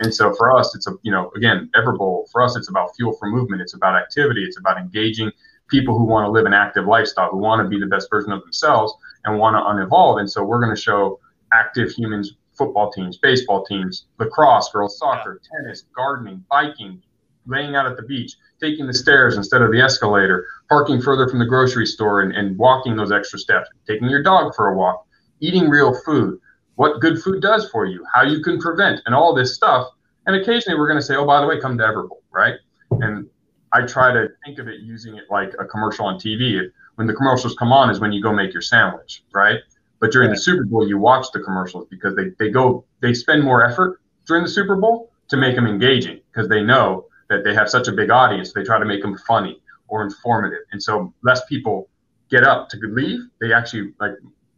And 0.00 0.12
so 0.12 0.34
for 0.34 0.56
us, 0.56 0.74
it's 0.74 0.86
a, 0.86 0.92
you 1.02 1.12
know, 1.12 1.30
again, 1.36 1.70
Everbowl, 1.76 2.28
for 2.32 2.42
us, 2.42 2.56
it's 2.56 2.68
about 2.68 2.96
fuel 2.96 3.12
for 3.12 3.28
movement. 3.28 3.62
It's 3.62 3.74
about 3.74 3.94
activity. 3.94 4.42
It's 4.44 4.58
about 4.58 4.78
engaging 4.78 5.30
people 5.68 5.96
who 5.96 6.04
want 6.04 6.26
to 6.26 6.30
live 6.30 6.46
an 6.46 6.52
active 6.52 6.86
lifestyle, 6.86 7.30
who 7.30 7.38
want 7.38 7.62
to 7.62 7.68
be 7.68 7.78
the 7.78 7.86
best 7.86 8.10
version 8.10 8.32
of 8.32 8.42
themselves 8.42 8.92
and 9.24 9.38
want 9.38 9.54
to 9.54 9.60
unevolve. 9.60 10.18
And 10.18 10.30
so 10.30 10.42
we're 10.42 10.60
going 10.60 10.74
to 10.74 10.80
show 10.80 11.20
active 11.52 11.90
humans, 11.90 12.34
football 12.52 12.90
teams, 12.90 13.18
baseball 13.18 13.64
teams, 13.64 14.06
lacrosse, 14.18 14.70
girls 14.70 14.98
soccer, 14.98 15.40
tennis, 15.52 15.84
gardening, 15.94 16.44
biking, 16.50 17.00
laying 17.46 17.76
out 17.76 17.86
at 17.86 17.96
the 17.96 18.02
beach, 18.02 18.36
taking 18.60 18.86
the 18.86 18.94
stairs 18.94 19.36
instead 19.36 19.62
of 19.62 19.70
the 19.70 19.80
escalator, 19.80 20.46
parking 20.68 21.00
further 21.00 21.28
from 21.28 21.38
the 21.38 21.44
grocery 21.44 21.86
store 21.86 22.22
and, 22.22 22.34
and 22.34 22.56
walking 22.58 22.96
those 22.96 23.12
extra 23.12 23.38
steps, 23.38 23.68
taking 23.86 24.08
your 24.08 24.22
dog 24.22 24.54
for 24.54 24.68
a 24.68 24.76
walk, 24.76 25.06
eating 25.40 25.68
real 25.68 25.94
food, 26.04 26.38
what 26.76 27.00
good 27.00 27.20
food 27.22 27.40
does 27.42 27.68
for 27.70 27.86
you, 27.86 28.04
how 28.14 28.22
you 28.22 28.42
can 28.42 28.58
prevent, 28.58 29.00
and 29.06 29.14
all 29.14 29.34
this 29.34 29.54
stuff. 29.54 29.88
And 30.26 30.36
occasionally 30.36 30.78
we're 30.78 30.88
going 30.88 30.98
to 30.98 31.04
say, 31.04 31.16
oh, 31.16 31.26
by 31.26 31.40
the 31.40 31.46
way, 31.46 31.60
come 31.60 31.76
to 31.78 31.84
Everbowl, 31.84 32.22
right? 32.32 32.54
And 32.90 33.28
I 33.72 33.82
try 33.82 34.12
to 34.12 34.28
think 34.44 34.58
of 34.58 34.68
it 34.68 34.80
using 34.80 35.16
it 35.16 35.24
like 35.30 35.52
a 35.58 35.64
commercial 35.64 36.06
on 36.06 36.18
TV. 36.18 36.68
When 36.94 37.06
the 37.06 37.14
commercials 37.14 37.54
come 37.56 37.72
on 37.72 37.90
is 37.90 38.00
when 38.00 38.12
you 38.12 38.22
go 38.22 38.32
make 38.32 38.52
your 38.52 38.62
sandwich, 38.62 39.24
right? 39.32 39.58
But 40.00 40.12
during 40.12 40.30
the 40.30 40.36
Super 40.36 40.64
Bowl, 40.64 40.86
you 40.86 40.98
watch 40.98 41.26
the 41.32 41.40
commercials 41.40 41.86
because 41.90 42.14
they, 42.14 42.30
they 42.38 42.50
go, 42.50 42.84
they 43.00 43.14
spend 43.14 43.42
more 43.42 43.64
effort 43.64 44.00
during 44.26 44.42
the 44.42 44.48
Super 44.48 44.76
Bowl 44.76 45.10
to 45.28 45.36
make 45.36 45.56
them 45.56 45.66
engaging 45.66 46.20
because 46.30 46.48
they 46.48 46.62
know 46.62 47.06
that 47.28 47.44
they 47.44 47.54
have 47.54 47.68
such 47.68 47.88
a 47.88 47.92
big 47.92 48.10
audience. 48.10 48.52
They 48.52 48.62
try 48.62 48.78
to 48.78 48.84
make 48.84 49.02
them 49.02 49.16
funny 49.26 49.60
or 49.88 50.02
informative. 50.02 50.60
And 50.72 50.82
so 50.82 51.12
less 51.22 51.44
people 51.46 51.88
get 52.30 52.44
up 52.44 52.68
to 52.70 52.78
leave. 52.82 53.20
They 53.40 53.52
actually 53.52 53.92
like 54.00 54.12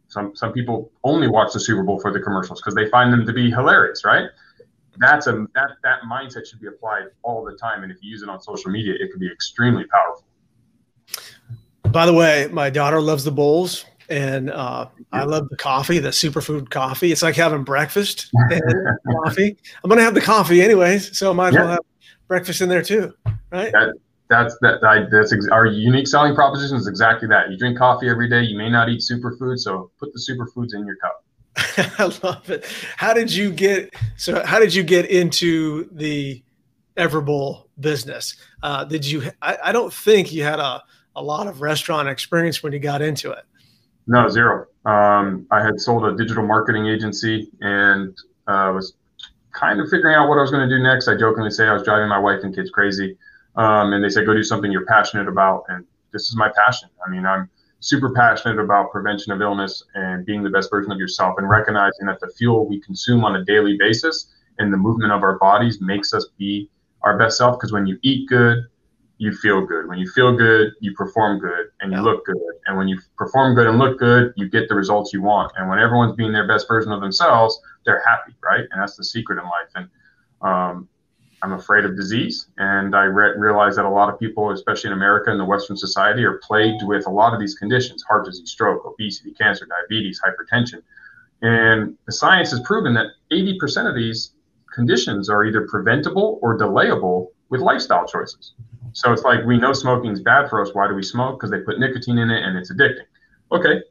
some 0.07 0.35
some 0.35 0.53
people 0.53 0.91
only 1.03 1.27
watch 1.27 1.53
the 1.53 1.59
Super 1.59 1.83
Bowl 1.83 1.99
for 1.99 2.11
the 2.11 2.19
commercials 2.19 2.61
because 2.61 2.75
they 2.75 2.89
find 2.89 3.11
them 3.11 3.25
to 3.25 3.33
be 3.33 3.49
hilarious, 3.49 4.03
right? 4.05 4.29
That's 4.97 5.27
a 5.27 5.45
that 5.53 5.71
that 5.83 6.01
mindset 6.09 6.47
should 6.47 6.59
be 6.59 6.67
applied 6.67 7.05
all 7.23 7.43
the 7.43 7.55
time. 7.57 7.83
And 7.83 7.91
if 7.91 7.97
you 8.01 8.09
use 8.09 8.23
it 8.23 8.29
on 8.29 8.41
social 8.41 8.71
media, 8.71 8.93
it 8.99 9.11
can 9.11 9.19
be 9.19 9.31
extremely 9.31 9.85
powerful. 9.85 10.25
By 11.91 12.05
the 12.05 12.13
way, 12.13 12.47
my 12.51 12.69
daughter 12.69 12.99
loves 12.99 13.23
the 13.23 13.31
bowls 13.31 13.85
and 14.09 14.49
uh, 14.49 14.87
I 15.11 15.23
love 15.23 15.49
the 15.49 15.57
coffee, 15.57 15.99
the 15.99 16.09
superfood 16.09 16.69
coffee. 16.69 17.11
It's 17.11 17.21
like 17.21 17.35
having 17.35 17.63
breakfast 17.63 18.29
and 18.33 18.97
coffee. 19.23 19.57
I'm 19.83 19.89
gonna 19.89 20.01
have 20.01 20.13
the 20.13 20.21
coffee 20.21 20.61
anyways, 20.61 21.17
so 21.17 21.31
I 21.31 21.33
might 21.33 21.49
as 21.49 21.53
yeah. 21.55 21.61
well 21.61 21.71
have 21.71 21.79
breakfast 22.27 22.61
in 22.61 22.69
there 22.69 22.81
too, 22.81 23.13
right? 23.51 23.71
That, 23.71 23.93
that's 24.29 24.57
that. 24.61 24.83
I, 24.83 25.05
that's 25.11 25.31
ex- 25.31 25.47
our 25.49 25.65
unique 25.65 26.07
selling 26.07 26.35
proposition 26.35 26.77
is 26.77 26.87
exactly 26.87 27.27
that. 27.29 27.49
You 27.49 27.57
drink 27.57 27.77
coffee 27.77 28.09
every 28.09 28.29
day. 28.29 28.41
You 28.41 28.57
may 28.57 28.69
not 28.69 28.89
eat 28.89 28.99
superfood, 28.99 29.57
so 29.59 29.91
put 29.99 30.11
the 30.13 30.19
superfoods 30.19 30.73
in 30.73 30.85
your 30.85 30.97
cup. 30.97 31.23
I 31.99 32.27
love 32.27 32.49
it. 32.49 32.65
How 32.97 33.13
did 33.13 33.33
you 33.33 33.51
get? 33.51 33.93
So, 34.17 34.43
how 34.45 34.59
did 34.59 34.73
you 34.73 34.83
get 34.83 35.09
into 35.09 35.89
the 35.93 36.43
Everbowl 36.97 37.65
business? 37.79 38.35
Uh, 38.61 38.83
did 38.83 39.05
you? 39.05 39.31
I, 39.41 39.57
I 39.65 39.71
don't 39.71 39.93
think 39.93 40.33
you 40.33 40.43
had 40.43 40.59
a 40.59 40.83
a 41.15 41.21
lot 41.21 41.47
of 41.47 41.61
restaurant 41.61 42.07
experience 42.07 42.61
when 42.61 42.73
you 42.73 42.79
got 42.79 43.01
into 43.01 43.31
it. 43.31 43.43
No, 44.05 44.29
zero. 44.29 44.67
Um, 44.85 45.47
I 45.51 45.61
had 45.61 45.79
sold 45.79 46.05
a 46.05 46.15
digital 46.15 46.45
marketing 46.45 46.87
agency 46.87 47.51
and 47.59 48.15
uh, 48.47 48.71
was 48.73 48.93
kind 49.57 49.81
of 49.81 49.89
figuring 49.89 50.15
out 50.15 50.29
what 50.29 50.37
I 50.37 50.41
was 50.41 50.51
going 50.51 50.67
to 50.67 50.75
do 50.75 50.81
next. 50.81 51.07
I 51.07 51.15
jokingly 51.15 51.49
say 51.49 51.65
I 51.65 51.73
was 51.73 51.83
driving 51.83 52.07
my 52.07 52.19
wife 52.19 52.43
and 52.43 52.53
kids 52.53 52.69
crazy. 52.69 53.17
Um, 53.55 53.93
and 53.93 54.03
they 54.03 54.09
said, 54.09 54.25
go 54.25 54.33
do 54.33 54.43
something 54.43 54.71
you're 54.71 54.85
passionate 54.85 55.27
about. 55.27 55.63
And 55.69 55.83
this 56.13 56.29
is 56.29 56.35
my 56.35 56.51
passion. 56.55 56.89
I 57.05 57.09
mean, 57.09 57.25
I'm 57.25 57.49
super 57.79 58.13
passionate 58.13 58.59
about 58.59 58.91
prevention 58.91 59.31
of 59.31 59.41
illness 59.41 59.83
and 59.95 60.25
being 60.25 60.43
the 60.43 60.49
best 60.49 60.69
version 60.69 60.91
of 60.91 60.99
yourself 60.99 61.35
and 61.37 61.49
recognizing 61.49 62.05
that 62.05 62.19
the 62.19 62.31
fuel 62.37 62.67
we 62.67 62.79
consume 62.81 63.25
on 63.25 63.35
a 63.35 63.45
daily 63.45 63.77
basis 63.77 64.33
and 64.59 64.71
the 64.71 64.77
movement 64.77 65.11
of 65.11 65.23
our 65.23 65.37
bodies 65.39 65.79
makes 65.81 66.13
us 66.13 66.27
be 66.37 66.69
our 67.01 67.17
best 67.17 67.37
self. 67.37 67.57
Because 67.57 67.71
when 67.71 67.87
you 67.87 67.97
eat 68.03 68.29
good, 68.29 68.65
you 69.19 69.33
feel 69.33 69.65
good. 69.65 69.87
When 69.87 69.97
you 69.97 70.07
feel 70.11 70.35
good, 70.37 70.73
you 70.79 70.93
perform 70.93 71.39
good 71.39 71.67
and 71.79 71.91
you 71.91 71.97
yeah. 71.97 72.03
look 72.03 72.25
good. 72.25 72.35
And 72.67 72.77
when 72.77 72.87
you 72.87 72.99
perform 73.17 73.55
good 73.55 73.65
and 73.65 73.79
look 73.79 73.97
good, 73.97 74.33
you 74.35 74.49
get 74.49 74.69
the 74.69 74.75
results 74.75 75.13
you 75.13 75.21
want. 75.21 75.51
And 75.57 75.67
when 75.67 75.79
everyone's 75.79 76.15
being 76.15 76.31
their 76.31 76.47
best 76.47 76.67
version 76.67 76.91
of 76.91 77.01
themselves, 77.01 77.59
they're 77.87 78.03
happy, 78.05 78.33
right? 78.43 78.65
And 78.69 78.79
that's 78.79 78.95
the 78.95 79.03
secret 79.03 79.39
in 79.39 79.45
life. 79.45 79.71
And 79.73 79.89
um, 80.41 80.89
I'm 81.41 81.53
afraid 81.53 81.85
of 81.85 81.95
disease. 81.95 82.47
And 82.57 82.95
I 82.95 83.03
re- 83.03 83.35
realize 83.37 83.75
that 83.77 83.85
a 83.85 83.89
lot 83.89 84.13
of 84.13 84.19
people, 84.19 84.51
especially 84.51 84.89
in 84.89 84.93
America 84.93 85.31
and 85.31 85.39
the 85.39 85.45
Western 85.45 85.77
society, 85.77 86.23
are 86.23 86.39
plagued 86.43 86.83
with 86.83 87.07
a 87.07 87.11
lot 87.11 87.33
of 87.33 87.39
these 87.39 87.55
conditions 87.55 88.03
heart 88.07 88.25
disease, 88.25 88.51
stroke, 88.51 88.85
obesity, 88.85 89.31
cancer, 89.31 89.65
diabetes, 89.65 90.21
hypertension. 90.21 90.83
And 91.41 91.97
the 92.05 92.11
science 92.11 92.51
has 92.51 92.59
proven 92.61 92.93
that 92.95 93.07
80% 93.31 93.87
of 93.87 93.95
these 93.95 94.33
conditions 94.73 95.29
are 95.29 95.45
either 95.45 95.67
preventable 95.67 96.39
or 96.41 96.57
delayable 96.57 97.27
with 97.49 97.61
lifestyle 97.61 98.05
choices. 98.05 98.53
So 98.93 99.13
it's 99.13 99.23
like 99.23 99.45
we 99.45 99.57
know 99.57 99.73
smoking 99.73 100.11
is 100.11 100.21
bad 100.21 100.49
for 100.49 100.61
us. 100.61 100.73
Why 100.73 100.87
do 100.87 100.95
we 100.95 101.03
smoke? 101.03 101.39
Because 101.39 101.51
they 101.51 101.59
put 101.59 101.79
nicotine 101.79 102.17
in 102.17 102.31
it 102.31 102.43
and 102.43 102.57
it's 102.57 102.71
addicting. 102.71 103.05
Okay. 103.51 103.83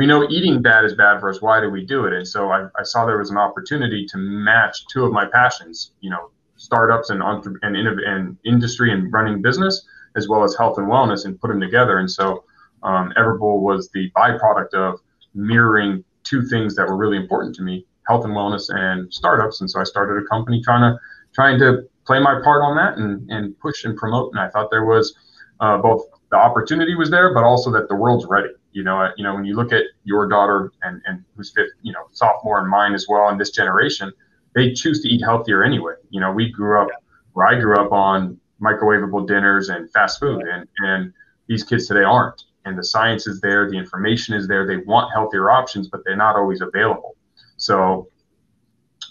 We 0.00 0.06
know 0.06 0.26
eating 0.30 0.62
bad 0.62 0.86
is 0.86 0.94
bad 0.94 1.20
for 1.20 1.28
us. 1.28 1.42
Why 1.42 1.60
do 1.60 1.68
we 1.68 1.84
do 1.84 2.06
it? 2.06 2.14
And 2.14 2.26
so 2.26 2.48
I, 2.48 2.68
I 2.74 2.84
saw 2.84 3.04
there 3.04 3.18
was 3.18 3.28
an 3.28 3.36
opportunity 3.36 4.06
to 4.06 4.16
match 4.16 4.86
two 4.86 5.04
of 5.04 5.12
my 5.12 5.26
passions, 5.26 5.92
you 6.00 6.08
know, 6.08 6.30
startups 6.56 7.10
and, 7.10 7.22
and, 7.22 7.76
and 7.76 8.38
industry 8.46 8.92
and 8.94 9.12
running 9.12 9.42
business, 9.42 9.86
as 10.16 10.26
well 10.26 10.42
as 10.42 10.56
health 10.56 10.78
and 10.78 10.86
wellness, 10.86 11.26
and 11.26 11.38
put 11.38 11.48
them 11.48 11.60
together. 11.60 11.98
And 11.98 12.10
so 12.10 12.44
um, 12.82 13.12
Everbowl 13.18 13.60
was 13.60 13.90
the 13.90 14.10
byproduct 14.16 14.72
of 14.72 15.00
mirroring 15.34 16.02
two 16.24 16.46
things 16.46 16.74
that 16.76 16.88
were 16.88 16.96
really 16.96 17.18
important 17.18 17.54
to 17.56 17.62
me: 17.62 17.84
health 18.08 18.24
and 18.24 18.32
wellness 18.32 18.74
and 18.74 19.12
startups. 19.12 19.60
And 19.60 19.70
so 19.70 19.80
I 19.80 19.84
started 19.84 20.24
a 20.24 20.26
company 20.28 20.62
trying 20.62 20.80
to 20.80 20.98
trying 21.34 21.58
to 21.58 21.82
play 22.06 22.20
my 22.20 22.40
part 22.42 22.62
on 22.62 22.74
that 22.76 22.96
and, 22.96 23.30
and 23.30 23.58
push 23.58 23.84
and 23.84 23.94
promote. 23.98 24.32
And 24.32 24.40
I 24.40 24.48
thought 24.48 24.70
there 24.70 24.86
was 24.86 25.14
uh, 25.60 25.76
both 25.76 26.06
the 26.30 26.38
opportunity 26.38 26.94
was 26.94 27.10
there, 27.10 27.34
but 27.34 27.44
also 27.44 27.70
that 27.72 27.88
the 27.90 27.96
world's 27.96 28.24
ready. 28.24 28.48
You 28.72 28.84
know, 28.84 29.10
you 29.16 29.24
know, 29.24 29.34
when 29.34 29.44
you 29.44 29.56
look 29.56 29.72
at 29.72 29.84
your 30.04 30.28
daughter 30.28 30.72
and, 30.82 31.02
and 31.06 31.24
who's 31.36 31.50
fifth, 31.50 31.72
you 31.82 31.92
know, 31.92 32.06
sophomore 32.12 32.60
and 32.60 32.68
mine 32.68 32.94
as 32.94 33.06
well 33.08 33.28
in 33.28 33.38
this 33.38 33.50
generation, 33.50 34.12
they 34.54 34.72
choose 34.72 35.02
to 35.02 35.08
eat 35.08 35.22
healthier 35.22 35.64
anyway. 35.64 35.94
You 36.10 36.20
know, 36.20 36.32
we 36.32 36.50
grew 36.50 36.80
up 36.80 36.88
where 37.32 37.46
I 37.46 37.58
grew 37.58 37.76
up 37.76 37.92
on 37.92 38.38
microwavable 38.60 39.26
dinners 39.26 39.68
and 39.68 39.90
fast 39.90 40.20
food, 40.20 40.42
and 40.42 40.66
and 40.78 41.12
these 41.48 41.64
kids 41.64 41.86
today 41.88 42.04
aren't. 42.04 42.44
And 42.64 42.78
the 42.78 42.84
science 42.84 43.26
is 43.26 43.40
there, 43.40 43.68
the 43.70 43.78
information 43.78 44.34
is 44.34 44.46
there. 44.46 44.66
They 44.66 44.78
want 44.78 45.12
healthier 45.14 45.50
options, 45.50 45.88
but 45.88 46.02
they're 46.04 46.16
not 46.16 46.36
always 46.36 46.60
available. 46.60 47.16
So 47.56 48.08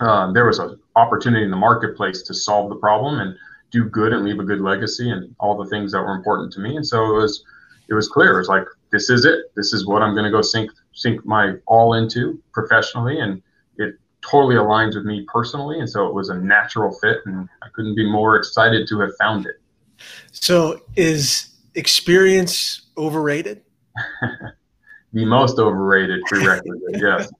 um, 0.01 0.33
there 0.33 0.45
was 0.45 0.59
an 0.59 0.79
opportunity 0.95 1.43
in 1.43 1.51
the 1.51 1.57
marketplace 1.57 2.21
to 2.23 2.33
solve 2.33 2.69
the 2.69 2.75
problem 2.75 3.19
and 3.19 3.35
do 3.71 3.85
good 3.85 4.13
and 4.13 4.23
leave 4.23 4.39
a 4.39 4.43
good 4.43 4.61
legacy 4.61 5.09
and 5.09 5.35
all 5.39 5.57
the 5.61 5.69
things 5.69 5.91
that 5.91 6.01
were 6.01 6.15
important 6.15 6.53
to 6.53 6.59
me. 6.59 6.75
And 6.75 6.85
so 6.85 7.05
it 7.09 7.21
was 7.21 7.43
it 7.89 7.93
was 7.93 8.07
clear. 8.07 8.35
It 8.35 8.37
was 8.39 8.47
like 8.47 8.65
this 8.91 9.09
is 9.09 9.25
it. 9.25 9.53
This 9.55 9.73
is 9.73 9.85
what 9.85 10.01
I'm 10.01 10.13
going 10.13 10.25
to 10.25 10.31
go 10.31 10.41
sink 10.41 10.71
sink 10.93 11.25
my 11.25 11.55
all 11.67 11.93
into 11.93 12.41
professionally, 12.51 13.19
and 13.19 13.41
it 13.77 13.95
totally 14.21 14.55
aligns 14.55 14.95
with 14.95 15.05
me 15.05 15.25
personally. 15.31 15.79
And 15.79 15.89
so 15.89 16.07
it 16.07 16.13
was 16.13 16.29
a 16.29 16.35
natural 16.35 16.91
fit, 16.99 17.17
and 17.25 17.47
I 17.61 17.67
couldn't 17.73 17.95
be 17.95 18.09
more 18.09 18.35
excited 18.35 18.87
to 18.89 18.99
have 19.01 19.11
found 19.19 19.45
it. 19.45 19.61
So 20.31 20.81
is 20.95 21.49
experience 21.75 22.81
overrated? 22.97 23.61
the 25.13 25.25
most 25.25 25.59
overrated 25.59 26.21
prerequisite. 26.27 26.81
yes 27.01 27.31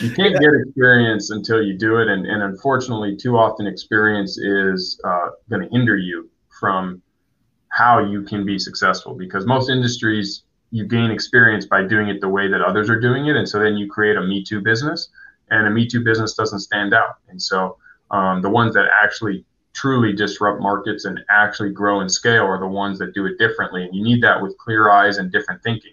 you 0.00 0.10
can't 0.10 0.34
get 0.38 0.50
experience 0.66 1.30
until 1.30 1.62
you 1.62 1.76
do 1.76 1.98
it 1.98 2.08
and, 2.08 2.26
and 2.26 2.42
unfortunately 2.42 3.16
too 3.16 3.36
often 3.36 3.66
experience 3.66 4.38
is 4.38 5.00
uh, 5.04 5.28
going 5.48 5.62
to 5.62 5.68
hinder 5.70 5.96
you 5.96 6.28
from 6.60 7.02
how 7.68 7.98
you 7.98 8.22
can 8.22 8.44
be 8.44 8.58
successful 8.58 9.14
because 9.14 9.46
most 9.46 9.70
industries 9.70 10.42
you 10.70 10.84
gain 10.84 11.10
experience 11.10 11.66
by 11.66 11.82
doing 11.82 12.08
it 12.08 12.20
the 12.20 12.28
way 12.28 12.48
that 12.48 12.60
others 12.60 12.90
are 12.90 13.00
doing 13.00 13.26
it 13.26 13.36
and 13.36 13.48
so 13.48 13.58
then 13.58 13.76
you 13.76 13.88
create 13.88 14.16
a 14.16 14.22
me 14.22 14.42
too 14.42 14.60
business 14.60 15.08
and 15.50 15.66
a 15.66 15.70
me 15.70 15.86
too 15.86 16.02
business 16.02 16.34
doesn't 16.34 16.60
stand 16.60 16.94
out. 16.94 17.16
And 17.28 17.40
so 17.40 17.78
um, 18.10 18.42
the 18.42 18.50
ones 18.50 18.74
that 18.74 18.86
actually 19.02 19.44
truly 19.72 20.12
disrupt 20.12 20.60
markets 20.60 21.04
and 21.04 21.20
actually 21.30 21.70
grow 21.70 22.00
and 22.00 22.10
scale 22.10 22.44
are 22.44 22.58
the 22.58 22.66
ones 22.66 22.98
that 22.98 23.14
do 23.14 23.26
it 23.26 23.38
differently 23.38 23.84
and 23.84 23.94
you 23.94 24.02
need 24.02 24.22
that 24.22 24.40
with 24.40 24.56
clear 24.58 24.90
eyes 24.90 25.18
and 25.18 25.30
different 25.30 25.62
thinking. 25.62 25.92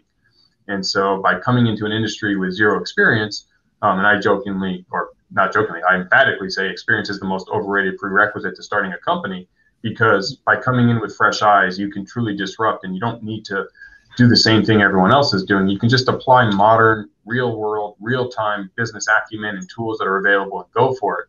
And 0.68 0.86
so 0.86 1.22
by 1.22 1.40
coming 1.40 1.68
into 1.68 1.86
an 1.86 1.92
industry 1.92 2.38
with 2.38 2.54
zero 2.54 2.80
experience 2.80 3.48
um, 3.82 3.98
and 3.98 4.08
I 4.08 4.20
jokingly, 4.20 4.86
or 4.92 5.10
not 5.32 5.52
jokingly, 5.52 5.82
I 5.90 5.96
emphatically 5.96 6.50
say 6.50 6.70
experience 6.70 7.10
is 7.10 7.20
the 7.20 7.26
most 7.26 7.50
overrated 7.50 7.98
prerequisite 7.98 8.56
to 8.56 8.64
starting 8.64 8.94
a 8.94 8.98
company 9.00 9.48
because 9.82 10.38
by 10.46 10.56
coming 10.56 10.90
in 10.90 11.02
with 11.02 11.16
fresh 11.18 11.42
eyes, 11.42 11.78
you 11.78 11.92
can 11.92 12.06
truly 12.06 12.36
disrupt 12.36 12.86
and 12.86 12.96
you 12.96 13.02
don't 13.02 13.22
need 13.22 13.44
to 13.46 13.66
do 14.16 14.28
the 14.28 14.38
same 14.38 14.64
thing 14.64 14.82
everyone 14.82 15.12
else 15.12 15.34
is 15.34 15.44
doing. 15.44 15.68
You 15.68 15.80
can 15.80 15.90
just 15.90 16.08
apply 16.08 16.50
modern, 16.52 17.10
real 17.26 17.58
world, 17.58 17.96
real 18.00 18.30
time 18.30 18.70
business 18.76 19.08
acumen 19.08 19.58
and 19.58 19.70
tools 19.70 19.98
that 19.98 20.06
are 20.06 20.18
available 20.18 20.62
and 20.62 20.72
go 20.72 20.94
for 20.96 21.22
it. 21.22 21.28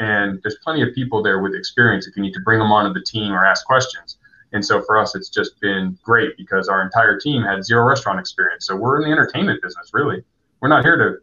And 0.00 0.40
there's 0.42 0.58
plenty 0.62 0.82
of 0.82 0.94
people 0.94 1.22
there 1.22 1.40
with 1.40 1.54
experience 1.54 2.06
if 2.06 2.16
you 2.16 2.22
need 2.22 2.34
to 2.34 2.40
bring 2.40 2.58
them 2.58 2.70
onto 2.70 2.92
the 2.92 3.04
team 3.04 3.32
or 3.32 3.44
ask 3.44 3.66
questions. 3.66 4.18
And 4.52 4.64
so 4.64 4.82
for 4.82 4.96
us, 4.96 5.14
it's 5.14 5.28
just 5.28 5.60
been 5.60 5.98
great 6.02 6.36
because 6.36 6.68
our 6.68 6.82
entire 6.82 7.18
team 7.18 7.42
had 7.42 7.64
zero 7.64 7.84
restaurant 7.86 8.18
experience. 8.18 8.66
So 8.66 8.76
we're 8.76 8.98
in 8.98 9.04
the 9.04 9.12
entertainment 9.12 9.60
business, 9.62 9.90
really. 9.92 10.22
We're 10.60 10.68
not 10.68 10.84
here 10.84 10.96
to 10.96 11.18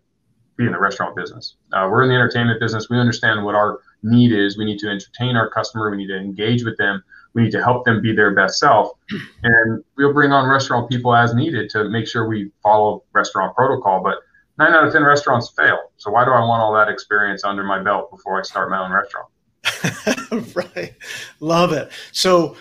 be 0.57 0.65
in 0.65 0.71
the 0.71 0.79
restaurant 0.79 1.15
business. 1.15 1.55
Uh, 1.73 1.87
we're 1.89 2.03
in 2.03 2.09
the 2.09 2.15
entertainment 2.15 2.59
business. 2.59 2.89
We 2.89 2.99
understand 2.99 3.43
what 3.43 3.55
our 3.55 3.79
need 4.03 4.31
is. 4.31 4.57
We 4.57 4.65
need 4.65 4.79
to 4.79 4.89
entertain 4.89 5.35
our 5.35 5.49
customer. 5.49 5.89
We 5.89 5.97
need 5.97 6.07
to 6.07 6.17
engage 6.17 6.63
with 6.63 6.77
them. 6.77 7.03
We 7.35 7.43
need 7.43 7.51
to 7.51 7.63
help 7.63 7.85
them 7.85 8.01
be 8.01 8.15
their 8.15 8.33
best 8.33 8.59
self. 8.59 8.91
And 9.43 9.83
we'll 9.95 10.13
bring 10.13 10.31
on 10.31 10.49
restaurant 10.49 10.89
people 10.89 11.15
as 11.15 11.35
needed 11.35 11.69
to 11.71 11.87
make 11.89 12.07
sure 12.07 12.27
we 12.27 12.51
follow 12.63 13.03
restaurant 13.13 13.55
protocol. 13.55 14.01
But 14.01 14.17
nine 14.57 14.73
out 14.73 14.85
of 14.85 14.93
10 14.93 15.03
restaurants 15.03 15.51
fail. 15.55 15.77
So 15.97 16.09
why 16.09 16.25
do 16.25 16.31
I 16.31 16.39
want 16.39 16.61
all 16.61 16.73
that 16.73 16.89
experience 16.89 17.43
under 17.43 17.63
my 17.63 17.81
belt 17.83 18.09
before 18.09 18.39
I 18.39 18.41
start 18.41 18.71
my 18.71 18.83
own 18.83 18.91
restaurant? 18.91 20.55
right. 20.55 20.95
Love 21.39 21.73
it. 21.73 21.91
So 22.11 22.55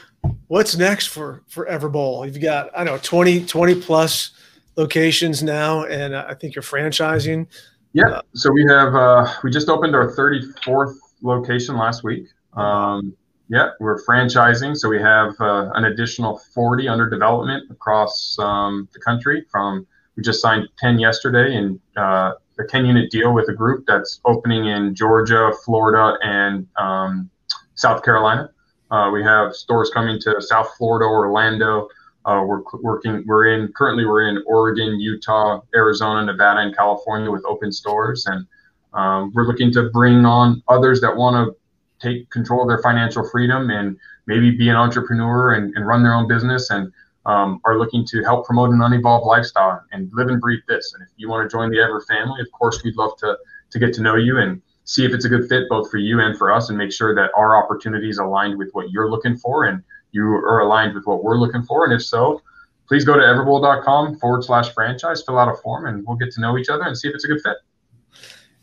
what's 0.49 0.77
next 0.77 1.07
for, 1.07 1.43
for 1.49 1.67
Everbowl? 1.67 2.27
You've 2.27 2.41
got, 2.43 2.71
I 2.77 2.85
don't 2.85 2.95
know, 2.95 3.01
20, 3.03 3.47
20 3.47 3.81
plus 3.81 4.33
locations 4.77 5.43
now, 5.43 5.85
and 5.85 6.17
I 6.17 6.35
think 6.35 6.55
you're 6.55 6.63
franchising. 6.63 7.47
Yeah. 7.93 8.09
Uh, 8.09 8.23
so 8.35 8.51
we 8.51 8.65
have, 8.69 8.95
uh, 8.95 9.33
we 9.43 9.51
just 9.51 9.69
opened 9.69 9.95
our 9.95 10.15
34th 10.15 10.97
location 11.23 11.77
last 11.77 12.03
week. 12.03 12.27
Um, 12.55 13.17
yeah, 13.49 13.71
we're 13.81 14.03
franchising. 14.05 14.77
So 14.77 14.89
we 14.89 15.01
have 15.01 15.35
uh, 15.41 15.71
an 15.75 15.85
additional 15.85 16.39
40 16.55 16.89
under 16.89 17.09
development 17.09 17.71
across 17.71 18.37
um, 18.39 18.89
the 18.93 19.01
country 19.01 19.45
from 19.51 19.87
we 20.17 20.23
just 20.23 20.41
signed 20.41 20.69
10 20.79 20.99
yesterday 20.99 21.57
and 21.57 21.81
uh, 21.97 22.33
a 22.59 22.65
10 22.69 22.87
unit 22.87 23.11
deal 23.11 23.35
with 23.35 23.49
a 23.49 23.53
group 23.53 23.85
that's 23.87 24.21
opening 24.25 24.67
in 24.67 24.95
Georgia, 24.95 25.51
Florida, 25.65 26.17
and 26.23 26.67
um, 26.77 27.29
South 27.75 28.05
Carolina. 28.05 28.51
Uh, 28.91 29.11
we 29.11 29.23
have 29.25 29.55
stores 29.55 29.91
coming 29.93 30.21
to 30.21 30.41
South 30.41 30.71
Florida, 30.79 31.05
Orlando. 31.05 31.89
Uh, 32.25 32.45
we're 32.47 32.63
working. 32.81 33.25
We're 33.27 33.47
in 33.47 33.73
currently. 33.73 34.07
We're 34.07 34.29
in 34.29 34.43
Oregon, 34.47 35.01
Utah, 35.01 35.61
Arizona, 35.75 36.25
Nevada, 36.25 36.61
and 36.61 36.75
California 36.77 37.31
with 37.31 37.45
open 37.45 37.73
stores, 37.73 38.25
and 38.27 38.47
um, 38.95 39.33
we're 39.35 39.47
looking 39.47 39.73
to 39.73 39.91
bring 39.91 40.25
on 40.25 40.63
others 40.69 41.01
that 41.01 41.15
want 41.15 41.35
to 41.35 41.57
take 42.01 42.31
control 42.31 42.63
of 42.63 42.69
their 42.69 42.83
financial 42.83 43.29
freedom 43.29 43.71
and 43.71 43.97
maybe 44.27 44.51
be 44.51 44.69
an 44.69 44.77
entrepreneur 44.77 45.55
and, 45.55 45.75
and 45.77 45.87
run 45.87 46.03
their 46.03 46.15
own 46.15 46.29
business 46.29 46.71
and 46.71 46.93
um, 47.27 47.61
are 47.65 47.79
looking 47.79 48.05
to 48.07 48.23
help 48.23 48.45
promote 48.45 48.71
an 48.71 48.79
Everbowl 48.79 49.27
lifestyle 49.27 49.83
and 49.93 50.11
live 50.13 50.29
and 50.29 50.41
breathe 50.41 50.61
this. 50.69 50.93
And 50.95 51.03
if 51.03 51.09
you 51.17 51.29
want 51.29 51.49
to 51.49 51.55
join 51.55 51.71
the 51.71 51.81
Ever 51.81 52.01
family, 52.03 52.41
of 52.41 52.51
course, 52.53 52.83
we'd 52.83 52.97
love 52.97 53.17
to 53.19 53.37
to 53.71 53.79
get 53.79 53.93
to 53.95 54.03
know 54.03 54.15
you 54.15 54.39
and 54.39 54.63
see 54.85 55.05
if 55.05 55.13
it's 55.13 55.25
a 55.25 55.29
good 55.29 55.49
fit 55.49 55.65
both 55.69 55.91
for 55.91 55.97
you 55.97 56.21
and 56.21 56.37
for 56.39 56.53
us, 56.53 56.69
and 56.69 56.79
make 56.79 56.93
sure 56.93 57.15
that 57.15 57.31
our 57.37 57.57
opportunities 57.57 58.19
aligned 58.19 58.59
with 58.59 58.71
what 58.73 58.91
you're 58.91 59.11
looking 59.11 59.37
for 59.37 59.65
and 59.65 59.83
you 60.13 60.23
are 60.23 60.61
aligned 60.61 60.95
with 60.95 61.05
what 61.07 61.25
we're 61.25 61.39
looking 61.39 61.63
for. 61.63 61.85
And 61.85 61.93
if 61.93 62.05
so, 62.05 62.41
please 62.87 63.05
go 63.05 63.15
to 63.15 63.21
everbowl.com 63.21 64.19
forward 64.19 64.45
slash 64.45 64.73
franchise, 64.73 65.23
fill 65.23 65.39
out 65.39 65.49
a 65.49 65.57
form, 65.57 65.87
and 65.87 66.07
we'll 66.07 66.17
get 66.17 66.31
to 66.33 66.41
know 66.41 66.57
each 66.57 66.69
other 66.69 66.85
and 66.85 66.97
see 66.97 67.09
if 67.09 67.15
it's 67.15 67.25
a 67.25 67.29
good 67.29 67.41
fit. 67.43 67.57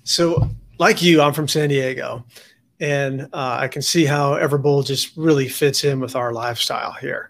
So, 0.04 0.50
like 0.80 1.02
you, 1.02 1.22
I'm 1.22 1.34
from 1.34 1.48
San 1.48 1.70
Diego, 1.70 2.24
and 2.82 3.22
uh, 3.32 3.58
I 3.60 3.68
can 3.68 3.84
see 3.84 4.06
how 4.06 4.34
Everbowl 4.34 4.86
just 4.86 5.16
really 5.16 5.48
fits 5.48 5.84
in 5.84 6.00
with 6.00 6.16
our 6.16 6.34
lifestyle 6.34 6.94
here. 6.94 7.30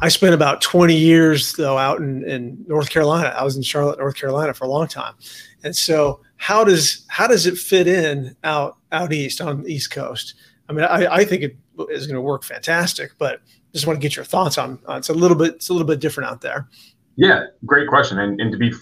I 0.00 0.08
spent 0.08 0.34
about 0.34 0.62
20 0.62 0.96
years 0.96 1.52
though 1.52 1.76
out 1.76 2.00
in, 2.00 2.28
in 2.28 2.64
North 2.66 2.88
Carolina. 2.88 3.28
I 3.36 3.44
was 3.44 3.56
in 3.56 3.62
Charlotte, 3.62 3.98
North 3.98 4.16
Carolina 4.16 4.54
for 4.54 4.64
a 4.64 4.68
long 4.68 4.88
time. 4.88 5.14
And 5.62 5.76
so 5.76 6.20
how 6.38 6.64
does 6.64 7.04
how 7.08 7.26
does 7.26 7.46
it 7.46 7.56
fit 7.58 7.86
in 7.86 8.34
out 8.42 8.78
out 8.90 9.12
east 9.12 9.42
on 9.42 9.62
the 9.62 9.72
East 9.72 9.90
Coast? 9.90 10.34
I 10.68 10.72
mean, 10.72 10.84
I, 10.84 11.16
I 11.16 11.24
think 11.26 11.42
it 11.42 11.56
is 11.90 12.06
going 12.06 12.16
to 12.16 12.22
work 12.22 12.42
fantastic, 12.42 13.12
but 13.18 13.42
just 13.74 13.86
want 13.86 13.98
to 13.98 14.02
get 14.02 14.16
your 14.16 14.24
thoughts 14.24 14.56
on, 14.56 14.78
on 14.86 14.98
it's 14.98 15.10
a 15.10 15.14
little 15.14 15.36
bit 15.36 15.56
it's 15.56 15.68
a 15.68 15.72
little 15.72 15.86
bit 15.86 16.00
different 16.00 16.30
out 16.30 16.40
there. 16.40 16.66
Yeah, 17.16 17.44
great 17.66 17.88
question. 17.88 18.18
And, 18.18 18.40
and 18.40 18.50
to 18.50 18.56
be 18.56 18.72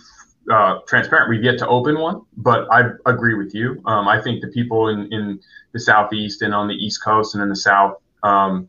uh, 0.50 0.80
transparent, 0.86 1.30
we've 1.30 1.44
yet 1.44 1.58
to 1.58 1.68
open 1.68 1.98
one, 1.98 2.22
but 2.36 2.66
I 2.72 2.90
agree 3.06 3.34
with 3.34 3.54
you. 3.54 3.80
Um, 3.86 4.08
I 4.08 4.20
think 4.20 4.40
the 4.40 4.48
people 4.48 4.88
in, 4.88 5.12
in 5.12 5.40
the 5.72 5.80
southeast 5.80 6.42
and 6.42 6.54
on 6.54 6.68
the 6.68 6.74
east 6.74 7.02
coast 7.02 7.34
and 7.34 7.42
in 7.42 7.48
the 7.48 7.56
south, 7.56 7.94
um, 8.22 8.68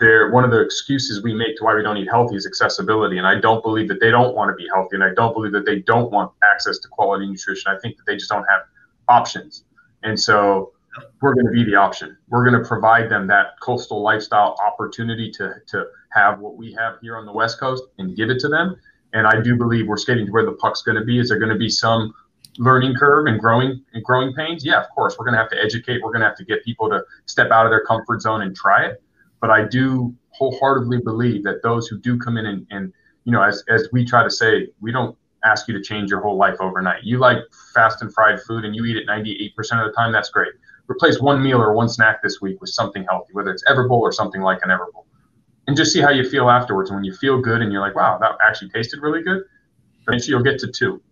they're 0.00 0.32
one 0.32 0.44
of 0.44 0.50
the 0.50 0.60
excuses 0.60 1.22
we 1.22 1.32
make 1.32 1.56
to 1.58 1.64
why 1.64 1.74
we 1.74 1.82
don't 1.82 1.96
eat 1.96 2.08
healthy 2.10 2.34
is 2.34 2.46
accessibility. 2.46 3.18
And 3.18 3.26
I 3.26 3.38
don't 3.38 3.62
believe 3.62 3.86
that 3.88 4.00
they 4.00 4.10
don't 4.10 4.34
want 4.34 4.50
to 4.50 4.54
be 4.54 4.68
healthy, 4.74 4.96
and 4.96 5.04
I 5.04 5.14
don't 5.14 5.32
believe 5.32 5.52
that 5.52 5.64
they 5.64 5.80
don't 5.80 6.10
want 6.10 6.32
access 6.52 6.78
to 6.78 6.88
quality 6.88 7.26
nutrition. 7.26 7.72
I 7.72 7.78
think 7.78 7.96
that 7.96 8.02
they 8.06 8.16
just 8.16 8.30
don't 8.30 8.46
have 8.50 8.62
options. 9.08 9.64
And 10.02 10.18
so 10.18 10.72
we're 11.20 11.34
going 11.34 11.46
to 11.46 11.52
be 11.52 11.64
the 11.64 11.76
option. 11.76 12.16
We're 12.28 12.48
going 12.48 12.60
to 12.60 12.66
provide 12.66 13.10
them 13.10 13.26
that 13.28 13.60
coastal 13.60 14.02
lifestyle 14.02 14.56
opportunity 14.64 15.30
to 15.32 15.54
to 15.68 15.86
have 16.10 16.40
what 16.40 16.56
we 16.56 16.72
have 16.72 16.94
here 17.02 17.16
on 17.16 17.26
the 17.26 17.32
West 17.32 17.60
Coast 17.60 17.84
and 17.98 18.16
give 18.16 18.30
it 18.30 18.38
to 18.40 18.48
them. 18.48 18.76
And 19.16 19.26
I 19.26 19.40
do 19.40 19.56
believe 19.56 19.88
we're 19.88 19.96
skating 19.96 20.26
to 20.26 20.32
where 20.32 20.44
the 20.44 20.52
puck's 20.52 20.82
going 20.82 20.98
to 20.98 21.04
be. 21.04 21.18
Is 21.18 21.30
there 21.30 21.38
going 21.38 21.52
to 21.52 21.58
be 21.58 21.70
some 21.70 22.12
learning 22.58 22.94
curve 22.96 23.26
and 23.26 23.40
growing 23.40 23.82
and 23.94 24.04
growing 24.04 24.34
pains? 24.34 24.62
Yeah, 24.62 24.78
of 24.78 24.90
course. 24.90 25.16
We're 25.18 25.24
going 25.24 25.32
to 25.32 25.38
have 25.38 25.48
to 25.52 25.58
educate. 25.58 26.02
We're 26.02 26.10
going 26.10 26.20
to 26.20 26.26
have 26.26 26.36
to 26.36 26.44
get 26.44 26.62
people 26.66 26.90
to 26.90 27.02
step 27.24 27.50
out 27.50 27.64
of 27.64 27.70
their 27.70 27.82
comfort 27.86 28.20
zone 28.20 28.42
and 28.42 28.54
try 28.54 28.84
it. 28.84 29.02
But 29.40 29.48
I 29.48 29.64
do 29.64 30.14
wholeheartedly 30.32 30.98
believe 30.98 31.44
that 31.44 31.62
those 31.62 31.88
who 31.88 31.98
do 31.98 32.18
come 32.18 32.36
in 32.36 32.44
and, 32.44 32.66
and 32.70 32.92
you 33.24 33.32
know, 33.32 33.42
as, 33.42 33.64
as 33.70 33.88
we 33.90 34.04
try 34.04 34.22
to 34.22 34.30
say, 34.30 34.68
we 34.82 34.92
don't 34.92 35.16
ask 35.46 35.66
you 35.66 35.72
to 35.72 35.82
change 35.82 36.10
your 36.10 36.20
whole 36.20 36.36
life 36.36 36.56
overnight. 36.60 37.02
You 37.02 37.18
like 37.18 37.38
fast 37.72 38.02
and 38.02 38.12
fried 38.12 38.42
food 38.42 38.66
and 38.66 38.76
you 38.76 38.84
eat 38.84 38.98
it 38.98 39.08
98% 39.08 39.54
of 39.56 39.90
the 39.90 39.94
time, 39.96 40.12
that's 40.12 40.28
great. 40.28 40.52
Replace 40.88 41.20
one 41.20 41.42
meal 41.42 41.62
or 41.62 41.72
one 41.72 41.88
snack 41.88 42.22
this 42.22 42.42
week 42.42 42.60
with 42.60 42.68
something 42.68 43.06
healthy, 43.08 43.32
whether 43.32 43.50
it's 43.50 43.64
Everbowl 43.64 44.00
or 44.00 44.12
something 44.12 44.42
like 44.42 44.58
an 44.62 44.68
Everbowl. 44.68 45.05
And 45.66 45.76
just 45.76 45.92
see 45.92 46.00
how 46.00 46.10
you 46.10 46.28
feel 46.28 46.48
afterwards. 46.48 46.90
And 46.90 46.96
when 46.96 47.04
you 47.04 47.14
feel 47.14 47.40
good 47.40 47.60
and 47.60 47.72
you're 47.72 47.80
like, 47.80 47.96
wow, 47.96 48.18
that 48.18 48.36
actually 48.42 48.68
tasted 48.68 49.00
really 49.02 49.22
good, 49.22 49.42
eventually 50.06 50.30
you'll 50.30 50.44
get 50.44 50.60
to 50.60 50.70
two 50.70 51.02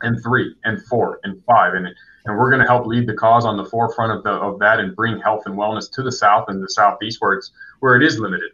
and 0.00 0.20
three 0.22 0.54
and 0.64 0.82
four 0.86 1.20
and 1.22 1.42
five. 1.44 1.74
And 1.74 1.88
and 2.24 2.38
we're 2.38 2.50
going 2.50 2.60
to 2.60 2.66
help 2.66 2.86
lead 2.86 3.06
the 3.06 3.14
cause 3.14 3.44
on 3.44 3.56
the 3.56 3.64
forefront 3.64 4.12
of, 4.12 4.22
the, 4.22 4.30
of 4.30 4.58
that 4.60 4.78
and 4.78 4.94
bring 4.94 5.18
health 5.18 5.42
and 5.46 5.56
wellness 5.56 5.90
to 5.92 6.02
the 6.02 6.12
south 6.12 6.44
and 6.48 6.62
the 6.62 6.68
southeast 6.68 7.20
where 7.20 7.32
it's 7.32 7.50
where 7.80 7.96
it 7.96 8.02
is 8.02 8.18
limited 8.18 8.52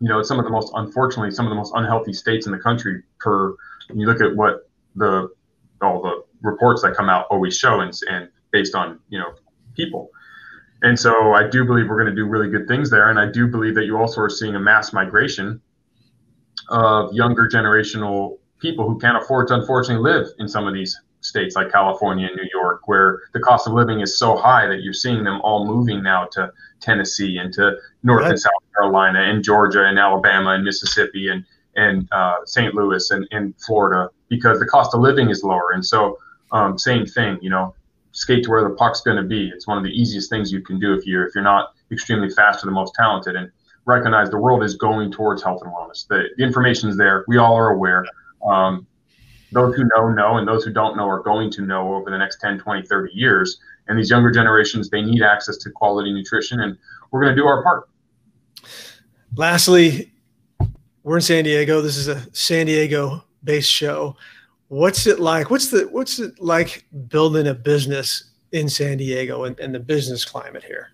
you 0.00 0.08
know 0.08 0.18
it's 0.18 0.28
some 0.28 0.38
of 0.38 0.44
the 0.44 0.50
most 0.50 0.72
unfortunately 0.74 1.30
some 1.30 1.46
of 1.46 1.50
the 1.50 1.56
most 1.56 1.72
unhealthy 1.74 2.12
states 2.12 2.46
in 2.46 2.52
the 2.52 2.58
country 2.58 3.02
per 3.18 3.54
you 3.94 4.06
look 4.06 4.20
at 4.20 4.34
what 4.34 4.68
the 4.96 5.28
all 5.82 6.02
the 6.02 6.24
reports 6.42 6.82
that 6.82 6.94
come 6.94 7.08
out 7.08 7.26
always 7.30 7.56
show 7.56 7.80
and, 7.80 7.92
and 8.10 8.28
based 8.50 8.74
on 8.74 8.98
you 9.08 9.18
know 9.18 9.32
people 9.76 10.10
and 10.82 10.98
so 10.98 11.32
i 11.32 11.46
do 11.46 11.64
believe 11.64 11.88
we're 11.88 12.00
going 12.00 12.14
to 12.14 12.14
do 12.14 12.26
really 12.26 12.48
good 12.48 12.66
things 12.66 12.90
there 12.90 13.10
and 13.10 13.18
i 13.18 13.26
do 13.30 13.46
believe 13.46 13.74
that 13.74 13.84
you 13.84 13.96
also 13.96 14.20
are 14.20 14.30
seeing 14.30 14.54
a 14.54 14.60
mass 14.60 14.92
migration 14.92 15.60
of 16.68 17.12
younger 17.12 17.48
generational 17.48 18.38
people 18.60 18.86
who 18.86 18.98
can't 18.98 19.16
afford 19.16 19.48
to 19.48 19.54
unfortunately 19.54 20.02
live 20.02 20.28
in 20.38 20.48
some 20.48 20.66
of 20.66 20.74
these 20.74 21.00
states 21.20 21.56
like 21.56 21.70
California 21.70 22.26
and 22.26 22.36
New 22.36 22.48
York, 22.52 22.86
where 22.86 23.20
the 23.32 23.40
cost 23.40 23.66
of 23.66 23.72
living 23.72 24.00
is 24.00 24.18
so 24.18 24.36
high 24.36 24.66
that 24.66 24.82
you're 24.82 24.92
seeing 24.92 25.24
them 25.24 25.40
all 25.42 25.66
moving 25.66 26.02
now 26.02 26.26
to 26.32 26.50
Tennessee 26.80 27.38
and 27.38 27.52
to 27.54 27.76
North 28.02 28.22
right. 28.22 28.30
and 28.30 28.40
South 28.40 28.52
Carolina 28.74 29.20
and 29.20 29.42
Georgia 29.42 29.84
and 29.84 29.98
Alabama 29.98 30.50
and 30.50 30.64
Mississippi 30.64 31.28
and 31.28 31.44
and 31.76 32.08
uh, 32.10 32.38
St. 32.44 32.74
Louis 32.74 33.08
and, 33.12 33.26
and 33.30 33.54
Florida 33.64 34.10
because 34.28 34.58
the 34.58 34.66
cost 34.66 34.94
of 34.94 35.00
living 35.00 35.30
is 35.30 35.44
lower. 35.44 35.70
And 35.72 35.84
so, 35.84 36.18
um, 36.50 36.76
same 36.76 37.06
thing, 37.06 37.38
you 37.40 37.50
know, 37.50 37.74
skate 38.18 38.42
to 38.44 38.50
where 38.50 38.68
the 38.68 38.74
puck's 38.74 39.00
going 39.00 39.16
to 39.16 39.22
be. 39.22 39.48
It's 39.48 39.66
one 39.66 39.78
of 39.78 39.84
the 39.84 39.90
easiest 39.90 40.28
things 40.28 40.52
you 40.52 40.60
can 40.60 40.80
do 40.80 40.92
if 40.92 41.06
you're 41.06 41.26
if 41.26 41.34
you're 41.34 41.44
not 41.44 41.74
extremely 41.92 42.28
fast 42.28 42.64
or 42.64 42.66
the 42.66 42.72
most 42.72 42.94
talented. 42.94 43.36
And 43.36 43.50
recognize 43.84 44.28
the 44.28 44.38
world 44.38 44.62
is 44.64 44.74
going 44.74 45.10
towards 45.10 45.42
health 45.42 45.62
and 45.62 45.72
wellness. 45.72 46.06
The, 46.06 46.28
the 46.36 46.44
information 46.44 46.90
is 46.90 46.96
there. 46.96 47.24
We 47.26 47.38
all 47.38 47.54
are 47.54 47.70
aware. 47.70 48.04
Um, 48.44 48.86
those 49.52 49.74
who 49.76 49.88
know 49.96 50.08
know 50.10 50.36
and 50.36 50.46
those 50.46 50.64
who 50.64 50.72
don't 50.72 50.96
know 50.96 51.08
are 51.08 51.22
going 51.22 51.50
to 51.52 51.62
know 51.62 51.94
over 51.94 52.10
the 52.10 52.18
next 52.18 52.40
10 52.40 52.58
20 52.58 52.86
30 52.86 53.14
years 53.14 53.58
and 53.86 53.98
these 53.98 54.10
younger 54.10 54.30
generations 54.30 54.90
they 54.90 55.00
need 55.00 55.22
access 55.22 55.56
to 55.56 55.70
quality 55.70 56.12
nutrition 56.12 56.60
and 56.60 56.76
we're 57.10 57.22
going 57.22 57.34
to 57.34 57.40
do 57.40 57.46
our 57.46 57.62
part 57.62 57.88
lastly 59.36 60.12
we're 61.02 61.16
in 61.16 61.22
san 61.22 61.44
diego 61.44 61.80
this 61.80 61.96
is 61.96 62.08
a 62.08 62.26
san 62.34 62.66
diego 62.66 63.24
based 63.42 63.70
show 63.70 64.14
what's 64.68 65.06
it 65.06 65.18
like 65.18 65.50
what's 65.50 65.70
the 65.70 65.88
what's 65.90 66.18
it 66.18 66.38
like 66.40 66.84
building 67.08 67.48
a 67.48 67.54
business 67.54 68.32
in 68.52 68.68
san 68.68 68.98
diego 68.98 69.44
and, 69.44 69.58
and 69.60 69.74
the 69.74 69.80
business 69.80 70.24
climate 70.24 70.62
here 70.62 70.90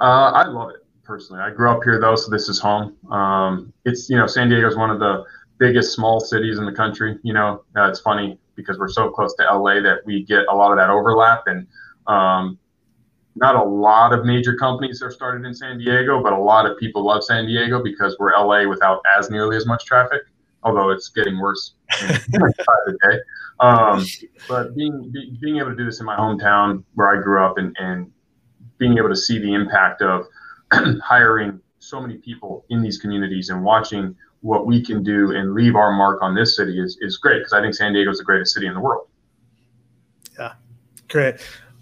uh, 0.00 0.30
i 0.34 0.46
love 0.46 0.70
it 0.70 0.86
personally 1.02 1.42
i 1.42 1.50
grew 1.50 1.70
up 1.70 1.82
here 1.82 2.00
though 2.00 2.14
so 2.14 2.30
this 2.30 2.48
is 2.48 2.58
home 2.60 2.96
um, 3.10 3.72
it's 3.84 4.08
you 4.08 4.16
know 4.16 4.26
san 4.26 4.48
diego 4.48 4.68
is 4.68 4.76
one 4.76 4.90
of 4.90 4.98
the 4.98 5.24
biggest 5.60 5.92
small 5.92 6.18
cities 6.18 6.58
in 6.58 6.64
the 6.64 6.72
country. 6.72 7.18
You 7.22 7.34
know, 7.34 7.62
uh, 7.76 7.88
it's 7.88 8.00
funny 8.00 8.40
because 8.56 8.78
we're 8.78 8.88
so 8.88 9.10
close 9.10 9.34
to 9.36 9.44
LA 9.44 9.80
that 9.80 9.98
we 10.04 10.24
get 10.24 10.46
a 10.48 10.56
lot 10.56 10.72
of 10.72 10.78
that 10.78 10.90
overlap, 10.90 11.44
and 11.46 11.68
um, 12.08 12.58
not 13.36 13.54
a 13.54 13.62
lot 13.62 14.12
of 14.12 14.24
major 14.24 14.56
companies 14.56 15.00
are 15.02 15.12
started 15.12 15.46
in 15.46 15.54
San 15.54 15.78
Diego, 15.78 16.20
but 16.20 16.32
a 16.32 16.38
lot 16.38 16.66
of 16.66 16.76
people 16.78 17.04
love 17.04 17.22
San 17.22 17.46
Diego 17.46 17.80
because 17.80 18.16
we're 18.18 18.32
LA 18.32 18.66
without 18.66 19.00
as 19.16 19.30
nearly 19.30 19.56
as 19.56 19.66
much 19.66 19.84
traffic. 19.84 20.22
Although 20.62 20.90
it's 20.90 21.08
getting 21.08 21.38
worse 21.38 21.74
the 22.00 22.98
day. 23.10 23.18
Um, 23.60 24.06
but 24.48 24.74
being 24.74 25.10
be, 25.10 25.36
being 25.40 25.58
able 25.58 25.70
to 25.70 25.76
do 25.76 25.84
this 25.84 26.00
in 26.00 26.06
my 26.06 26.16
hometown 26.16 26.84
where 26.94 27.08
I 27.08 27.22
grew 27.22 27.44
up 27.44 27.58
and, 27.58 27.76
and 27.78 28.10
being 28.78 28.96
able 28.98 29.10
to 29.10 29.16
see 29.16 29.38
the 29.38 29.52
impact 29.52 30.02
of 30.02 30.26
hiring 30.72 31.60
so 31.78 32.00
many 32.00 32.16
people 32.16 32.64
in 32.70 32.82
these 32.82 32.98
communities 32.98 33.50
and 33.50 33.62
watching 33.62 34.16
what 34.40 34.66
we 34.66 34.82
can 34.82 35.02
do 35.02 35.32
and 35.32 35.52
leave 35.54 35.76
our 35.76 35.92
mark 35.92 36.22
on 36.22 36.34
this 36.34 36.56
city 36.56 36.80
is, 36.80 36.96
is 37.00 37.18
great 37.18 37.40
because 37.40 37.52
I 37.52 37.60
think 37.60 37.74
San 37.74 37.92
Diego 37.92 38.10
is 38.10 38.18
the 38.18 38.24
greatest 38.24 38.54
city 38.54 38.66
in 38.66 38.74
the 38.74 38.80
world. 38.80 39.08
Yeah, 40.38 40.54
great. 41.08 41.36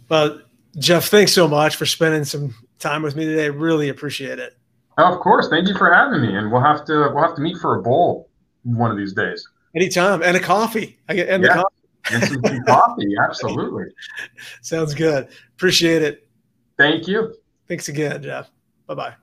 Well, 0.09 0.41
Jeff, 0.79 1.07
thanks 1.07 1.33
so 1.33 1.47
much 1.47 1.77
for 1.77 1.87
spending 1.87 2.25
some 2.25 2.55
time 2.79 3.03
with 3.03 3.15
me 3.15 3.25
today. 3.25 3.51
Really 3.51 3.89
appreciate 3.89 4.39
it. 4.39 4.57
Of 4.97 5.21
course, 5.21 5.49
thank 5.49 5.69
you 5.69 5.77
for 5.77 5.93
having 5.93 6.23
me, 6.23 6.37
and 6.37 6.51
we'll 6.51 6.63
have 6.63 6.85
to 6.87 7.11
we'll 7.15 7.23
have 7.23 7.37
to 7.37 7.41
meet 7.41 7.57
for 7.59 7.79
a 7.79 7.83
bowl 7.83 8.28
one 8.65 8.91
of 8.91 8.97
these 8.97 9.13
days. 9.13 9.49
Anytime, 9.75 10.23
and 10.23 10.37
a 10.37 10.41
coffee. 10.41 10.99
I 11.09 11.15
get 11.15 11.29
and 11.29 11.45
yeah. 11.45 11.55
coffee. 11.55 11.75
and 12.13 12.25
some 12.25 12.65
coffee, 12.65 13.15
absolutely. 13.21 13.85
Sounds 14.63 14.95
good. 14.95 15.29
Appreciate 15.57 16.03
it. 16.03 16.29
Thank 16.77 17.07
you. 17.07 17.35
Thanks 17.67 17.89
again, 17.89 18.23
Jeff. 18.23 18.51
Bye 18.87 18.95
bye. 18.95 19.15